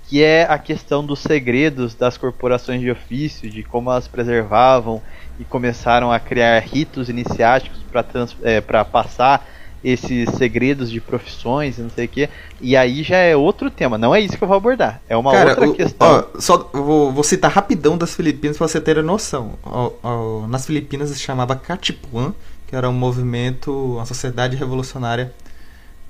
[0.09, 4.99] que é a questão dos segredos das corporações de ofício, de como elas preservavam
[5.39, 8.03] e começaram a criar ritos iniciáticos para
[8.41, 9.45] é, passar
[9.83, 12.29] esses segredos de profissões e não sei o que.
[12.59, 15.01] E aí já é outro tema, não é isso que eu vou abordar.
[15.07, 16.07] É uma Cara, outra o, questão.
[16.07, 19.53] Ó, só vou, vou, citar rapidão das Filipinas para você ter a noção.
[19.63, 22.33] Ó, ó, nas Filipinas se chamava Katipuan,
[22.67, 25.33] que era um movimento, uma sociedade revolucionária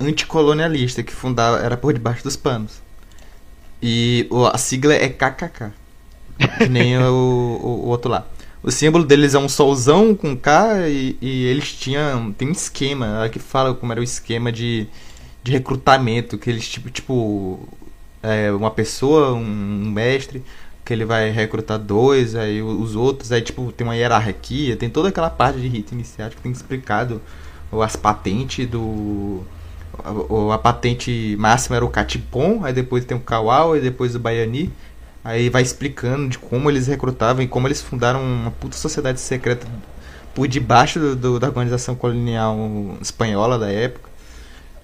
[0.00, 2.80] anticolonialista que fundava era por debaixo dos panos.
[3.82, 5.72] E a sigla é KKK.
[6.58, 8.26] Que nem o, o, o outro lá.
[8.62, 12.32] O símbolo deles é um solzão com K e, e eles tinham.
[12.32, 14.86] Tem um esquema, ela que fala como era o esquema de,
[15.42, 17.68] de recrutamento, que eles tipo, tipo
[18.22, 20.42] é, uma pessoa, um, um, mestre,
[20.84, 25.08] que ele vai recrutar dois, aí os outros, aí tipo, tem uma hierarquia, tem toda
[25.08, 27.20] aquela parte de rito iniciático que tem explicado
[27.82, 29.42] as patentes do.
[30.02, 34.18] A, a patente máxima era o Catipom, aí depois tem o Kawau, e depois o
[34.18, 34.72] Baiani.
[35.24, 39.66] Aí vai explicando de como eles recrutavam e como eles fundaram uma puta sociedade secreta
[40.34, 42.56] por debaixo do, do, da organização colonial
[43.00, 44.08] espanhola da época.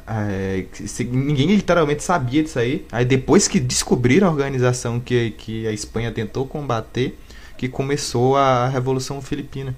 [0.07, 0.67] É,
[1.11, 2.85] ninguém literalmente sabia disso aí.
[2.93, 7.17] Aí depois que descobriram a organização que, que a Espanha tentou combater,
[7.57, 9.75] que começou a Revolução Filipina.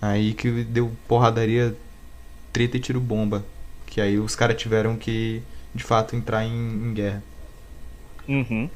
[0.00, 1.76] Aí que deu porradaria,
[2.52, 3.44] treta e tiro bomba.
[3.86, 5.42] Que aí os caras tiveram que,
[5.74, 7.22] de fato, entrar em, em guerra.
[8.28, 8.70] Uhum.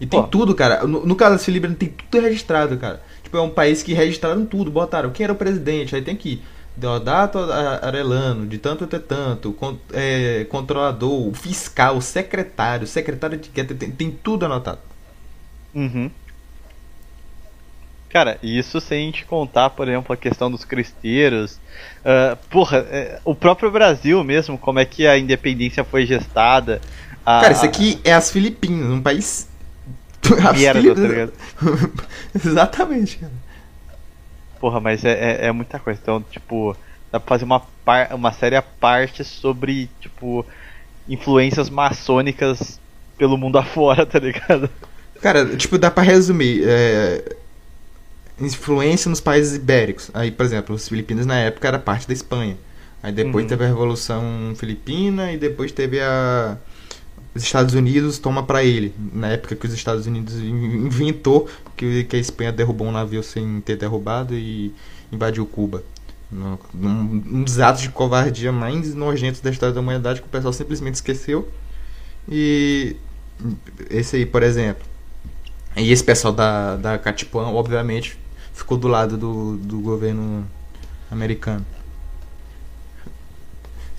[0.00, 0.26] E tem Pô.
[0.26, 0.86] tudo, cara.
[0.86, 3.02] No, no caso da Filipinas tem tudo registrado, cara.
[3.22, 6.42] Tipo, é um país que registraram tudo, botaram quem era o presidente, aí tem aqui.
[6.76, 13.92] Deodato Arelano, de tanto até tanto, con, é, controlador, fiscal, secretário, secretário de etiqueta, tem,
[13.92, 14.80] tem tudo anotado.
[15.72, 16.10] Uhum.
[18.14, 21.60] Cara, isso sem a gente contar, por exemplo, a questão dos cristeiros.
[22.00, 26.80] Uh, porra, é, o próprio Brasil mesmo, como é que a independência foi gestada.
[27.26, 29.48] A, Cara, isso aqui é as Filipinas, um país
[30.56, 31.32] Merda, tá ligado?
[32.34, 33.32] Exatamente, cara.
[34.60, 36.00] Porra, mas é, é, é, muita coisa.
[36.02, 36.76] Então, tipo,
[37.14, 40.44] Dá pra fazer uma, par, uma série à parte sobre, tipo,
[41.08, 42.80] influências maçônicas
[43.16, 44.68] pelo mundo afora, tá ligado?
[45.22, 46.64] Cara, tipo, dá pra resumir.
[46.66, 47.36] É...
[48.40, 50.10] Influência nos países ibéricos.
[50.12, 52.56] Aí, por exemplo, os Filipinas na época era parte da Espanha.
[53.00, 53.48] Aí depois Uhum.
[53.48, 56.56] teve a Revolução Filipina e depois teve a.
[57.34, 58.94] Os Estados Unidos toma pra ele.
[59.12, 63.22] Na época que os Estados Unidos in- inventou que, que a Espanha derrubou um navio
[63.22, 64.72] sem ter derrubado e
[65.10, 65.82] invadiu Cuba.
[66.32, 70.52] Um, um dos atos de covardia mais nojentos da história da humanidade que o pessoal
[70.52, 71.48] simplesmente esqueceu.
[72.28, 72.96] E
[73.90, 74.84] esse aí, por exemplo.
[75.76, 78.16] E esse pessoal da, da Catipuã, obviamente,
[78.52, 80.46] ficou do lado do, do governo
[81.10, 81.66] americano.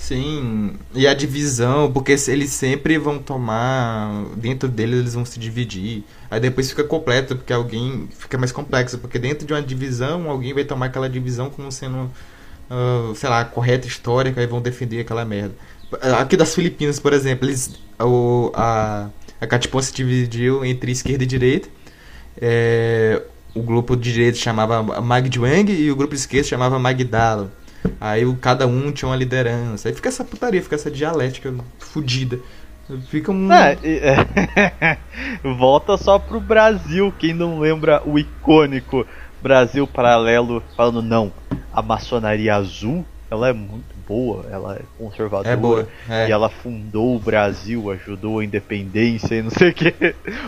[0.06, 4.26] Sim, e a divisão, porque eles sempre vão tomar.
[4.36, 6.04] Dentro deles eles vão se dividir.
[6.30, 8.08] Aí depois fica completo, porque alguém.
[8.16, 12.12] Fica mais complexo, porque dentro de uma divisão, alguém vai tomar aquela divisão como sendo.
[12.70, 15.56] ah, sei lá, correta histórica e vão defender aquela merda.
[16.20, 17.72] Aqui das Filipinas, por exemplo, eles.
[18.00, 19.10] O, a,
[19.42, 21.68] a Catipuã se dividiu entre esquerda e direita.
[22.40, 23.24] É,
[23.56, 27.50] o grupo de direita chamava Magdwang e o grupo de esquerda chamava Magdalo.
[28.00, 29.88] Aí o- cada um tinha uma liderança.
[29.90, 32.40] Aí fica essa putaria, fica essa dialética fudida.
[33.10, 33.52] Fica um.
[33.52, 34.98] É, é.
[35.58, 39.06] Volta só pro Brasil, quem não lembra o icônico
[39.42, 41.32] Brasil Paralelo falando não,
[41.74, 45.50] a maçonaria azul, ela é muito boa, ela é conservadora.
[45.50, 46.28] É boa, é.
[46.30, 49.94] E ela fundou o Brasil, ajudou a independência e não sei o que.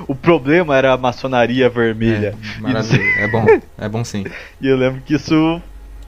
[0.07, 2.35] O problema era a maçonaria vermelha.
[2.57, 3.01] É, maravilha.
[3.19, 3.45] É bom,
[3.80, 4.26] é bom sim.
[4.61, 5.59] E eu lembro que isso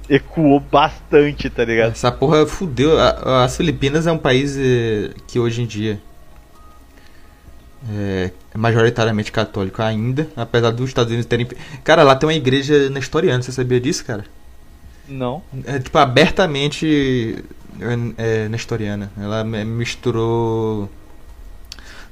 [0.10, 1.92] ecoou bastante, tá ligado?
[1.92, 3.00] Essa porra fudeu.
[3.00, 6.02] As Filipinas é um país eh, que hoje em dia
[7.88, 11.48] é majoritariamente católico ainda, apesar dos Estados Unidos terem.
[11.84, 14.26] Cara, lá tem uma igreja nestoriana, você sabia disso, cara?
[15.08, 15.42] Não.
[15.66, 17.44] É tipo abertamente
[17.80, 19.12] é, é, nestoriana.
[19.18, 20.90] Ela misturou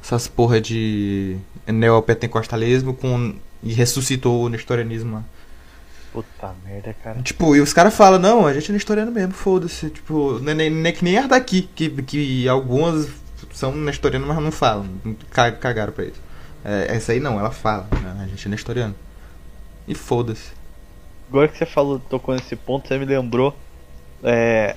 [0.02, 1.38] essas porra de
[1.68, 5.24] neopentecostalismo com e ressuscitou o nestorianismo lá.
[6.18, 7.22] Puta merda, cara.
[7.22, 9.90] Tipo, e os caras falam, não, a gente é nestoriano mesmo, foda-se.
[9.92, 13.08] Tipo, não é nem, nem que nem as daqui, que, que algumas
[13.54, 14.88] são nestorianos, mas não falam.
[15.30, 16.20] Ca- Cagaram pra isso.
[16.66, 18.96] É, essa aí não, ela fala, né, a gente é nestoriano.
[19.88, 20.52] E foda-se.
[21.30, 23.56] Agora que você falou, tocou nesse ponto, você me lembrou
[24.24, 24.76] é,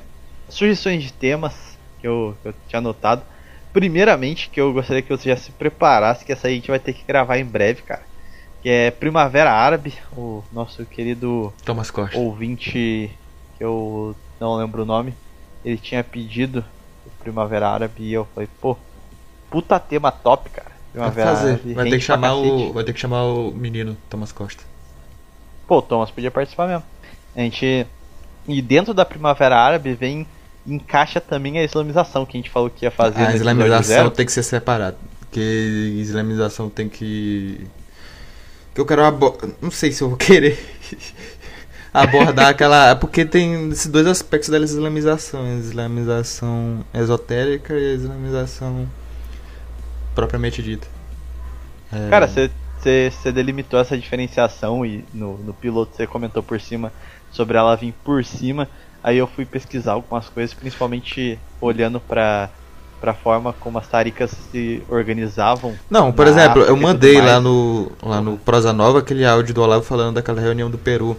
[0.48, 1.54] sugestões de temas
[2.00, 3.22] que eu, que eu tinha anotado.
[3.72, 6.78] Primeiramente, que eu gostaria que você já se preparasse, que essa aí a gente vai
[6.80, 8.09] ter que gravar em breve, cara.
[8.62, 12.18] Que é Primavera Árabe, o nosso querido Thomas Costa.
[12.18, 13.10] ouvinte,
[13.56, 15.14] que eu não lembro o nome,
[15.64, 16.64] ele tinha pedido
[17.20, 18.76] Primavera Árabe e eu falei, pô,
[19.50, 20.70] puta tema top, cara.
[20.94, 21.50] Vai Primavera fazer.
[21.50, 24.62] Árabe, Vai ter, que chamar o, vai ter que chamar o menino Thomas Costa.
[25.66, 26.82] Pô, o Thomas podia participar mesmo.
[27.36, 27.86] A gente.
[28.48, 30.26] E dentro da Primavera Árabe vem.
[30.66, 33.22] Encaixa também a islamização que a gente falou que ia fazer.
[33.22, 34.98] A islamização tem que ser separada.
[35.20, 37.66] Porque islamização tem que.
[38.74, 39.50] Que eu quero abordar.
[39.60, 40.58] Não sei se eu vou querer
[41.92, 42.94] abordar aquela.
[42.96, 48.88] Porque tem esses dois aspectos da islamização: a islamização esotérica e a islamização
[50.14, 50.86] propriamente dita.
[51.92, 56.92] É, Cara, você delimitou essa diferenciação e no, no piloto você comentou por cima
[57.30, 58.68] sobre ela vir por cima.
[59.02, 62.50] Aí eu fui pesquisar algumas coisas, principalmente olhando pra,
[63.00, 65.74] pra forma como as taricas se organizavam.
[65.88, 69.62] Não, por exemplo, África eu mandei lá no, lá no Prosa Nova aquele áudio do
[69.62, 71.16] Olavo falando daquela reunião do Peru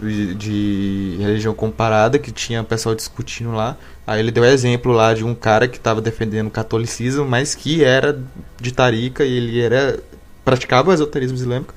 [0.00, 3.76] de, de religião comparada que tinha o pessoal discutindo lá.
[4.06, 7.84] Aí ele deu exemplo lá de um cara que estava defendendo o catolicismo, mas que
[7.84, 8.18] era
[8.60, 10.00] de Tarica e ele era
[10.44, 11.74] praticava o esoterismo islâmico,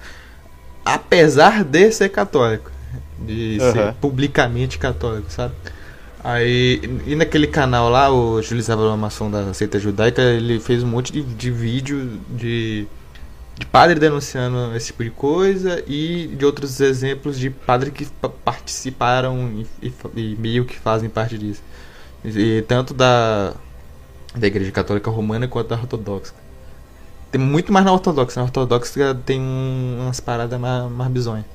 [0.86, 2.72] apesar de ser católico,
[3.20, 3.96] de ser Aham.
[4.00, 5.54] publicamente católico, sabe?
[6.24, 10.88] Aí, e naquele canal lá, o Júlio Zavalão Maçom da seita judaica, ele fez um
[10.88, 12.88] monte de, de vídeo de,
[13.60, 18.30] de padre denunciando esse tipo de coisa e de outros exemplos de padre que pa-
[18.30, 19.52] participaram
[19.82, 21.64] e, e e meio que fazem parte disso.
[22.26, 23.56] E, tanto da,
[24.36, 26.34] da Igreja Católica Romana quanto da Ortodoxa.
[27.32, 28.40] Tem muito mais na Ortodoxa.
[28.40, 31.46] Na Ortodoxa tem um- umas paradas mais, mais bizonhas.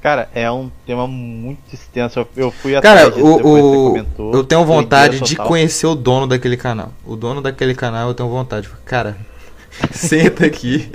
[0.00, 2.20] Cara, é um tema muito extenso.
[2.20, 6.26] Eu, eu fui Cara, atrás você o, o, eu tenho vontade de conhecer o dono
[6.26, 6.92] daquele canal.
[7.04, 8.68] O dono daquele canal eu tenho vontade.
[8.86, 9.18] Cara,
[9.92, 10.90] senta aqui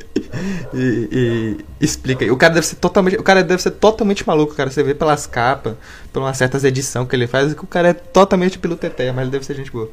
[0.74, 2.26] e, e explica.
[2.26, 2.32] aí.
[2.32, 4.72] O cara deve ser totalmente, o cara deve ser totalmente maluco, cara.
[4.72, 5.76] Você vê pelas capas,
[6.16, 9.32] umas certas edições que ele faz, que o cara é totalmente pelo teté, mas ele
[9.32, 9.90] deve ser gente boa.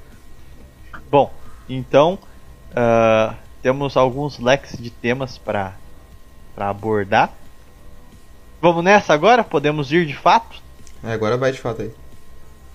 [1.10, 1.30] Bom,
[1.68, 2.18] então
[2.74, 5.74] ah, temos alguns leques de temas para
[6.55, 7.32] para abordar.
[8.62, 9.43] Vamos nessa agora?
[9.43, 10.62] Podemos ir de fato?
[11.02, 11.90] É, Agora vai de fato aí.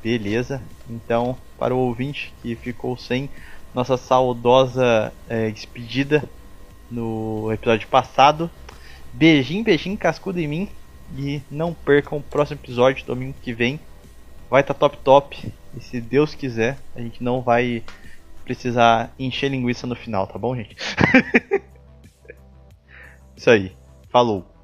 [0.04, 0.62] Beleza.
[0.90, 3.30] Então, para o ouvinte que ficou sem
[3.74, 6.30] nossa saudosa é, despedida
[6.92, 8.52] no episódio passado,
[9.14, 10.70] beijinho, beijinho, cascudo em mim.
[11.18, 13.80] E não percam o próximo episódio, domingo que vem.
[14.50, 15.54] Vai estar tá top top.
[15.74, 17.82] E se Deus quiser, a gente não vai
[18.44, 20.76] precisar encher linguiça no final, tá bom, gente?
[23.38, 23.72] Isso aí.
[24.10, 24.57] Falou.